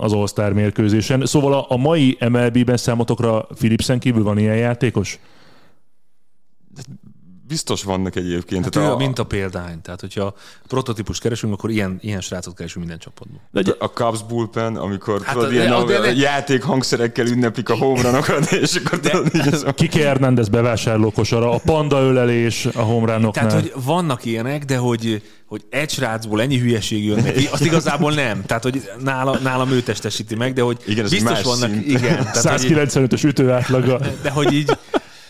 az 0.00 0.12
All-Star 0.12 0.52
mérkőzésen. 0.52 1.26
Szóval 1.26 1.52
a, 1.54 1.66
a 1.68 1.76
mai 1.76 2.16
MLB-ben 2.28 2.76
számotokra 2.76 3.46
Philipsen 3.54 3.98
kívül 3.98 4.22
van 4.22 4.38
ilyen 4.38 4.56
játékos? 4.56 5.18
Biztos 7.48 7.82
vannak 7.82 8.16
egyébként. 8.16 8.62
Hát 8.62 8.72
tehát 8.72 8.88
ő 8.88 8.92
a, 8.92 8.96
mint 8.96 9.18
a 9.18 9.24
példány. 9.24 9.80
Tehát, 9.80 10.00
hogyha 10.00 10.34
prototípus 10.66 11.18
keresünk, 11.18 11.52
akkor 11.52 11.70
ilyen, 11.70 11.98
ilyen 12.00 12.20
srácot 12.20 12.54
keresünk 12.54 12.84
minden 12.84 12.98
csapatban. 12.98 13.40
De 13.50 13.74
a 13.78 13.86
Cubs 13.86 14.22
bullpen, 14.22 14.76
amikor 14.76 15.22
hát 15.22 15.34
tudod, 15.34 15.48
a, 15.48 15.52
ilyen 15.52 15.72
a, 15.72 15.84
de, 15.84 16.00
de, 16.00 16.12
játék 16.12 16.62
hangszerekkel 16.62 17.26
ünneplik 17.26 17.68
a 17.68 17.74
homranokat, 17.74 18.50
és 18.62 18.80
akkor 18.84 19.00
de, 19.00 19.10
tudod, 19.10 19.34
így 19.34 19.46
ez 19.52 19.64
Kiki 19.74 20.00
Hernández 20.00 20.48
bevásárló 20.48 21.10
kosara, 21.10 21.50
a 21.50 21.58
panda 21.64 22.00
ölelés 22.00 22.66
a 22.66 22.82
homránoknál. 22.82 23.46
Tehát, 23.46 23.60
hogy 23.60 23.72
vannak 23.84 24.24
ilyenek, 24.24 24.64
de 24.64 24.76
hogy, 24.76 25.22
hogy 25.46 25.62
egy 25.70 25.90
srácból 25.90 26.40
ennyi 26.40 26.58
hülyeség 26.58 27.04
jön 27.04 27.22
neki, 27.22 27.48
azt 27.52 27.64
igazából 27.64 28.12
nem. 28.12 28.44
Tehát, 28.44 28.62
hogy 28.62 28.90
nála, 29.02 29.38
nálam 29.42 29.70
ő 29.70 29.82
testesíti 29.82 30.34
meg, 30.34 30.52
de 30.52 30.62
hogy 30.62 30.78
igen, 30.86 31.06
biztos 31.10 31.42
vannak, 31.42 31.70
szint. 31.70 31.86
igen. 31.86 32.28
195-ös 32.32 33.24
ütőátlaga. 33.24 34.00
De 34.22 34.30
hogy 34.30 34.52
így, 34.52 34.76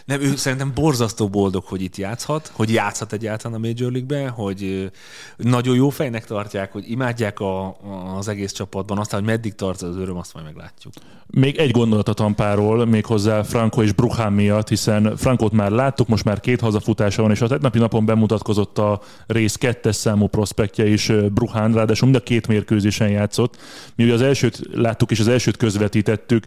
nem, 0.04 0.20
ő 0.20 0.36
szerintem 0.36 0.72
borzasztó 0.74 1.28
boldog, 1.28 1.64
hogy 1.64 1.82
itt 1.82 1.96
játszhat, 1.96 2.50
hogy 2.54 2.72
játszhat 2.72 3.12
egyáltalán 3.12 3.56
a 3.56 3.66
Major 3.66 3.92
League-be, 3.92 4.28
hogy 4.28 4.90
nagyon 5.36 5.74
jó 5.74 5.88
fejnek 5.88 6.24
tartják, 6.24 6.72
hogy 6.72 6.90
imádják 6.90 7.40
a, 7.40 7.76
az 8.16 8.28
egész 8.28 8.52
csapatban, 8.52 8.98
aztán, 8.98 9.20
hogy 9.20 9.28
meddig 9.28 9.54
tart 9.54 9.82
az 9.82 9.96
öröm, 9.96 10.16
azt 10.16 10.34
majd 10.34 10.46
meglátjuk. 10.46 10.92
Még 11.26 11.56
egy 11.56 11.70
gondolat 11.70 12.08
a 12.08 12.12
Tampáról, 12.12 12.86
méghozzá 12.86 13.42
Franco 13.42 13.82
és 13.82 13.92
Bruchán 13.92 14.32
miatt, 14.32 14.68
hiszen 14.68 15.16
Frankot 15.16 15.52
már 15.52 15.70
láttuk, 15.70 16.08
most 16.08 16.24
már 16.24 16.40
két 16.40 16.60
hazafutása 16.60 17.22
van, 17.22 17.30
és 17.30 17.40
az 17.40 17.54
napi 17.60 17.78
napon 17.78 18.06
bemutatkozott 18.06 18.78
a 18.78 19.00
rész 19.26 19.56
kettes 19.56 19.96
számú 19.96 20.26
prospektje 20.26 20.86
is 20.86 21.12
Bruhán, 21.32 21.74
ráadásul 21.74 22.08
mind 22.08 22.20
a 22.20 22.24
két 22.24 22.46
mérkőzésen 22.46 23.08
játszott. 23.08 23.56
Mi 23.94 24.04
ugye 24.04 24.12
az 24.12 24.22
elsőt 24.22 24.60
láttuk, 24.72 25.10
és 25.10 25.20
az 25.20 25.28
elsőt 25.28 25.56
közvetítettük, 25.56 26.44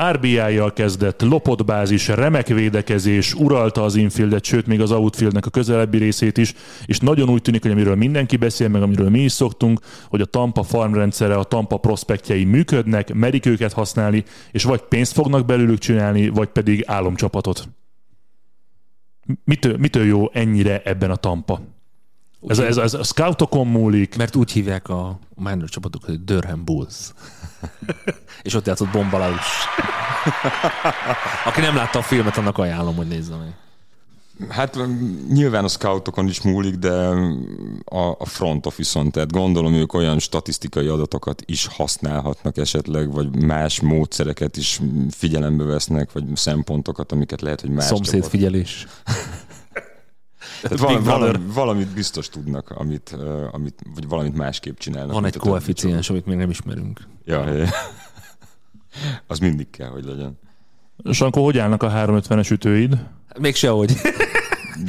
RBI-jal 0.00 0.72
kezdett, 0.72 1.22
lopott 1.22 1.64
bázis, 1.64 2.08
remek 2.08 2.46
védekezés, 2.46 3.34
uralta 3.34 3.82
az 3.82 3.94
infieldet, 3.94 4.44
sőt 4.44 4.66
még 4.66 4.80
az 4.80 4.90
outfieldnek 4.90 5.46
a 5.46 5.50
közelebbi 5.50 5.98
részét 5.98 6.38
is, 6.38 6.54
és 6.86 6.98
nagyon 6.98 7.28
úgy 7.28 7.42
tűnik, 7.42 7.62
hogy 7.62 7.70
amiről 7.70 7.94
mindenki 7.94 8.36
beszél, 8.36 8.68
meg 8.68 8.82
amiről 8.82 9.10
mi 9.10 9.20
is 9.20 9.32
szoktunk, 9.32 9.80
hogy 10.08 10.20
a 10.20 10.24
Tampa 10.24 10.62
farmrendszere, 10.62 11.34
a 11.34 11.44
Tampa 11.44 11.76
prospektjei 11.76 12.44
működnek, 12.44 13.14
merik 13.14 13.46
őket 13.46 13.72
használni, 13.72 14.24
és 14.50 14.64
vagy 14.64 14.80
pénzt 14.80 15.12
fognak 15.12 15.46
belőlük 15.46 15.78
csinálni, 15.78 16.28
vagy 16.28 16.48
pedig 16.48 16.84
álomcsapatot. 16.86 17.68
Mitől, 19.44 19.76
mitől 19.76 20.04
jó 20.04 20.30
ennyire 20.32 20.82
ebben 20.84 21.10
a 21.10 21.16
Tampa? 21.16 21.73
Ez, 22.46 22.58
ez, 22.58 22.76
ez 22.76 22.94
a 22.94 23.02
scoutokon 23.02 23.66
múlik. 23.66 24.16
Mert 24.16 24.36
úgy 24.36 24.52
hívják 24.52 24.88
a 24.88 25.18
minor 25.34 25.68
csapatok, 25.68 26.04
hogy 26.04 26.24
Durham 26.24 26.64
Bulls. 26.64 27.12
és 28.42 28.54
ott 28.54 28.66
játszott 28.66 28.88
Bombalaus. 28.90 29.66
Aki 31.44 31.60
nem 31.60 31.74
látta 31.74 31.98
a 31.98 32.02
filmet, 32.02 32.36
annak 32.36 32.58
ajánlom, 32.58 32.96
hogy 32.96 33.08
nézze 33.08 33.36
meg. 33.36 33.54
Hát 34.48 34.78
nyilván 35.28 35.64
a 35.64 35.68
scoutokon 35.68 36.28
is 36.28 36.42
múlik, 36.42 36.74
de 36.74 36.92
a, 37.84 38.08
a 38.18 38.24
front 38.24 38.66
office-on, 38.66 39.10
tehát 39.10 39.32
gondolom 39.32 39.74
ők 39.74 39.92
olyan 39.92 40.18
statisztikai 40.18 40.86
adatokat 40.86 41.42
is 41.46 41.66
használhatnak 41.66 42.56
esetleg, 42.56 43.12
vagy 43.12 43.44
más 43.44 43.80
módszereket 43.80 44.56
is 44.56 44.80
figyelembe 45.10 45.64
vesznek, 45.64 46.12
vagy 46.12 46.24
szempontokat, 46.34 47.12
amiket 47.12 47.40
lehet, 47.40 47.60
hogy 47.60 47.70
más 47.70 47.84
Szomszédfigyelés. 47.84 48.86
Hát 49.04 49.16
val- 50.68 51.04
valami, 51.04 51.38
valamit 51.46 51.88
biztos 51.88 52.28
tudnak, 52.28 52.70
amit, 52.70 53.14
uh, 53.18 53.54
amit, 53.54 53.82
vagy 53.94 54.08
valamit 54.08 54.34
másképp 54.36 54.78
csinálnak. 54.78 55.12
Van 55.12 55.24
egy 55.24 55.36
koeficiens, 55.36 56.10
amit 56.10 56.26
még 56.26 56.36
nem 56.36 56.50
ismerünk. 56.50 57.00
Ja, 57.24 57.52
ja. 57.52 57.68
Az 59.26 59.38
mindig 59.38 59.70
kell, 59.70 59.88
hogy 59.88 60.04
legyen. 60.04 60.38
Sankó, 61.10 61.44
hogy 61.44 61.58
állnak 61.58 61.82
a 61.82 61.90
350-es 61.90 62.50
ütőid? 62.50 62.98
Még 63.38 63.54
sehogy. 63.54 63.92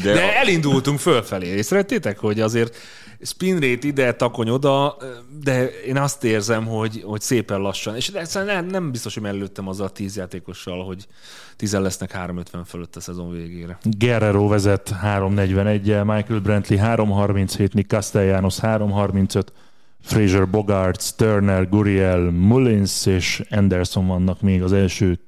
De, 0.03 0.13
De 0.13 0.23
a, 0.23 0.35
elindultunk 0.35 0.99
fölfelé. 0.99 1.47
Észrevettétek, 1.47 2.19
hogy 2.19 2.39
azért 2.39 2.77
spin 3.21 3.53
rate 3.53 3.87
ide, 3.87 4.13
takony 4.13 4.49
oda, 4.49 4.97
de 5.43 5.69
én 5.69 5.97
azt 5.97 6.23
érzem, 6.23 6.65
hogy, 6.65 7.03
hogy 7.05 7.21
szépen 7.21 7.59
lassan. 7.59 7.95
És 7.95 8.07
egyszerűen 8.07 8.65
nem, 8.65 8.91
biztos, 8.91 9.13
hogy 9.13 9.23
mellőttem 9.23 9.67
azzal 9.67 9.85
a 9.85 9.89
tíz 9.89 10.15
játékossal, 10.15 10.85
hogy 10.85 11.07
tizen 11.55 11.81
lesznek 11.81 12.11
350 12.11 12.63
fölött 12.63 12.95
a 12.95 12.99
szezon 12.99 13.31
végére. 13.31 13.77
Guerrero 13.83 14.47
vezet 14.47 14.95
341-el, 15.03 16.15
Michael 16.15 16.39
Brantley 16.39 16.79
337, 16.79 17.73
Nick 17.73 17.89
Castellanos 17.89 18.59
335, 18.59 19.53
Fraser 20.01 20.49
Bogarts, 20.49 21.09
Turner, 21.15 21.69
Guriel, 21.69 22.19
Mullins 22.31 23.05
és 23.05 23.43
Anderson 23.49 24.07
vannak 24.07 24.41
még 24.41 24.63
az 24.63 24.73
első 24.73 25.19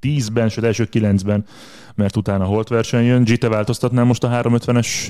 tízben, 0.00 0.48
sőt 0.48 0.64
első 0.64 0.84
kilencben, 0.84 1.44
mert 1.94 2.16
utána 2.16 2.44
Holt 2.44 2.68
verseny 2.68 3.04
jön. 3.04 3.24
G, 3.24 3.38
te 3.38 3.48
változtatnál 3.48 4.04
most 4.04 4.24
a 4.24 4.28
350-es 4.28 5.08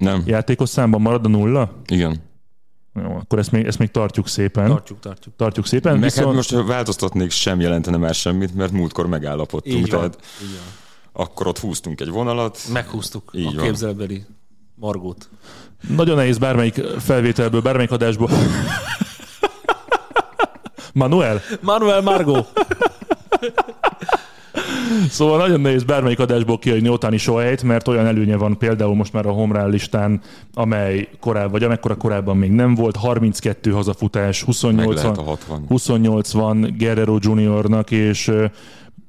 nem, 0.00 0.22
játékos 0.26 0.68
számban? 0.68 1.00
Marad 1.00 1.24
a 1.24 1.28
nulla? 1.28 1.72
igen. 1.86 2.28
Jó, 2.94 3.16
akkor 3.16 3.38
ezt 3.38 3.50
még, 3.52 3.66
ezt 3.66 3.78
még 3.78 3.90
tartjuk 3.90 4.28
szépen. 4.28 4.68
Tartjuk, 4.68 5.00
tartjuk. 5.00 5.36
Tartjuk 5.36 5.66
szépen. 5.66 5.92
Meg 5.92 6.02
Viszont... 6.02 6.26
hát 6.26 6.34
most 6.34 6.66
változtatnék 6.66 7.30
sem 7.30 7.60
jelentene 7.60 7.96
már 7.96 8.14
semmit, 8.14 8.54
mert 8.54 8.72
múltkor 8.72 9.06
megállapodtunk. 9.06 9.76
Így 9.76 9.90
van. 9.90 10.00
tehát 10.00 10.18
Így 10.42 10.48
van. 10.50 11.24
akkor 11.24 11.46
ott 11.46 11.58
húztunk 11.58 12.00
egy 12.00 12.08
vonalat. 12.08 12.58
Meghúztuk 12.72 13.30
Így 13.34 13.46
a 13.46 13.52
van. 13.54 13.64
képzelbeli 13.64 14.24
Margót. 14.74 15.28
Nagyon 15.88 16.16
nehéz 16.16 16.38
bármelyik 16.38 16.74
felvételből, 16.98 17.60
bármelyik 17.60 17.90
adásból. 17.90 18.30
Manuel? 20.92 21.40
Manuel 21.60 22.00
Margó. 22.00 22.46
Szóval 25.10 25.38
nagyon 25.38 25.60
nehéz 25.60 25.82
bármelyik 25.82 26.18
adásból 26.18 26.58
kiadni 26.58 26.88
Otani 26.88 27.16
Sohelyt, 27.16 27.62
mert 27.62 27.88
olyan 27.88 28.06
előnye 28.06 28.36
van 28.36 28.58
például 28.58 28.94
most 28.94 29.12
már 29.12 29.26
a 29.26 29.30
Homrán 29.30 29.70
listán, 29.70 30.20
amely 30.54 31.08
korábban, 31.20 31.50
vagy 31.50 31.62
amekkora 31.62 31.96
korábban 31.96 32.36
még 32.36 32.50
nem 32.50 32.74
volt, 32.74 32.96
32 32.96 33.70
hazafutás, 33.70 34.42
28 34.42 34.86
Meg 34.86 34.96
lehet 34.96 35.16
van, 35.16 35.26
a 35.26 35.28
60. 35.28 35.64
28 35.68 36.32
van 36.32 36.74
Guerrero 36.78 37.16
Juniornak, 37.20 37.90
és 37.90 38.32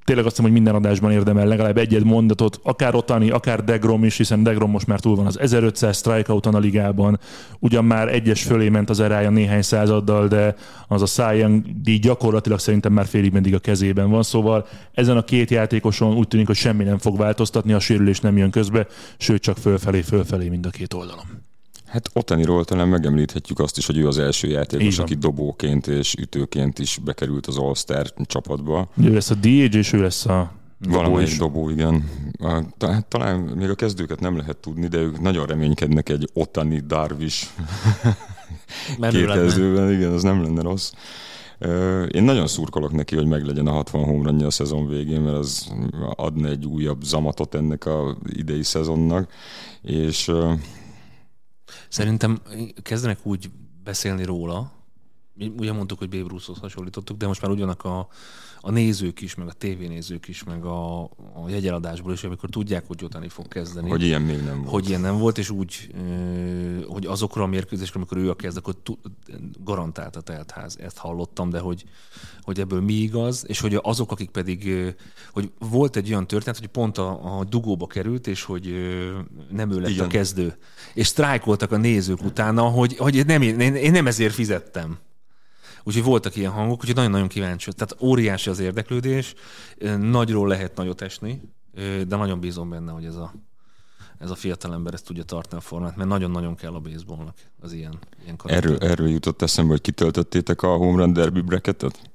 tényleg 0.03 0.25
azt 0.25 0.35
hiszem, 0.35 0.51
hogy 0.51 0.61
minden 0.61 0.75
adásban 0.75 1.11
érdemel 1.11 1.47
legalább 1.47 1.77
egy 1.77 2.03
mondatot, 2.03 2.59
akár 2.63 2.95
Otani, 2.95 3.29
akár 3.29 3.63
Degrom 3.63 4.03
is, 4.03 4.17
hiszen 4.17 4.43
Degrom 4.43 4.71
most 4.71 4.87
már 4.87 4.99
túl 4.99 5.15
van 5.15 5.25
az 5.25 5.39
1500 5.39 5.97
strikeouton 5.97 6.55
a 6.55 6.59
ligában, 6.59 7.19
ugyan 7.59 7.85
már 7.85 8.13
egyes 8.13 8.43
fölé 8.43 8.69
ment 8.69 8.89
az 8.89 8.99
erája 8.99 9.29
néhány 9.29 9.61
századdal, 9.61 10.27
de 10.27 10.55
az 10.87 11.01
a 11.01 11.05
Cy 11.05 11.45
díj 11.81 11.97
gyakorlatilag 11.97 12.59
szerintem 12.59 12.93
már 12.93 13.05
félig 13.05 13.31
meddig 13.31 13.53
a 13.53 13.59
kezében 13.59 14.09
van, 14.09 14.23
szóval 14.23 14.67
ezen 14.93 15.17
a 15.17 15.23
két 15.23 15.49
játékoson 15.49 16.15
úgy 16.15 16.27
tűnik, 16.27 16.47
hogy 16.47 16.55
semmi 16.55 16.83
nem 16.83 16.97
fog 16.97 17.17
változtatni, 17.17 17.73
a 17.73 17.79
sérülés 17.79 18.19
nem 18.19 18.37
jön 18.37 18.51
közbe, 18.51 18.87
sőt 19.17 19.41
csak 19.41 19.57
fölfelé, 19.57 20.01
fölfelé 20.01 20.49
mind 20.49 20.65
a 20.65 20.69
két 20.69 20.93
oldalon. 20.93 21.50
Hát 21.91 22.09
Otaniról 22.13 22.65
talán 22.65 22.87
megemlíthetjük 22.87 23.59
azt 23.59 23.77
is, 23.77 23.85
hogy 23.85 23.97
ő 23.97 24.07
az 24.07 24.17
első 24.17 24.47
játékos, 24.47 24.99
aki 24.99 25.15
dobóként 25.15 25.87
és 25.87 26.15
ütőként 26.19 26.79
is 26.79 26.99
bekerült 27.03 27.47
az 27.47 27.57
All-Star 27.57 28.13
csapatba. 28.25 28.89
Ő 29.03 29.13
lesz 29.13 29.29
a 29.29 29.35
DH, 29.35 29.75
és 29.75 29.93
ő 29.93 30.01
lesz 30.01 30.25
a 30.25 30.51
dobó 30.79 30.95
Valamelyik 30.95 31.37
dobó, 31.37 31.69
igen. 31.69 32.09
A- 32.39 32.63
ta- 32.77 32.91
hát 32.91 33.05
Talán 33.05 33.39
még 33.39 33.69
a 33.69 33.75
kezdőket 33.75 34.19
nem 34.19 34.37
lehet 34.37 34.57
tudni, 34.57 34.87
de 34.87 34.97
ők 34.97 35.21
nagyon 35.21 35.45
reménykednek 35.45 36.09
egy 36.09 36.29
Otani 36.33 36.79
Darvish 36.87 37.47
két 39.09 39.25
kezdőben, 39.25 39.91
igen, 39.91 40.11
az 40.11 40.23
nem 40.23 40.41
lenne 40.41 40.61
rossz. 40.61 40.91
Én 42.11 42.23
nagyon 42.23 42.47
szurkolok 42.47 42.91
neki, 42.91 43.15
hogy 43.15 43.27
meglegyen 43.27 43.67
a 43.67 43.71
60 43.71 44.03
homranja 44.03 44.45
a 44.45 44.51
szezon 44.51 44.87
végén, 44.87 45.21
mert 45.21 45.37
az 45.37 45.73
adna 46.15 46.47
egy 46.47 46.65
újabb 46.65 47.01
zamatot 47.03 47.55
ennek 47.55 47.85
a 47.85 48.17
idei 48.29 48.63
szezonnak, 48.63 49.31
és 49.81 50.31
Szerintem 51.91 52.41
kezdenek 52.81 53.19
úgy 53.23 53.49
beszélni 53.83 54.23
róla, 54.23 54.71
ugye 55.57 55.71
mondtuk, 55.71 55.97
hogy 55.97 56.09
Babe 56.09 56.27
Ruthhoz 56.27 56.59
hasonlítottuk, 56.59 57.17
de 57.17 57.27
most 57.27 57.41
már 57.41 57.51
ugyanak 57.51 57.83
a, 57.83 58.07
a 58.61 58.71
nézők 58.71 59.21
is, 59.21 59.35
meg 59.35 59.47
a 59.47 59.51
tévénézők 59.53 60.27
is, 60.27 60.43
meg 60.43 60.65
a, 60.65 61.03
a 61.33 61.49
jegyeladásból 61.49 62.13
is, 62.13 62.23
amikor 62.23 62.49
tudják, 62.49 62.87
hogy 62.87 63.03
Otani 63.03 63.29
fog 63.29 63.47
kezdeni. 63.47 63.89
hogy 63.89 64.03
ilyen 64.03 64.21
még 64.21 64.43
nem 64.43 64.57
volt. 64.57 64.69
hogy 64.69 64.87
ilyen 64.89 65.01
nem 65.01 65.17
volt, 65.17 65.37
és 65.37 65.49
úgy, 65.49 65.95
hogy 66.87 67.05
azokra 67.05 67.43
a 67.43 67.47
mérkőzésekre, 67.47 67.99
amikor 67.99 68.17
ő 68.17 68.29
a 68.29 68.35
kezd, 68.35 68.57
akkor 68.57 68.75
garantált 69.63 70.15
a 70.15 70.21
teltház. 70.21 70.77
Ezt 70.79 70.97
hallottam, 70.97 71.49
de 71.49 71.59
hogy, 71.59 71.83
hogy 72.41 72.59
ebből 72.59 72.81
mi 72.81 72.93
igaz, 72.93 73.43
és 73.47 73.59
hogy 73.59 73.79
azok, 73.81 74.11
akik 74.11 74.29
pedig, 74.29 74.93
hogy 75.31 75.51
volt 75.59 75.95
egy 75.95 76.09
olyan 76.09 76.27
történet, 76.27 76.59
hogy 76.59 76.67
pont 76.67 76.97
a, 76.97 77.39
a 77.39 77.43
dugóba 77.43 77.87
került, 77.87 78.27
és 78.27 78.43
hogy 78.43 78.75
nem 79.49 79.71
ő 79.71 79.79
lett 79.79 79.89
Igen. 79.89 80.05
a 80.05 80.07
kezdő. 80.07 80.57
És 80.93 81.07
sztrájkoltak 81.07 81.71
a 81.71 81.77
nézők 81.77 82.23
utána, 82.23 82.61
hogy, 82.61 82.97
hogy 82.97 83.25
nem, 83.25 83.41
én, 83.41 83.59
én 83.59 83.91
nem 83.91 84.07
ezért 84.07 84.33
fizettem. 84.33 84.97
Úgyhogy 85.83 86.03
voltak 86.03 86.35
ilyen 86.35 86.51
hangok, 86.51 86.79
úgyhogy 86.79 86.95
nagyon-nagyon 86.95 87.27
kíváncsi. 87.27 87.71
Tehát 87.73 88.03
óriási 88.03 88.49
az 88.49 88.59
érdeklődés, 88.59 89.33
nagyról 89.99 90.47
lehet 90.47 90.75
nagyot 90.75 91.01
esni, 91.01 91.41
de 92.07 92.15
nagyon 92.15 92.39
bízom 92.39 92.69
benne, 92.69 92.91
hogy 92.91 93.05
ez 93.05 93.15
a, 93.15 93.33
ez 94.17 94.31
a 94.31 94.35
fiatal 94.35 94.73
ember 94.73 94.93
ezt 94.93 95.05
tudja 95.05 95.23
tartani 95.23 95.61
a 95.61 95.65
formát, 95.65 95.95
mert 95.95 96.09
nagyon-nagyon 96.09 96.55
kell 96.55 96.73
a 96.73 96.79
baseballnak 96.79 97.35
az 97.61 97.73
ilyen, 97.73 97.99
ilyen 98.23 98.35
karakter. 98.35 98.71
Erről, 98.71 98.89
erről 98.89 99.09
jutott 99.09 99.41
eszembe, 99.41 99.71
hogy 99.71 99.81
kitöltöttétek 99.81 100.61
a 100.61 100.75
Home 100.75 100.97
Run 100.97 101.13
Derby 101.13 101.41
bracketet? 101.41 102.10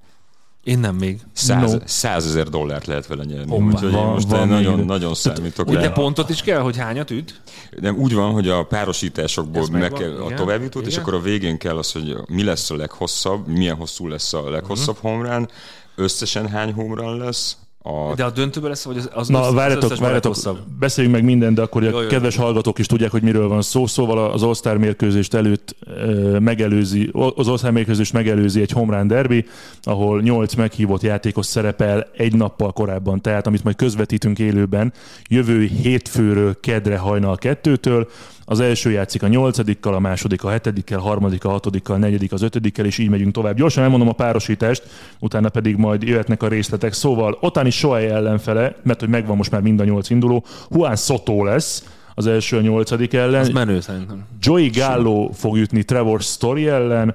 Én 0.67 0.79
nem 0.79 0.95
még. 0.95 1.21
Száz, 1.33 1.73
No. 1.73 1.79
százezer 1.85 2.49
dollárt 2.49 2.87
lehet 2.87 3.07
vele 3.07 3.25
nyerni. 3.25 3.51
Hoppá, 3.51 3.65
Úgyhogy 3.65 3.93
van- 3.93 4.07
most 4.07 4.29
van 4.29 4.49
nagyon, 4.49 4.77
még. 4.77 4.85
nagyon 4.87 5.15
számítok 5.15 5.69
Ugye 5.69 5.81
rá. 5.81 5.89
pontot 5.93 6.29
is 6.31 6.43
kell, 6.43 6.61
hogy 6.61 6.77
hányat 6.77 7.11
üt? 7.11 7.41
Nem, 7.81 7.97
úgy 7.97 8.15
van, 8.15 8.33
hogy 8.33 8.49
a 8.49 8.63
párosításokból 8.65 9.63
Ez 9.63 9.69
meg 9.69 9.93
kell 9.93 10.11
a 10.21 10.25
igen, 10.25 10.37
továbbjutót, 10.37 10.87
és 10.87 10.97
akkor 10.97 11.15
a 11.15 11.21
végén 11.21 11.59
kell 11.59 11.77
az, 11.77 11.93
hogy 11.93 12.17
mi 12.29 12.45
lesz 12.45 12.71
a 12.71 12.77
leghosszabb, 12.77 13.47
milyen 13.47 13.77
hosszú 13.77 14.09
lesz 14.09 14.33
a 14.33 14.51
leghosszabb 14.51 14.97
Mhm. 15.03 15.07
home 15.07 15.35
run, 15.37 15.49
összesen 15.95 16.49
hány 16.49 16.73
home 16.73 16.95
run 16.95 17.17
lesz, 17.17 17.57
a 17.87 18.15
De 18.15 18.25
a 18.25 18.31
döntőben 18.31 18.71
lesz, 18.71 18.85
vagy 18.85 18.97
az, 18.97 19.11
az, 19.15 19.29
Na, 19.29 19.39
összes- 19.39 19.49
az 19.51 19.55
várjatok, 19.57 19.83
összes 19.83 19.99
várjatok, 19.99 20.37
beszéljünk 20.79 21.17
meg 21.17 21.25
mindent, 21.25 21.55
de 21.55 21.63
akkor 21.63 21.83
Jó, 21.83 21.97
a 21.97 22.03
jó, 22.03 22.09
kedves 22.09 22.37
jó. 22.37 22.43
hallgatók 22.43 22.79
is 22.79 22.87
tudják, 22.87 23.11
hogy 23.11 23.23
miről 23.23 23.49
van 23.49 23.63
szó. 23.63 23.87
Szóval 23.87 24.31
az 24.31 24.43
All-Star 24.43 24.79
mérkőzést 24.79 25.35
előtt 25.35 25.77
ö, 25.87 26.39
megelőzi, 26.39 27.11
az 27.35 27.49
All-Star 27.49 27.71
mérkőzést 27.71 28.13
megelőzi 28.13 28.61
egy 28.61 28.71
home 28.71 28.97
run 28.97 29.07
derby, 29.07 29.45
ahol 29.83 30.21
nyolc 30.21 30.55
meghívott 30.55 31.03
játékos 31.03 31.47
szerepel 31.47 32.07
egy 32.17 32.35
nappal 32.35 32.73
korábban, 32.73 33.21
tehát 33.21 33.47
amit 33.47 33.65
majd 33.65 33.77
közvetítünk 33.77 34.39
élőben, 34.39 34.93
jövő 35.29 35.65
hétfőről 35.65 36.61
kedre 36.61 36.97
hajnal 36.99 37.37
kettőtől, 37.37 38.09
az 38.49 38.61
első 38.61 38.91
játszik 38.91 39.23
a 39.23 39.27
nyolcadikkal, 39.27 39.95
a 39.95 39.99
második 39.99 40.45
a 40.45 40.51
hetedikkel, 40.51 40.99
a 40.99 41.03
harmadik 41.03 41.45
a 41.45 41.49
hatodikkal, 41.49 41.97
a 41.97 41.99
negyedik 41.99 42.33
az 42.33 42.43
ötödikkel, 42.43 42.85
és 42.85 42.99
így 42.99 43.09
megyünk 43.09 43.33
tovább. 43.33 43.57
Gyorsan 43.57 43.83
elmondom 43.83 44.09
a 44.09 44.13
párosítást, 44.13 44.83
utána 45.19 45.49
pedig 45.49 45.77
majd 45.77 46.03
jöhetnek 46.03 46.43
a 46.43 46.49
részletek. 46.49 46.93
Szóval 46.93 47.39
Otani 47.41 47.71
Sohei 47.71 48.07
ellenfele, 48.07 48.77
mert 48.83 49.01
hogy 49.01 49.09
megvan 49.09 49.37
most 49.37 49.51
már 49.51 49.61
mind 49.61 49.81
a 49.81 49.85
nyolc 49.85 50.11
induló, 50.11 50.45
Juan 50.71 50.97
Soto 50.97 51.45
lesz 51.45 51.85
az 52.15 52.27
első 52.27 52.57
a 52.57 52.61
nyolcadik 52.61 53.13
ellen. 53.13 53.41
Az 53.41 53.49
menő 53.49 53.81
szerintem. 53.81 54.25
Joey 54.41 54.69
Gallo 54.69 55.31
fog 55.33 55.57
jutni 55.57 55.83
Trevor 55.83 56.21
Story 56.21 56.69
ellen, 56.69 57.15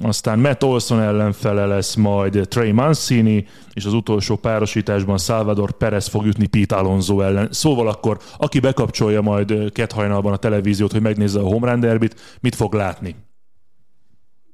aztán 0.00 0.38
Matt 0.38 0.64
Olson 0.64 1.00
ellenfele 1.00 1.66
lesz 1.66 1.94
majd 1.94 2.46
Trey 2.48 2.72
Mancini, 2.72 3.46
és 3.72 3.84
az 3.84 3.92
utolsó 3.92 4.36
párosításban 4.36 5.18
Salvador 5.18 5.72
Perez 5.72 6.08
fog 6.08 6.26
jutni 6.26 6.46
Pete 6.46 6.76
Alonso 6.76 7.20
ellen. 7.20 7.48
Szóval 7.50 7.88
akkor, 7.88 8.18
aki 8.36 8.60
bekapcsolja 8.60 9.20
majd 9.20 9.72
kett 9.72 9.92
hajnalban 9.92 10.32
a 10.32 10.36
televíziót, 10.36 10.92
hogy 10.92 11.02
megnézze 11.02 11.40
a 11.40 11.42
home 11.42 11.70
run 11.70 11.80
derbit, 11.80 12.20
mit 12.40 12.54
fog 12.54 12.74
látni? 12.74 13.16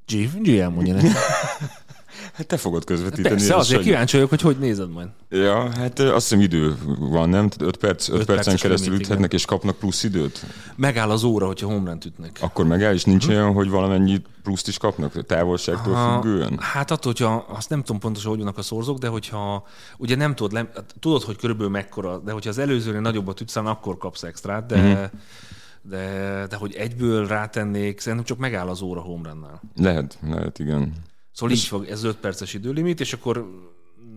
G, 0.06 0.42
G 0.42 0.48
elmondja 0.48 0.94
neki. 0.94 1.08
Hát 2.38 2.46
te 2.46 2.56
fogod 2.56 2.84
közvetíteni. 2.84 3.28
Persze, 3.28 3.54
azért 3.54 3.80
Sanyi. 3.80 3.90
kíváncsi 3.90 4.14
vagyok, 4.16 4.30
hogy 4.30 4.40
hogy 4.40 4.58
nézed 4.58 4.90
majd. 4.90 5.08
Ja, 5.30 5.70
hát 5.70 5.98
azt 5.98 6.28
hiszem 6.28 6.40
idő 6.40 6.76
van, 6.98 7.28
nem? 7.28 7.48
5 7.58 7.76
perc, 7.76 8.08
öt 8.08 8.14
Öt 8.14 8.26
percen 8.26 8.34
perces 8.44 8.60
keresztül 8.60 8.90
limit, 8.90 9.06
üthetnek, 9.06 9.32
és 9.32 9.44
kapnak 9.44 9.76
plusz 9.76 10.02
időt? 10.02 10.44
Megáll 10.76 11.10
az 11.10 11.22
óra, 11.24 11.46
hogyha 11.46 11.66
homerun 11.66 11.98
ütnek. 12.06 12.38
Akkor 12.40 12.66
megáll, 12.66 12.92
és 12.94 13.04
nincs 13.04 13.28
olyan, 13.28 13.52
hogy 13.52 13.68
valamennyi 13.70 14.22
pluszt 14.42 14.68
is 14.68 14.78
kapnak 14.78 15.26
távolságtól 15.26 15.94
Ha- 15.94 16.22
függően? 16.22 16.58
Hát 16.60 16.90
attól, 16.90 17.12
hogyha 17.12 17.46
azt 17.48 17.68
nem 17.68 17.82
tudom 17.82 18.00
pontosan, 18.00 18.30
hogy 18.30 18.38
vannak 18.38 18.58
a 18.58 18.62
szorzók, 18.62 18.98
de 18.98 19.08
hogyha 19.08 19.66
ugye 19.96 20.16
nem 20.16 20.34
tudod, 20.34 20.52
lem, 20.52 20.68
hát 20.74 20.94
tudod, 21.00 21.22
hogy 21.22 21.36
körülbelül 21.36 21.70
mekkora, 21.70 22.18
de 22.18 22.32
hogyha 22.32 22.50
az 22.50 22.58
előzőnél 22.58 23.00
nagyobbat 23.00 23.40
ütsz, 23.40 23.56
akkor 23.56 23.98
kapsz 23.98 24.22
extrát, 24.22 24.66
de, 24.66 24.76
Mhm. 24.76 24.90
uh-huh. 24.90 25.06
de, 25.82 26.46
de 26.48 26.56
hogy 26.56 26.74
egyből 26.74 27.26
rátennék, 27.26 28.00
szerintem 28.00 28.26
csak 28.26 28.38
megáll 28.38 28.68
az 28.68 28.80
óra 28.82 29.00
homerunnál. 29.00 29.60
Lehet, 29.76 30.18
lehet, 30.28 30.58
igen. 30.58 30.92
Szóval 31.38 31.54
így 31.54 31.64
fog, 31.64 31.86
ez 31.88 32.04
5 32.04 32.16
perces 32.16 32.54
időlimit, 32.54 33.00
és 33.00 33.12
akkor 33.12 33.38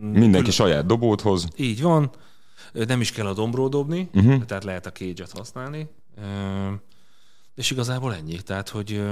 mm, 0.03 0.11
Mindenki 0.11 0.51
saját 0.51 0.85
dobót 0.85 1.21
hoz. 1.21 1.47
így 1.55 1.81
van, 1.81 2.09
nem 2.73 3.01
is 3.01 3.11
kell 3.11 3.25
a 3.25 3.33
dombról 3.33 3.69
dobni, 3.69 4.09
uh-huh. 4.13 4.45
tehát 4.45 4.63
lehet 4.63 4.85
a 4.85 4.91
cage 4.91 5.25
használni, 5.33 5.89
és 7.55 7.71
igazából 7.71 8.13
ennyi. 8.13 8.41
Tehát, 8.41 8.69
hogy 8.69 9.03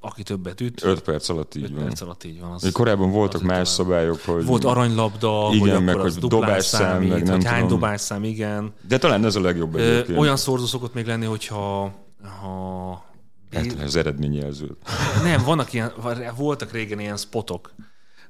aki 0.00 0.22
többet 0.22 0.60
üt, 0.60 0.84
5 0.84 1.00
perc 1.00 1.28
alatt 1.28 1.54
így 1.54 1.62
5 1.62 1.70
van. 1.70 1.84
perc 1.84 2.00
alatt 2.00 2.24
így 2.24 2.40
van. 2.40 2.50
Az, 2.50 2.70
Korábban 2.72 3.10
voltak 3.10 3.40
az 3.40 3.46
más 3.46 3.68
szabályok, 3.68 4.20
hogy... 4.20 4.44
Volt 4.44 4.64
aranylabda, 4.64 5.48
Igen, 5.48 5.60
hogy 5.60 5.70
akkor 5.70 5.82
meg 5.82 5.98
az 5.98 6.18
hogy 6.18 6.28
dobásszám, 6.28 6.80
számít, 6.80 7.10
meg 7.10 7.22
nem 7.22 7.34
hogy 7.34 7.44
hány 7.44 7.66
dobásszám, 7.66 8.24
igen. 8.24 8.72
De 8.88 8.98
talán 8.98 9.24
ez 9.24 9.36
a 9.36 9.40
legjobb 9.40 9.76
egyébként. 9.76 10.18
olyan 10.18 10.36
szorzó 10.36 10.66
szokott 10.66 10.94
még 10.94 11.06
lenni, 11.06 11.24
hogyha 11.24 11.92
ha 12.40 13.06
Hát 13.52 13.82
az 13.84 13.96
eredményjelző. 13.96 14.76
nem, 15.22 15.44
vannak 15.44 15.72
ilyen, 15.72 15.92
voltak 16.36 16.72
régen 16.72 17.00
ilyen 17.00 17.16
spotok, 17.16 17.74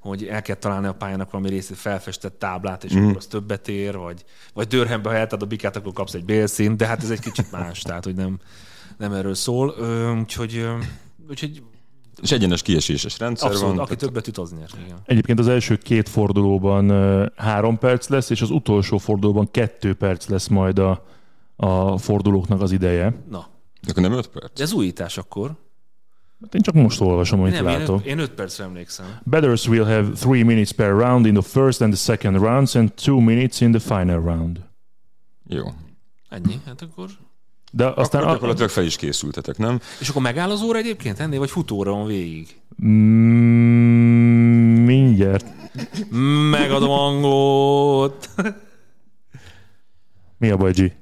hogy 0.01 0.25
el 0.25 0.43
kell 0.43 0.57
találni 0.57 0.87
a 0.87 0.93
pályának 0.95 1.31
valami 1.31 1.51
részét, 1.51 1.77
felfestett 1.77 2.39
táblát, 2.39 2.85
és 2.85 2.95
mm. 2.95 3.05
akkor 3.05 3.17
az 3.17 3.27
többet 3.27 3.69
ér, 3.69 3.97
vagy, 3.97 4.25
vagy 4.55 4.67
dörhembe, 4.67 5.09
ha 5.09 5.17
eltad 5.17 5.43
a 5.43 5.47
bikát, 5.47 5.77
akkor 5.77 5.93
kapsz 5.93 6.15
egy 6.15 6.25
bélszínt, 6.25 6.77
de 6.77 6.87
hát 6.87 7.03
ez 7.03 7.11
egy 7.11 7.21
kicsit 7.21 7.51
más, 7.51 7.81
tehát 7.81 8.05
hogy 8.05 8.15
nem, 8.15 8.39
nem 8.99 9.13
erről 9.13 9.35
szól. 9.35 9.75
Ö, 9.79 10.13
úgyhogy, 10.19 10.69
úgyhogy 11.29 11.63
És 12.23 12.33
egyenes 12.33 12.63
kieséses 12.63 13.19
rendszer 13.19 13.51
abszolút, 13.51 13.75
van. 13.75 13.85
aki 13.85 13.97
tehát 13.97 14.05
többet 14.05 14.29
üt, 14.29 14.39
az 14.39 14.53
nyer. 14.53 14.69
Igen. 14.85 14.99
Egyébként 15.05 15.39
az 15.39 15.49
első 15.49 15.77
két 15.77 16.09
fordulóban 16.09 16.91
három 17.37 17.79
perc 17.79 18.09
lesz, 18.09 18.31
és 18.31 18.43
az 18.43 18.51
utolsó 18.51 18.99
fordulóban 18.99 19.51
kettő 19.51 19.95
perc 19.95 20.27
lesz 20.27 20.49
majd 20.49 20.79
a, 20.79 21.05
a 21.57 21.99
fordulóknak 21.99 22.61
az 22.61 22.73
ideje. 22.73 23.15
Na, 23.31 23.47
Akkor 23.91 24.03
nem 24.03 24.13
5 24.13 24.27
perc? 24.29 24.57
de 24.57 24.63
ez 24.63 24.73
újítás 24.73 25.19
akkor. 25.19 25.55
Hát 26.43 26.55
én 26.55 26.61
csak 26.61 26.75
most 26.75 27.01
olvasom, 27.01 27.41
amit 27.41 27.63
nem, 27.63 27.81
öt, 27.81 28.05
én 28.05 28.19
öt 28.19 28.31
percre 28.31 28.65
emlékszem. 28.65 29.19
Batters 29.25 29.69
will 29.69 29.85
have 29.85 30.11
three 30.11 30.45
minutes 30.45 30.73
per 30.73 30.91
round 30.91 31.27
in 31.27 31.35
the 31.35 31.43
first 31.43 31.81
and 31.81 31.93
the 31.93 32.03
second 32.03 32.37
rounds 32.37 32.75
and 32.75 32.93
two 32.93 33.21
minutes 33.21 33.61
in 33.61 33.73
the 33.73 33.81
final 33.81 34.21
round. 34.21 34.61
Jó. 35.47 35.65
Ennyi, 36.29 36.61
hát 36.67 36.83
akkor... 36.83 37.09
De 37.73 37.87
Aztán 37.87 38.21
akkor 38.21 38.31
a, 38.31 38.33
gyakorlatilag 38.33 38.71
fel 38.71 38.85
is 38.85 38.97
készültetek, 38.97 39.59
nem? 39.59 39.81
És 40.01 40.09
akkor 40.09 40.23
megáll 40.23 40.51
az 40.51 40.63
óra 40.63 40.79
egyébként 40.79 41.19
ennél, 41.19 41.39
vagy 41.39 41.51
futóra 41.51 41.91
van 41.91 42.07
végig? 42.07 42.61
Mm, 42.85 42.89
mindjárt. 44.85 45.47
Megadom 46.51 46.91
a 46.91 46.97
hangot! 46.97 48.31
Mi 50.39 50.51
a 50.51 50.57
baj, 50.57 50.73
G? 50.73 50.93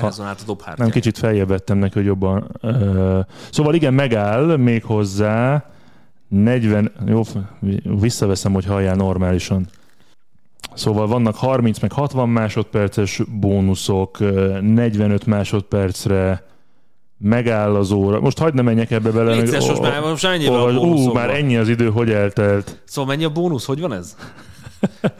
Berezonált 0.00 0.40
a 0.40 0.44
dobhártyát. 0.46 0.78
Nem, 0.78 0.90
kicsit 0.90 1.18
feljebb 1.18 1.48
vettem 1.48 1.78
neki, 1.78 1.94
hogy 1.94 2.04
jobban. 2.04 2.50
Ö, 2.60 3.20
szóval 3.50 3.74
igen, 3.74 3.94
megáll 3.94 4.56
még 4.56 4.84
hozzá 4.84 5.64
40, 6.28 6.92
jó, 7.06 7.22
visszaveszem, 8.00 8.52
hogy 8.52 8.64
halljál 8.64 8.94
normálisan. 8.94 9.66
Szóval 10.74 11.06
vannak 11.06 11.34
30 11.36 11.78
meg 11.78 11.92
60 11.92 12.28
másodperces 12.28 13.20
bónuszok, 13.40 14.20
ö, 14.20 14.58
45 14.60 15.26
másodpercre 15.26 16.44
megáll 17.18 17.74
az 17.74 17.90
óra. 17.90 18.20
Most 18.20 18.38
hagyd 18.38 18.54
ne 18.54 18.62
menjek 18.62 18.90
ebbe 18.90 19.10
bele. 19.10 19.40
Vicces, 19.40 19.58
meg- 19.66 19.68
most 19.68 19.80
már, 19.80 20.00
most 20.00 20.24
ennyire 20.24 20.50
a 20.50 20.60
olvas- 20.62 21.06
Ú, 21.06 21.12
már 21.12 21.30
ennyi 21.30 21.56
az 21.56 21.68
idő, 21.68 21.90
hogy 21.90 22.10
eltelt. 22.10 22.82
Szóval 22.84 23.10
mennyi 23.14 23.24
a 23.24 23.30
bónusz? 23.30 23.64
Hogy 23.64 23.80
van 23.80 23.92
ez? 23.92 24.16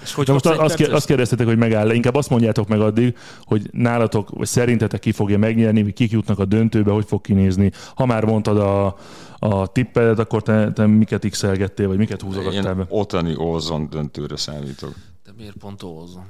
És 0.03 0.15
hogy 0.15 0.27
De 0.27 0.33
most 0.33 0.47
azt, 0.47 0.59
kér, 0.59 0.77
perces? 0.77 0.93
azt 0.93 1.07
kérdeztetek, 1.07 1.47
hogy 1.47 1.57
megáll 1.57 1.91
Inkább 1.91 2.15
azt 2.15 2.31
mondjátok 2.31 2.69
meg 2.69 2.81
addig, 2.81 3.17
hogy 3.45 3.69
nálatok, 3.73 4.31
vagy 4.31 4.47
szerintetek 4.47 5.01
ki 5.01 5.13
fogja 5.13 5.39
megnyerni, 5.39 5.93
kik 5.93 6.11
jutnak 6.11 6.39
a 6.39 6.45
döntőbe, 6.45 6.91
hogy 6.91 7.05
fog 7.07 7.21
kinézni. 7.21 7.73
Ha 7.95 8.07
már 8.07 8.25
mondtad 8.25 8.59
a, 8.59 8.97
a 9.39 9.67
tippedet, 9.67 10.19
akkor 10.19 10.43
te, 10.43 10.73
te 10.73 10.87
miket 10.87 11.29
x 11.29 11.41
vagy 11.77 11.97
miket 11.97 12.23
húzogattál 12.23 12.75
be? 12.75 12.87
Otani 12.89 13.35
Olzon 13.37 13.89
döntőre 13.91 14.37
számítok. 14.37 14.95
De 15.25 15.33
miért 15.37 15.57
pont 15.57 15.83
Olzon? 15.83 16.27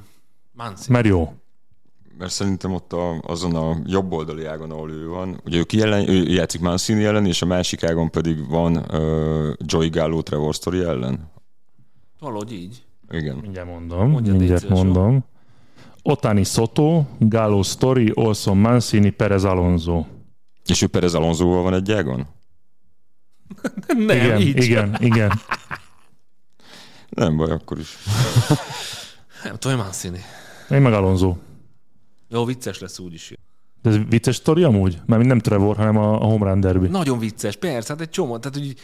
Manci. 0.52 0.92
Mert 0.92 1.06
jó. 1.06 1.32
Mert 2.18 2.32
szerintem 2.32 2.72
ott 2.72 2.92
a, 2.92 3.20
azon 3.22 3.54
a 3.54 3.76
jobb 3.84 4.12
oldali 4.12 4.44
ágon, 4.44 4.70
ahol 4.70 4.90
ő 4.90 5.08
van, 5.08 5.40
ugye 5.44 5.58
ő, 5.58 5.62
ki 5.62 5.82
ellen, 5.82 6.08
ő 6.08 6.28
játszik 6.28 6.60
Mancini 6.60 7.04
ellen, 7.04 7.26
és 7.26 7.42
a 7.42 7.46
másik 7.46 7.84
ágon 7.84 8.10
pedig 8.10 8.48
van 8.48 8.76
uh, 8.76 9.52
Joey 9.58 9.88
Gallo 9.88 10.22
Trevor 10.22 10.54
Story 10.54 10.80
ellen. 10.80 11.30
Valahogy 12.18 12.52
így. 12.52 12.84
Igen. 13.10 13.36
Mindjárt 13.36 13.68
mondom. 13.68 14.10
Mondjad, 14.10 14.36
mindjárt 14.36 14.68
mondom. 14.68 15.24
Otani 16.02 16.44
Soto, 16.44 17.04
Gallo 17.18 17.62
Story, 17.62 18.10
Olson 18.14 18.56
Mancini, 18.56 19.10
Perez 19.10 19.44
Alonso. 19.44 20.04
És 20.66 20.82
ő 20.82 20.86
Perez 20.86 21.14
Alonsoval 21.14 21.62
van 21.62 21.74
egy 21.74 21.92
ágon? 21.92 22.26
Nem, 23.86 24.16
igen, 24.16 24.40
így. 24.40 24.62
igen, 24.62 24.96
igen. 25.00 25.32
Nem 27.08 27.36
baj, 27.36 27.50
akkor 27.50 27.78
is. 27.78 27.96
Nem 29.44 29.56
tudom, 29.56 29.76
Mancini. 29.76 30.20
Én 30.70 30.82
meg 30.82 30.92
Alonso. 30.92 31.36
Jó, 32.28 32.44
vicces 32.44 32.78
lesz 32.78 32.98
úgyis. 32.98 33.32
De 33.82 33.90
ez 33.90 33.98
vicces 34.08 34.36
sztori 34.36 34.62
amúgy? 34.62 35.00
Mert 35.06 35.24
nem 35.24 35.38
Trevor, 35.38 35.76
hanem 35.76 35.96
a, 35.96 36.22
a 36.22 36.24
home 36.24 36.50
run 36.50 36.60
derby. 36.60 36.88
Nagyon 36.88 37.18
vicces, 37.18 37.56
persze, 37.56 37.92
hát 37.92 38.00
egy 38.00 38.10
csomó. 38.10 38.38
Tehát, 38.38 38.58
hogy 38.58 38.74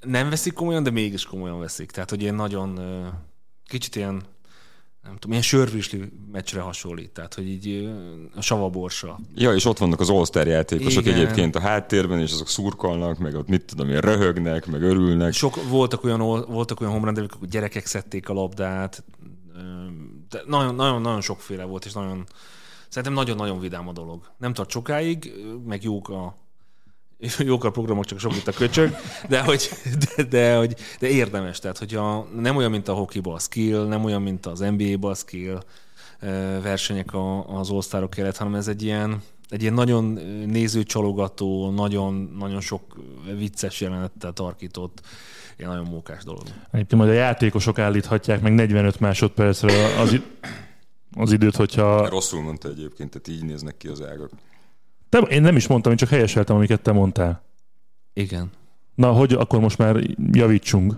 nem 0.00 0.30
veszik 0.30 0.52
komolyan, 0.52 0.82
de 0.82 0.90
mégis 0.90 1.24
komolyan 1.24 1.58
veszik. 1.58 1.90
Tehát, 1.90 2.10
hogy 2.10 2.22
ilyen 2.22 2.34
nagyon 2.34 2.76
ö, 2.76 3.06
kicsit 3.66 3.96
ilyen 3.96 4.22
nem 5.04 5.12
tudom, 5.12 5.30
ilyen 5.30 5.42
sörvűsli 5.42 6.12
meccsre 6.32 6.60
hasonlít. 6.60 7.10
Tehát, 7.10 7.34
hogy 7.34 7.48
így 7.48 7.90
a 8.34 8.40
savaborsa. 8.40 9.18
Ja, 9.34 9.54
és 9.54 9.64
ott 9.64 9.78
vannak 9.78 10.00
az 10.00 10.10
All-Star 10.10 10.46
játékosok 10.46 11.06
Igen. 11.06 11.18
egyébként 11.18 11.56
a 11.56 11.60
háttérben, 11.60 12.20
és 12.20 12.32
azok 12.32 12.48
szurkolnak, 12.48 13.18
meg 13.18 13.34
ott 13.34 13.48
mit 13.48 13.64
tudom 13.64 13.90
én, 13.90 14.00
röhögnek, 14.00 14.66
meg 14.66 14.82
örülnek. 14.82 15.32
Sok, 15.32 15.68
voltak 15.68 16.04
olyan, 16.04 16.18
voltak 16.48 16.80
olyan 16.80 16.92
homerun 16.92 17.28
hogy 17.38 17.48
gyerekek 17.48 17.86
szedték 17.86 18.28
a 18.28 18.32
labdát, 18.32 19.04
de 20.28 20.42
nagyon, 20.46 20.74
nagyon, 20.74 21.00
nagyon 21.00 21.20
sokféle 21.20 21.64
volt, 21.64 21.84
és 21.84 21.92
nagyon, 21.92 22.26
szerintem 22.88 23.12
nagyon-nagyon 23.12 23.60
vidám 23.60 23.88
a 23.88 23.92
dolog. 23.92 24.30
Nem 24.38 24.52
tart 24.52 24.70
sokáig, 24.70 25.32
meg 25.66 25.82
jók 25.82 26.08
a, 26.08 26.36
jók 27.38 27.64
a 27.64 27.70
programok, 27.70 28.04
csak 28.04 28.18
sok 28.18 28.36
itt 28.36 28.48
a 28.48 28.52
köcsög, 28.52 28.96
de 29.28 29.42
hogy, 29.42 29.70
de, 30.16 30.22
de, 30.22 30.56
hogy, 30.56 30.74
de 30.98 31.08
érdemes. 31.08 31.58
Tehát, 31.58 31.78
hogyha 31.78 32.28
nem 32.36 32.56
olyan, 32.56 32.70
mint 32.70 32.88
a 32.88 32.92
hockeyból 32.92 33.34
a 33.34 33.38
skill, 33.38 33.86
nem 33.86 34.04
olyan, 34.04 34.22
mint 34.22 34.46
az 34.46 34.58
NBA-ból 34.58 35.10
a 35.10 35.14
skill 35.14 35.62
versenyek 36.62 37.12
a, 37.12 37.58
az 37.58 37.70
all 37.70 38.08
kellett, 38.08 38.36
hanem 38.36 38.54
ez 38.54 38.68
egy 38.68 38.82
ilyen, 38.82 39.22
egy 39.48 39.60
ilyen 39.60 39.74
nagyon 39.74 40.04
nézőcsalogató, 40.46 41.70
nagyon, 41.70 42.34
nagyon 42.38 42.60
sok 42.60 42.82
vicces 43.38 43.80
jelenettel 43.80 44.32
tarkított, 44.32 45.00
ilyen 45.56 45.70
nagyon 45.70 45.86
mókás 45.86 46.24
dolog. 46.24 46.42
Egyébként 46.70 47.00
majd 47.02 47.12
a 47.12 47.18
játékosok 47.18 47.78
állíthatják 47.78 48.40
meg 48.40 48.54
45 48.54 49.00
másodpercre 49.00 50.00
az, 50.00 50.20
az 51.16 51.32
időt, 51.32 51.56
hogyha... 51.56 52.08
Rosszul 52.08 52.42
mondta 52.42 52.68
egyébként, 52.68 53.10
tehát 53.10 53.28
így 53.28 53.48
néznek 53.48 53.76
ki 53.76 53.88
az 53.88 54.02
ágak. 54.02 54.30
Te, 55.14 55.20
én 55.20 55.42
nem 55.42 55.56
is 55.56 55.66
mondtam, 55.66 55.92
én 55.92 55.98
csak 55.98 56.08
helyeseltem, 56.08 56.56
amiket 56.56 56.80
te 56.80 56.92
mondtál. 56.92 57.42
Igen. 58.12 58.50
Na, 58.94 59.12
hogy 59.12 59.32
akkor 59.32 59.60
most 59.60 59.78
már 59.78 59.96
javítsunk. 60.32 60.94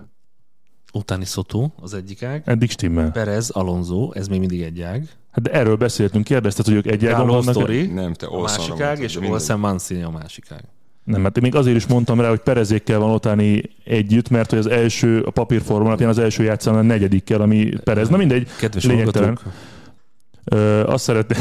Utáni 0.93 1.25
Szotó 1.25 1.73
az 1.81 1.95
egyik 1.95 2.23
ág. 2.23 2.43
Eddig 2.45 2.71
stimmel. 2.71 3.11
Perez, 3.11 3.51
Alonso, 3.51 4.11
ez 4.12 4.29
még 4.29 4.39
mindig 4.39 4.62
egy 4.62 4.81
ág. 4.81 5.09
Hát 5.31 5.45
de 5.45 5.51
erről 5.51 5.77
beszéltünk, 5.77 6.25
kérdezted, 6.25 6.64
hogy 6.64 6.75
ők 6.75 6.87
egy 6.87 7.07
ágon 7.07 7.27
vannak. 7.27 7.55
Story, 7.55 7.87
Nem, 7.87 8.12
te 8.12 8.27
a 8.27 8.41
másik 8.41 8.81
ág, 8.81 9.01
és. 9.01 9.17
Olsen 9.17 9.59
Mancini 9.59 10.03
a 10.03 10.11
másik 10.11 10.51
ág. 10.51 10.64
Nem, 11.05 11.23
hát 11.23 11.37
én 11.37 11.43
még 11.43 11.55
azért 11.55 11.77
is 11.77 11.87
mondtam 11.87 12.21
rá, 12.21 12.29
hogy 12.29 12.41
Perezékkel 12.41 12.99
van 12.99 13.11
otáni 13.11 13.62
együtt, 13.85 14.29
mert 14.29 14.51
hogy 14.51 14.59
az 14.59 14.67
első, 14.67 15.23
a 15.23 15.31
papírforma 15.31 15.87
alapján 15.87 16.09
az 16.09 16.19
első 16.19 16.43
játszan 16.43 16.77
a 16.77 16.83
negyedikkel, 16.83 17.41
ami 17.41 17.69
Perez. 17.85 18.09
Na 18.09 18.17
mindegy, 18.17 18.49
Kedves 18.59 18.85
lényegtelen. 18.85 19.27
hallgatók, 19.27 19.53
Ö, 20.51 20.84
azt 20.86 21.05
szeretném, 21.05 21.38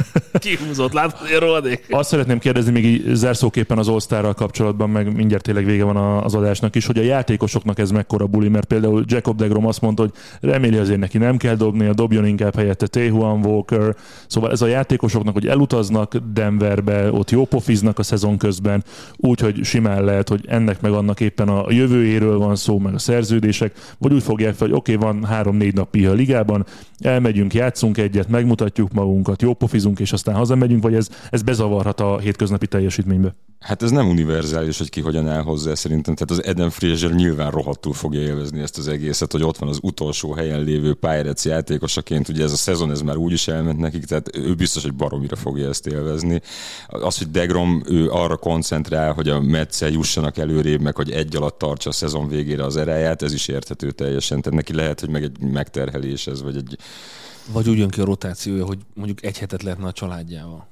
kihúzott, 0.32 0.92
látod, 0.92 1.18
hogy 1.18 1.36
a 1.36 1.38
rohadék. 1.40 1.86
Azt 1.90 2.08
szeretném 2.08 2.38
kérdezni 2.38 2.72
még 2.72 2.84
így 2.84 3.14
zárszóképpen 3.14 3.78
az 3.78 3.88
all 3.88 4.32
kapcsolatban, 4.34 4.90
meg 4.90 5.14
mindjárt 5.14 5.42
tényleg 5.42 5.64
vége 5.64 5.84
van 5.84 5.96
a- 5.96 6.24
az 6.24 6.34
adásnak 6.34 6.76
is, 6.76 6.86
hogy 6.86 6.98
a 6.98 7.02
játékosoknak 7.02 7.78
ez 7.78 7.90
mekkora 7.90 8.26
buli, 8.26 8.48
mert 8.48 8.66
például 8.66 9.04
Jacob 9.06 9.36
Degrom 9.36 9.66
azt 9.66 9.80
mondta, 9.80 10.02
hogy 10.02 10.12
reméli 10.40 10.76
azért 10.76 10.98
neki 10.98 11.18
nem 11.18 11.36
kell 11.36 11.54
dobnia, 11.54 11.92
dobjon 11.92 12.26
inkább 12.26 12.54
helyette 12.54 12.86
Tehuan 12.86 13.44
Walker. 13.44 13.96
Szóval 14.26 14.50
ez 14.50 14.62
a 14.62 14.66
játékosoknak, 14.66 15.34
hogy 15.34 15.46
elutaznak 15.46 16.16
Denverbe, 16.32 17.12
ott 17.12 17.30
jó 17.30 17.44
pofiznak 17.44 17.98
a 17.98 18.02
szezon 18.02 18.38
közben, 18.38 18.84
úgyhogy 19.16 19.64
simán 19.64 20.04
lehet, 20.04 20.28
hogy 20.28 20.44
ennek 20.48 20.80
meg 20.80 20.92
annak 20.92 21.20
éppen 21.20 21.48
a 21.48 21.64
jövőjéről 21.68 22.38
van 22.38 22.56
szó, 22.56 22.78
meg 22.78 22.94
a 22.94 22.98
szerződések, 22.98 23.72
vagy 23.98 24.12
úgy 24.12 24.22
fogják 24.22 24.54
fel, 24.54 24.66
hogy 24.66 24.76
oké, 24.76 24.94
okay, 24.94 25.12
van 25.12 25.24
három-négy 25.24 25.74
nap 25.74 25.90
piha 25.90 26.10
a 26.10 26.14
ligában, 26.14 26.66
elmegyünk, 26.98 27.54
játszunk 27.54 27.98
egyet, 27.98 28.28
megmutatjuk 28.48 28.92
magunkat, 28.92 29.42
jó 29.42 29.54
pofizunk, 29.54 30.00
és 30.00 30.12
aztán 30.12 30.34
hazamegyünk, 30.34 30.82
vagy 30.82 30.94
ez, 30.94 31.08
ez 31.30 31.42
bezavarhat 31.42 32.00
a 32.00 32.18
hétköznapi 32.18 32.66
teljesítménybe. 32.66 33.34
Hát 33.60 33.82
ez 33.82 33.90
nem 33.90 34.08
univerzális, 34.08 34.78
hogy 34.78 34.90
ki 34.90 35.00
hogyan 35.00 35.28
áll 35.28 35.42
hozzá 35.42 35.74
szerintem. 35.74 36.14
Tehát 36.14 36.30
az 36.30 36.44
Eden 36.44 36.70
Fraser 36.70 37.10
nyilván 37.10 37.50
rohadtul 37.50 37.92
fogja 37.92 38.20
élvezni 38.20 38.60
ezt 38.60 38.78
az 38.78 38.88
egészet, 38.88 39.32
hogy 39.32 39.42
ott 39.42 39.56
van 39.56 39.68
az 39.68 39.78
utolsó 39.82 40.32
helyen 40.32 40.60
lévő 40.60 40.94
Pirates 40.94 41.44
játékosaként. 41.44 42.28
Ugye 42.28 42.44
ez 42.44 42.52
a 42.52 42.56
szezon 42.56 42.90
ez 42.90 43.00
már 43.00 43.16
úgy 43.16 43.32
is 43.32 43.48
elment 43.48 43.78
nekik, 43.78 44.04
tehát 44.04 44.36
ő 44.36 44.54
biztos, 44.54 44.82
hogy 44.82 44.94
baromira 44.94 45.36
fogja 45.36 45.68
ezt 45.68 45.86
élvezni. 45.86 46.40
Az, 46.86 47.18
hogy 47.18 47.30
Degrom 47.30 47.82
ő 47.86 48.10
arra 48.10 48.36
koncentrál, 48.36 49.12
hogy 49.12 49.28
a 49.28 49.40
Metszel 49.40 49.90
jussanak 49.90 50.38
előrébb, 50.38 50.80
meg 50.80 50.96
hogy 50.96 51.10
egy 51.10 51.36
alatt 51.36 51.58
tartsa 51.58 51.90
a 51.90 51.92
szezon 51.92 52.28
végére 52.28 52.64
az 52.64 52.76
eráját, 52.76 53.22
ez 53.22 53.32
is 53.32 53.48
érthető 53.48 53.90
teljesen. 53.90 54.40
Tehát 54.40 54.58
neki 54.58 54.74
lehet, 54.74 55.00
hogy 55.00 55.08
meg 55.08 55.22
egy 55.22 55.40
megterhelés 55.40 56.26
ez, 56.26 56.42
vagy 56.42 56.56
egy 56.56 56.76
Vagy 57.52 57.68
úgy 57.68 57.78
jön 57.78 57.88
ki 57.88 58.00
a 58.00 58.04
rotációja, 58.04 58.66
hogy 58.66 58.78
mondjuk 58.94 59.24
egy 59.24 59.38
hetet 59.38 59.62
lehetne 59.62 59.86
a 59.86 59.92
családjával. 59.92 60.68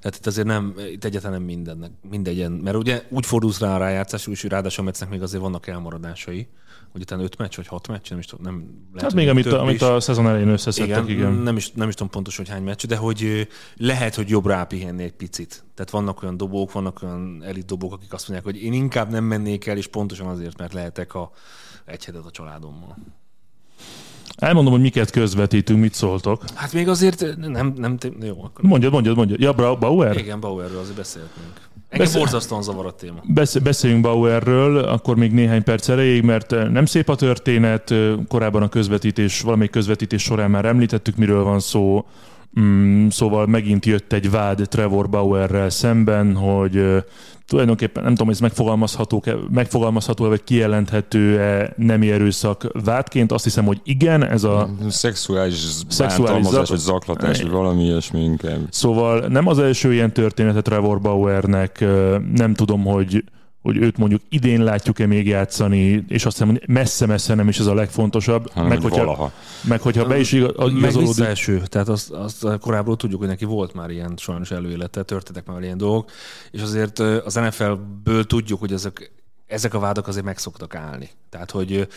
Tehát 0.00 0.16
itt 0.16 0.26
azért 0.26 0.46
nem, 0.46 0.74
itt 0.90 1.04
egyáltalán 1.04 1.36
nem 1.36 1.46
mindennek, 1.46 1.90
mindegyen, 2.10 2.52
mert 2.52 2.76
ugye 2.76 3.02
úgy 3.08 3.26
fordulsz 3.26 3.60
rá 3.60 3.74
a 3.74 3.78
rájátszás, 3.78 4.26
és 4.26 4.42
ráadásul 4.42 4.82
a 4.82 4.86
Metsznek 4.86 5.08
még 5.08 5.22
azért 5.22 5.42
vannak 5.42 5.66
elmaradásai, 5.66 6.48
hogy 6.92 7.00
utána 7.00 7.22
öt 7.22 7.38
meccs, 7.38 7.56
vagy 7.56 7.66
hat 7.66 7.88
meccs, 7.88 8.10
nem 8.10 8.18
is 8.18 8.26
tudom, 8.26 8.44
nem 8.44 8.64
lehet, 8.92 9.10
Hát 9.10 9.14
még 9.14 9.28
amit, 9.28 9.46
a, 9.46 9.60
amit 9.60 9.82
a 9.82 10.00
szezon 10.00 10.26
elején 10.26 10.48
összeszedtek, 10.48 11.04
igen. 11.04 11.08
igen. 11.08 11.32
Nem, 11.32 11.56
is, 11.56 11.70
nem 11.70 11.88
is 11.88 11.94
tudom 11.94 12.10
pontos, 12.10 12.36
hogy 12.36 12.48
hány 12.48 12.62
meccs, 12.62 12.86
de 12.86 12.96
hogy 12.96 13.48
lehet, 13.76 14.14
hogy 14.14 14.28
jobb 14.28 14.46
rápihenni 14.46 15.02
egy 15.02 15.12
picit. 15.12 15.64
Tehát 15.74 15.90
vannak 15.90 16.22
olyan 16.22 16.36
dobók, 16.36 16.72
vannak 16.72 17.02
olyan 17.02 17.42
elit 17.44 17.66
dobók, 17.66 17.92
akik 17.92 18.12
azt 18.12 18.28
mondják, 18.28 18.52
hogy 18.52 18.62
én 18.62 18.72
inkább 18.72 19.10
nem 19.10 19.24
mennék 19.24 19.66
el, 19.66 19.76
és 19.76 19.86
pontosan 19.86 20.26
azért, 20.26 20.58
mert 20.58 20.72
lehetek 20.72 21.14
a, 21.14 21.30
egy 21.84 22.04
hetet 22.04 22.24
a 22.24 22.30
családommal. 22.30 22.96
Elmondom, 24.40 24.72
hogy 24.72 24.82
miket 24.82 25.10
közvetítünk, 25.10 25.80
mit 25.80 25.94
szóltok. 25.94 26.42
Hát 26.54 26.72
még 26.72 26.88
azért 26.88 27.24
nem, 27.36 27.72
nem, 27.76 27.98
jó, 28.22 28.42
akkor 28.44 28.64
Mondjad, 28.64 28.92
mondjad, 28.92 29.16
mondjad. 29.16 29.40
Ja, 29.40 29.52
Bauer? 29.76 30.16
igen, 30.16 30.40
Bauerről 30.40 30.78
azért 30.78 30.96
beszélhetnénk. 30.96 31.68
Engem 31.88 32.06
Beszél- 32.06 32.20
borzasztóan 32.22 32.62
zavar 32.62 32.86
a 32.86 32.92
téma. 32.94 33.20
Besz- 33.24 33.62
beszéljünk 33.62 34.02
Bauerről, 34.02 34.78
akkor 34.78 35.16
még 35.16 35.32
néhány 35.32 35.62
perc 35.62 35.88
erejéig, 35.88 36.22
mert 36.22 36.52
eh, 36.52 36.68
nem 36.68 36.84
szép 36.86 37.08
a 37.08 37.14
történet, 37.14 37.90
eh, 37.90 38.12
korábban 38.28 38.62
a 38.62 38.68
közvetítés, 38.68 39.40
valamelyik 39.40 39.70
közvetítés 39.70 40.22
során 40.22 40.50
már 40.50 40.64
említettük, 40.64 41.16
miről 41.16 41.44
van 41.44 41.60
szó, 41.60 42.04
Mm, 42.60 43.08
szóval 43.08 43.46
megint 43.46 43.86
jött 43.86 44.12
egy 44.12 44.30
vád 44.30 44.66
Trevor 44.68 45.08
Bauerrel 45.08 45.70
szemben, 45.70 46.34
hogy 46.34 47.04
tulajdonképpen 47.46 48.02
nem 48.02 48.14
tudom, 48.14 48.30
ez 48.30 48.40
megfogalmazható, 48.40 49.24
megfogalmazható 49.50 50.28
vagy 50.28 50.44
kijelenthető-e 50.44 51.72
nemi 51.76 52.10
erőszak 52.10 52.66
vádként. 52.84 53.32
Azt 53.32 53.44
hiszem, 53.44 53.64
hogy 53.64 53.80
igen, 53.84 54.24
ez 54.24 54.44
a 54.44 54.70
Szexuális, 54.88 55.54
Szexuális 55.88 56.46
zak- 56.46 56.68
vagy 56.68 56.78
zaklatás, 56.78 57.42
vagy 57.42 57.50
valami 57.50 57.84
ilyesmi 57.84 58.22
inkább. 58.22 58.58
Szóval 58.70 59.26
nem 59.28 59.46
az 59.46 59.58
első 59.58 59.92
ilyen 59.92 60.12
története 60.12 60.60
Trevor 60.60 61.00
Bauernek, 61.00 61.84
nem 62.34 62.54
tudom, 62.54 62.84
hogy 62.84 63.24
hogy 63.62 63.76
őt 63.76 63.96
mondjuk 63.96 64.22
idén 64.28 64.62
látjuk-e 64.62 65.06
még 65.06 65.26
játszani, 65.26 66.04
és 66.08 66.24
azt 66.24 66.38
hiszem, 66.38 66.48
hogy 66.48 66.62
messze-messze 66.68 67.34
nem 67.34 67.48
is 67.48 67.58
ez 67.58 67.66
a 67.66 67.74
legfontosabb. 67.74 68.50
Hanem, 68.52 68.68
meg, 68.68 68.80
hogy 68.80 68.90
hogyha, 68.90 69.04
valaha. 69.04 69.32
meg 69.62 69.80
hogyha 69.80 70.06
be 70.06 70.18
is 70.18 70.32
igaz- 70.32 70.56
Meg 70.56 70.76
igazolódik, 70.76 71.16
visszaeső. 71.16 71.62
Tehát 71.66 71.88
azt, 71.88 72.10
azt 72.10 72.46
korábban 72.60 72.96
tudjuk, 72.96 73.20
hogy 73.20 73.28
neki 73.28 73.44
volt 73.44 73.74
már 73.74 73.90
ilyen 73.90 74.14
sajnos 74.16 74.50
előélete, 74.50 75.02
történtek 75.02 75.46
már 75.46 75.62
ilyen 75.62 75.78
dolgok, 75.78 76.10
és 76.50 76.62
azért 76.62 76.98
az 76.98 77.34
NFL-ből 77.34 78.24
tudjuk, 78.24 78.60
hogy 78.60 78.72
ezek, 78.72 79.12
ezek 79.46 79.74
a 79.74 79.78
vádak 79.78 80.08
azért 80.08 80.24
meg 80.24 80.38
szoktak 80.38 80.74
állni. 80.74 81.08
Tehát, 81.30 81.50
hogy 81.50 81.88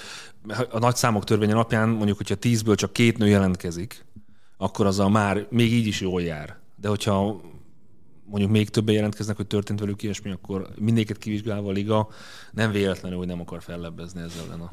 a 0.69 0.79
nagy 0.79 0.95
számok 0.95 1.23
törvénye 1.23 1.53
napján 1.53 1.89
mondjuk, 1.89 2.17
hogyha 2.17 2.35
tízből 2.35 2.75
csak 2.75 2.93
két 2.93 3.17
nő 3.17 3.27
jelentkezik, 3.27 4.05
akkor 4.57 4.85
az 4.85 4.99
a 4.99 5.09
már 5.09 5.45
még 5.49 5.73
így 5.73 5.87
is 5.87 6.01
jól 6.01 6.21
jár. 6.21 6.55
De 6.75 6.87
hogyha 6.87 7.41
mondjuk 8.33 8.53
még 8.53 8.69
többen 8.69 8.95
jelentkeznek, 8.95 9.35
hogy 9.35 9.47
történt 9.47 9.79
velük 9.79 10.03
ilyesmi, 10.03 10.31
akkor 10.31 10.67
mindéket 10.79 11.17
kivizsgálva 11.17 11.69
a 11.69 11.71
liga 11.71 12.07
nem 12.51 12.71
véletlenül, 12.71 13.17
hogy 13.17 13.27
nem 13.27 13.39
akar 13.39 13.61
fellebbezni 13.61 14.21
ezzel 14.21 14.43
ellen 14.47 14.59
a 14.59 14.71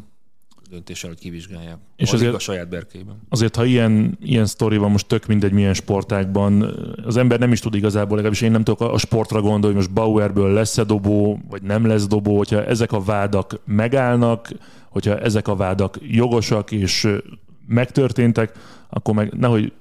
döntéssel, 0.71 1.11
hogy 1.11 1.19
kivizsgálják. 1.19 1.77
És 1.97 2.07
És 2.07 2.13
az 2.13 2.21
azért- 2.21 2.35
a 2.35 2.39
saját 2.39 2.69
berkeiben. 2.69 3.21
azért, 3.29 3.57
ha 3.57 3.65
ilyen, 3.65 4.19
ilyen 4.21 4.47
sztori 4.47 4.77
van, 4.77 4.91
most 4.91 5.07
tök 5.07 5.27
mindegy 5.27 5.53
milyen 5.53 5.75
sportákban, 5.75 6.63
az 7.05 7.17
ember 7.17 7.39
nem 7.39 7.53
is 7.53 7.61
tud 7.61 7.75
igazából, 7.75 8.15
legalábbis 8.17 8.41
én 8.41 8.51
nem 8.51 8.65
tudok 8.65 8.81
a 8.81 8.99
sportra 8.99 9.41
gondolni, 9.41 9.67
hogy 9.67 9.75
most 9.75 9.93
Bauerből 9.93 10.53
lesz-e 10.53 10.85
dobó, 10.85 11.41
vagy 11.49 11.63
nem 11.63 11.87
lesz 11.87 12.07
dobó, 12.07 12.37
hogyha 12.37 12.65
ezek 12.65 12.93
a 12.93 13.01
vádak 13.03 13.61
megállnak, 13.65 14.49
hogyha 14.91 15.19
ezek 15.19 15.49
a 15.49 15.57
vádak 15.57 15.99
jogosak 16.03 16.71
és 16.73 17.09
megtörténtek, 17.67 18.53
akkor 18.89 19.15
meg 19.15 19.33
nehogy 19.33 19.73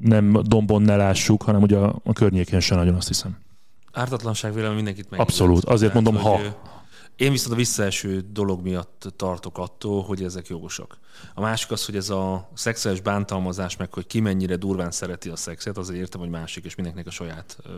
nem 0.00 0.40
dombon 0.42 0.82
ne 0.82 0.96
lássuk, 0.96 1.42
hanem 1.42 1.62
ugye 1.62 1.76
a, 1.76 1.94
a 2.04 2.12
környéken 2.12 2.60
sem 2.60 2.78
nagyon 2.78 2.94
azt 2.94 3.08
hiszem. 3.08 3.36
Ártatlanság 3.92 4.54
vélem 4.54 4.74
mindenkit 4.74 5.10
meg. 5.10 5.20
Abszolút. 5.20 5.64
Azért 5.64 5.94
mondom, 5.94 6.16
ha. 6.16 6.40
Én 7.18 7.30
viszont 7.30 7.52
a 7.52 7.56
visszaeső 7.56 8.24
dolog 8.32 8.62
miatt 8.62 9.12
tartok 9.16 9.58
attól, 9.58 10.02
hogy 10.02 10.22
ezek 10.22 10.46
jogosak. 10.46 10.98
A 11.34 11.40
másik 11.40 11.70
az, 11.70 11.84
hogy 11.84 11.96
ez 11.96 12.10
a 12.10 12.48
szexuális 12.54 13.00
bántalmazás, 13.00 13.76
meg 13.76 13.92
hogy 13.92 14.06
ki 14.06 14.20
mennyire 14.20 14.56
durván 14.56 14.90
szereti 14.90 15.28
a 15.28 15.36
szexet, 15.36 15.78
azért 15.78 15.98
értem, 15.98 16.20
hogy 16.20 16.30
másik, 16.30 16.64
és 16.64 16.74
mindenkinek 16.74 17.08
a 17.08 17.14
saját 17.14 17.56
ö, 17.64 17.70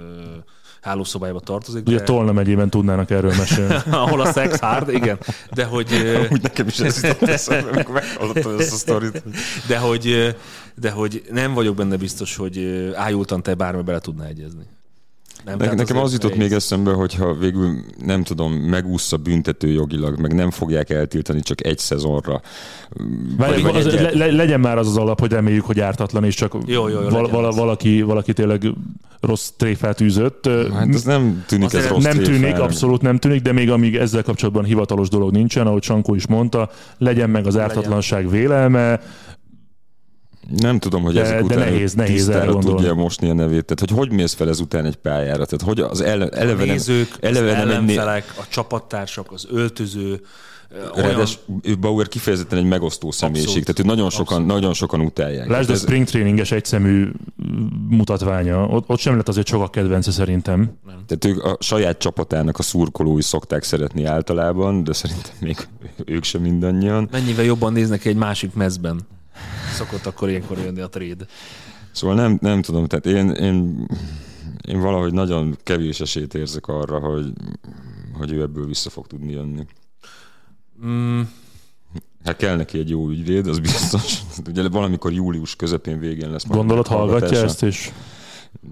hálószobájába 0.80 1.40
tartozik. 1.40 1.86
Ugye 1.86 1.96
de, 1.96 2.02
Tolna 2.02 2.32
megyében 2.32 2.70
tudnának 2.70 3.10
erről 3.10 3.34
mesélni. 3.36 3.74
ahol 3.90 4.20
a 4.20 4.32
szex 4.32 4.58
hard, 4.58 4.88
igen. 4.88 5.18
De 5.52 5.64
hogy, 5.64 5.92
Úgy 6.30 6.42
nekem 6.42 6.66
is 6.66 6.78
ez 6.78 7.02
jutott 7.02 7.28
eszembe, 7.28 7.70
amikor 7.70 7.94
meghallottam 7.94 8.58
ezt 8.58 8.72
a 8.72 8.76
sztorit. 8.76 9.22
de 9.66 9.78
hogy, 9.78 10.36
de 10.74 10.90
hogy 10.90 11.24
nem 11.30 11.54
vagyok 11.54 11.76
benne 11.76 11.96
biztos, 11.96 12.36
hogy 12.36 12.90
ájultan 12.94 13.42
te 13.42 13.54
bármi 13.54 13.82
bele 13.82 14.00
tudná 14.00 14.24
egyezni. 14.24 14.66
Nem, 15.44 15.56
Ne, 15.58 15.64
nekem 15.66 15.96
azért 15.96 16.02
az 16.02 16.12
jutott 16.12 16.36
még 16.36 16.52
eszembe, 16.52 16.92
hogyha 16.92 17.34
végül 17.34 17.84
nem 18.04 18.22
tudom, 18.22 18.52
megúszza 18.52 19.16
büntető 19.16 19.68
jogilag, 19.68 20.20
meg 20.20 20.34
nem 20.34 20.50
fogják 20.50 20.90
eltiltani 20.90 21.40
csak 21.40 21.66
egy 21.66 21.78
szezonra. 21.78 22.40
Várj, 23.36 23.62
Vagy 23.62 23.76
az, 23.76 23.94
le, 23.94 24.10
le, 24.12 24.26
legyen 24.30 24.60
már 24.60 24.78
az 24.78 24.86
az 24.88 24.96
alap, 24.96 25.20
hogy 25.20 25.30
reméljük, 25.30 25.64
hogy 25.64 25.80
ártatlan, 25.80 26.24
és 26.24 26.34
csak 26.34 26.52
Jó, 26.66 26.88
jó, 26.88 27.00
jó, 27.00 27.08
val, 27.08 27.22
legyen 27.22 27.44
az. 27.44 27.56
valaki, 27.56 28.02
valaki 28.02 28.32
tényleg 28.32 28.62
rossz 29.20 29.48
tréfát 29.56 30.00
űzött. 30.00 30.48
Hát 30.72 30.94
ez 30.94 31.02
nem 31.02 31.44
tűnik 31.46 31.72
ez 31.72 31.88
rossz 31.88 32.02
nem 32.02 32.16
tűnik, 32.18 32.40
tréfának. 32.40 32.64
abszolút 32.64 33.02
nem 33.02 33.18
tűnik, 33.18 33.42
de 33.42 33.52
még 33.52 33.70
amíg 33.70 33.96
ezzel 33.96 34.22
kapcsolatban 34.22 34.64
hivatalos 34.64 35.08
dolog 35.08 35.32
nincsen, 35.32 35.66
ahogy 35.66 35.82
Sankó 35.82 36.14
is 36.14 36.26
mondta, 36.26 36.70
legyen 36.98 37.30
meg 37.30 37.46
az 37.46 37.58
ártatlanság 37.58 38.30
vélelme, 38.30 39.00
Nem 40.56 40.78
tudom, 40.78 41.02
hogy 41.02 41.14
De- 41.14 41.20
ezek 41.20 41.36
de 41.38 41.44
után 41.44 41.58
nehéz- 41.58 41.94
nehéz 41.94 42.30
tudja 42.60 42.94
mosni 42.94 43.30
a 43.30 43.34
nevét. 43.34 43.64
Tehát, 43.64 43.80
hogy 43.80 43.90
hogy 43.90 44.12
mész 44.16 44.32
fel 44.34 44.48
ezután 44.48 44.84
egy 44.84 44.96
pályára? 44.96 45.44
Tehát, 45.44 45.62
hogy 45.62 45.80
az 45.80 46.00
ele, 46.00 46.28
eleve 46.28 46.52
a 46.62 46.64
nem, 46.64 46.74
nézők, 46.74 47.16
eleve 47.20 47.50
az 47.50 47.56
nem 47.56 47.68
egy, 47.68 47.72
ellenfelek, 47.74 48.34
a 48.38 48.42
csapattársak, 48.48 49.32
az 49.32 49.46
öltöző, 49.50 50.20
olyan, 50.96 51.08
Ráadásul 51.08 51.40
ő 51.62 51.76
Bauer 51.76 52.08
kifejezetten 52.08 52.58
egy 52.58 52.64
megosztó 52.64 53.10
személyiség, 53.10 53.46
Abszolút. 53.48 53.66
tehát 53.76 53.80
ő 53.90 53.94
nagyon 53.94 54.10
sokan, 54.10 54.26
Abszolút. 54.36 54.46
nagyon 54.54 54.74
sokan 54.74 55.00
utálják. 55.00 55.48
lásd 55.48 55.70
a 55.70 55.72
Ez- 55.72 55.80
spring 55.80 56.06
traininges 56.06 56.52
egyszemű 56.52 57.10
mutatványa. 57.88 58.66
Ott, 58.66 58.84
ott 58.88 58.98
sem 58.98 59.16
lett 59.16 59.28
azért 59.28 59.46
sokak 59.46 59.70
kedvence 59.70 60.10
szerintem. 60.10 60.70
Tehát 61.06 61.24
ők 61.24 61.44
a 61.44 61.56
saját 61.60 61.98
csapatának 61.98 62.58
a 62.58 62.62
szurkolói 62.62 63.22
szokták 63.22 63.62
szeretni 63.62 64.04
általában, 64.04 64.84
de 64.84 64.92
szerintem 64.92 65.32
még 65.40 65.56
ők 66.14 66.24
sem 66.24 66.40
mindannyian. 66.42 67.08
mennyivel 67.12 67.44
jobban 67.44 67.72
néznek 67.72 68.04
egy 68.04 68.16
másik 68.16 68.54
mezben. 68.54 69.00
Szokott 69.80 70.06
akkor 70.06 70.28
ilyenkor 70.28 70.58
jönni 70.58 70.80
a 70.80 70.88
trade. 70.88 71.24
Szóval 71.92 72.16
nem, 72.16 72.38
nem 72.40 72.62
tudom, 72.62 72.86
tehát 72.86 73.06
én, 73.06 73.30
én, 73.30 73.86
én 74.68 74.80
valahogy 74.80 75.12
nagyon 75.12 75.56
kevés 75.62 76.00
esélyt 76.00 76.34
érzek 76.34 76.66
arra, 76.66 76.98
hogy, 76.98 77.32
hogy 78.18 78.32
ő 78.32 78.42
ebből 78.42 78.66
vissza 78.66 78.90
fog 78.90 79.06
tudni 79.06 79.32
jönni. 79.32 79.66
Mm, 80.84 81.20
Hát 82.24 82.36
kell 82.36 82.56
neki 82.56 82.78
egy 82.78 82.90
jó 82.90 83.08
ügyvéd, 83.08 83.46
az 83.46 83.58
biztos. 83.58 84.22
Ugye 84.48 84.68
valamikor 84.68 85.12
július 85.12 85.56
közepén 85.56 85.98
végén 85.98 86.30
lesz. 86.30 86.44
majd 86.44 86.58
Gondolod, 86.58 86.86
hallgatja 86.86 87.38
ezt, 87.38 87.62
és 87.62 87.90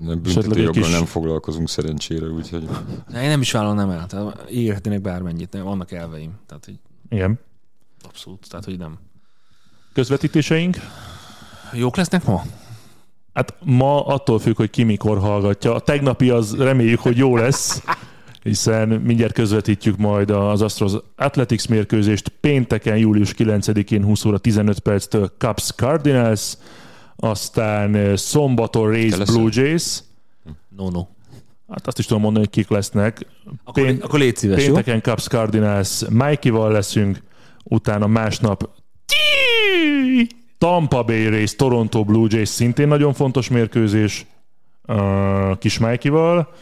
Nem, 0.01 0.23
kis- 0.23 0.91
nem 0.91 1.05
foglalkozunk 1.05 1.69
szerencsére, 1.69 2.27
úgyhogy 2.27 2.69
de 3.11 3.23
én 3.23 3.29
nem 3.29 3.41
is 3.41 3.53
vállalnám 3.53 3.91
el. 3.91 4.07
Tehát 4.07 4.51
ígérhetnének 4.51 5.01
bármennyit, 5.01 5.53
nem, 5.53 5.65
vannak 5.65 5.93
elveim. 5.93 6.39
Tehát, 6.47 6.65
hogy 6.65 6.79
igen. 7.09 7.39
abszolút, 8.03 8.49
tehát, 8.49 8.65
hogy 8.65 8.79
nem. 8.79 8.99
Közvetítéseink? 9.99 10.77
Jók 11.73 11.97
lesznek 11.97 12.25
ma? 12.25 12.43
Hát 13.35 13.55
ma 13.65 14.07
attól 14.07 14.39
függ, 14.39 14.57
hogy 14.57 14.71
ki 14.71 14.83
mikor 14.83 15.19
hallgatja. 15.19 15.75
A 15.75 15.79
tegnapi 15.81 16.31
az 16.31 16.57
reméljük, 16.57 17.01
hogy 17.01 17.17
jó 17.17 17.37
lesz, 17.37 17.83
hiszen 18.43 18.89
mindjárt 18.89 19.33
közvetítjük 19.33 19.97
majd 19.97 20.31
az 20.31 20.63
Astros 20.63 20.93
Athletics 21.17 21.69
mérkőzést 21.69 22.29
pénteken, 22.29 22.97
július 22.97 23.35
9-én 23.39 24.05
20 24.05 24.25
óra 24.25 24.39
15 24.39 24.79
perctől 24.79 25.33
Cubs 25.39 25.71
Cardinals, 25.77 26.57
aztán 27.17 27.95
eh, 27.95 28.17
szombaton 28.17 28.91
Rays? 28.91 29.15
Blue 29.17 29.51
Jays, 29.53 29.99
No, 30.77 30.91
no. 30.91 31.07
hát 31.69 31.87
azt 31.87 31.99
is 31.99 32.07
tudom 32.07 32.23
mondani, 32.23 32.45
hogy 32.45 32.55
kik 32.55 32.69
lesznek. 32.71 33.27
Akkor, 33.65 33.83
Pént- 33.83 34.03
akkor 34.03 34.19
légy 34.19 34.37
szíves, 34.37 34.67
jó? 34.67 34.75
Pénteken 34.75 35.03
Cubs 35.03 35.27
Cardinals 35.27 36.03
Mikey-val 36.09 36.73
leszünk, 36.73 37.23
utána 37.65 38.07
másnap 38.07 38.77
Tampa 40.59 41.03
Bay 41.03 41.29
Rays, 41.29 41.57
Toronto 41.57 42.05
Blue 42.05 42.27
Jays 42.31 42.49
szintén 42.49 42.89
nagyon 42.89 43.13
fontos 43.13 43.49
mérkőzés 43.49 44.27
uh, 44.87 45.59
kis 45.59 45.79
Mikey-val. 45.79 46.53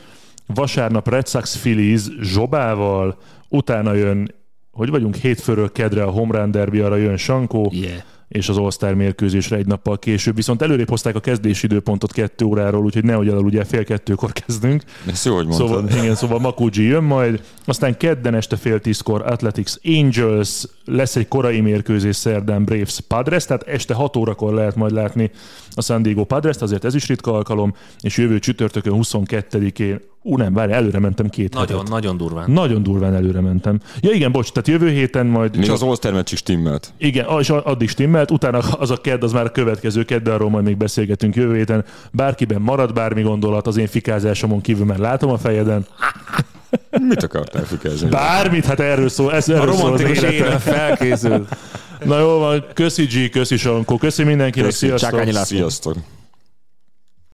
Vasárnap 0.46 1.08
Red 1.08 1.28
Sox 1.28 1.56
Phillies 1.60 2.02
Zsobával, 2.20 3.18
utána 3.48 3.92
jön, 3.92 4.34
hogy 4.70 4.90
vagyunk 4.90 5.14
hétfőről 5.14 5.72
kedre 5.72 6.02
a 6.02 6.10
Home 6.10 6.38
Run 6.38 6.50
Derby, 6.50 6.78
arra 6.78 6.96
jön 6.96 7.16
Sankó, 7.16 7.70
Yeah. 7.72 8.02
És 8.28 8.48
az 8.48 8.56
All-Star 8.56 8.94
mérkőzésre 8.94 9.56
egy 9.56 9.66
nappal 9.66 9.98
később. 9.98 10.34
Viszont 10.34 10.62
előrébb 10.62 10.88
hozták 10.88 11.14
a 11.14 11.20
kezdési 11.20 11.66
időpontot 11.66 12.12
kettő 12.12 12.44
óráról, 12.44 12.84
úgyhogy 12.84 13.04
nehogy 13.04 13.28
alul 13.28 13.44
ugye 13.44 13.64
fél 13.64 13.84
kettőkor 13.84 14.32
kezdünk. 14.32 14.82
Ezt 15.06 15.24
jó, 15.24 15.34
hogy 15.34 15.46
mondtad. 15.46 15.68
Szóval, 15.68 16.02
igen, 16.02 16.14
szóval 16.14 16.38
Makuji 16.38 16.82
jön 16.82 17.02
majd, 17.02 17.42
aztán 17.64 17.96
kedden 17.96 18.34
este 18.34 18.56
fél 18.56 18.80
tízkor 18.80 19.22
Athletics 19.26 19.74
Angels, 19.84 20.64
lesz 20.84 21.16
egy 21.16 21.28
korai 21.28 21.60
mérkőzés 21.60 22.16
szerdán 22.16 22.64
Braves 22.64 23.00
Padres, 23.08 23.44
tehát 23.44 23.62
este 23.62 23.94
6 23.94 24.16
órakor 24.16 24.54
lehet 24.54 24.76
majd 24.76 24.92
látni 24.92 25.30
a 25.74 25.82
San 25.82 26.02
Diego 26.02 26.24
Padres, 26.24 26.56
azért 26.56 26.84
ez 26.84 26.94
is 26.94 27.08
ritka 27.08 27.32
alkalom, 27.32 27.74
és 28.00 28.16
jövő 28.16 28.38
csütörtökön 28.38 28.92
22-én, 28.96 30.00
ú 30.26 30.36
nem, 30.36 30.52
várj, 30.52 30.72
előre 30.72 30.98
mentem 30.98 31.28
két 31.28 31.54
Nagyon, 31.54 31.76
hetet. 31.76 31.92
nagyon 31.92 32.16
durván. 32.16 32.50
Nagyon 32.50 32.82
durván 32.82 33.14
előre 33.14 33.40
mentem. 33.40 33.80
Ja 34.00 34.10
igen, 34.10 34.32
bocs, 34.32 34.52
tehát 34.52 34.68
jövő 34.68 34.90
héten 34.90 35.26
majd... 35.26 35.56
Még 35.56 35.70
az 35.70 35.82
All-Star 35.82 36.12
meccs 36.12 36.32
is 36.32 36.38
stimmelt. 36.38 36.92
Igen, 36.98 37.26
és 37.38 37.50
addig 37.50 37.88
stimmelt, 37.88 38.30
utána 38.30 38.58
az 38.58 38.90
a 38.90 38.96
kedd, 38.96 39.22
az 39.22 39.32
már 39.32 39.44
a 39.44 39.50
következő 39.50 40.04
kedd, 40.04 40.28
arról 40.28 40.50
majd 40.50 40.64
még 40.64 40.76
beszélgetünk 40.76 41.34
jövő 41.34 41.56
héten. 41.56 41.84
Bárkiben 42.12 42.60
marad 42.60 42.92
bármi 42.92 43.22
gondolat, 43.22 43.66
az 43.66 43.76
én 43.76 43.86
fikázásomon 43.86 44.60
kívül, 44.60 44.84
mert 44.84 45.00
látom 45.00 45.30
a 45.30 45.38
fejeden. 45.38 45.86
Mit 47.08 47.22
akartál 47.22 47.64
fikázni? 47.64 48.08
Bármit, 48.08 48.64
hát 48.64 48.80
erről 48.80 49.08
szól. 49.08 49.32
Ez, 49.32 49.48
A 49.48 49.52
erről 49.52 49.68
az 49.68 49.80
romantikus 49.80 50.20
élet 50.22 50.62
felkészül. 50.62 51.46
Na 52.04 52.18
jó 52.18 52.38
van, 52.38 52.64
köszi 52.74 53.04
G, 53.04 53.30
köszi 53.30 53.56
Sankó, 53.56 53.96
köszi 53.96 54.24
mindenkinek, 54.24 54.68
Köszi, 54.68 54.86
sziasztok! 54.86 55.44
Sziasztok! 55.44 55.96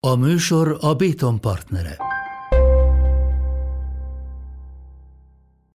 A 0.00 0.16
műsor 0.16 0.76
a 0.80 0.94
Béton 0.94 1.40
partnere. 1.40 1.96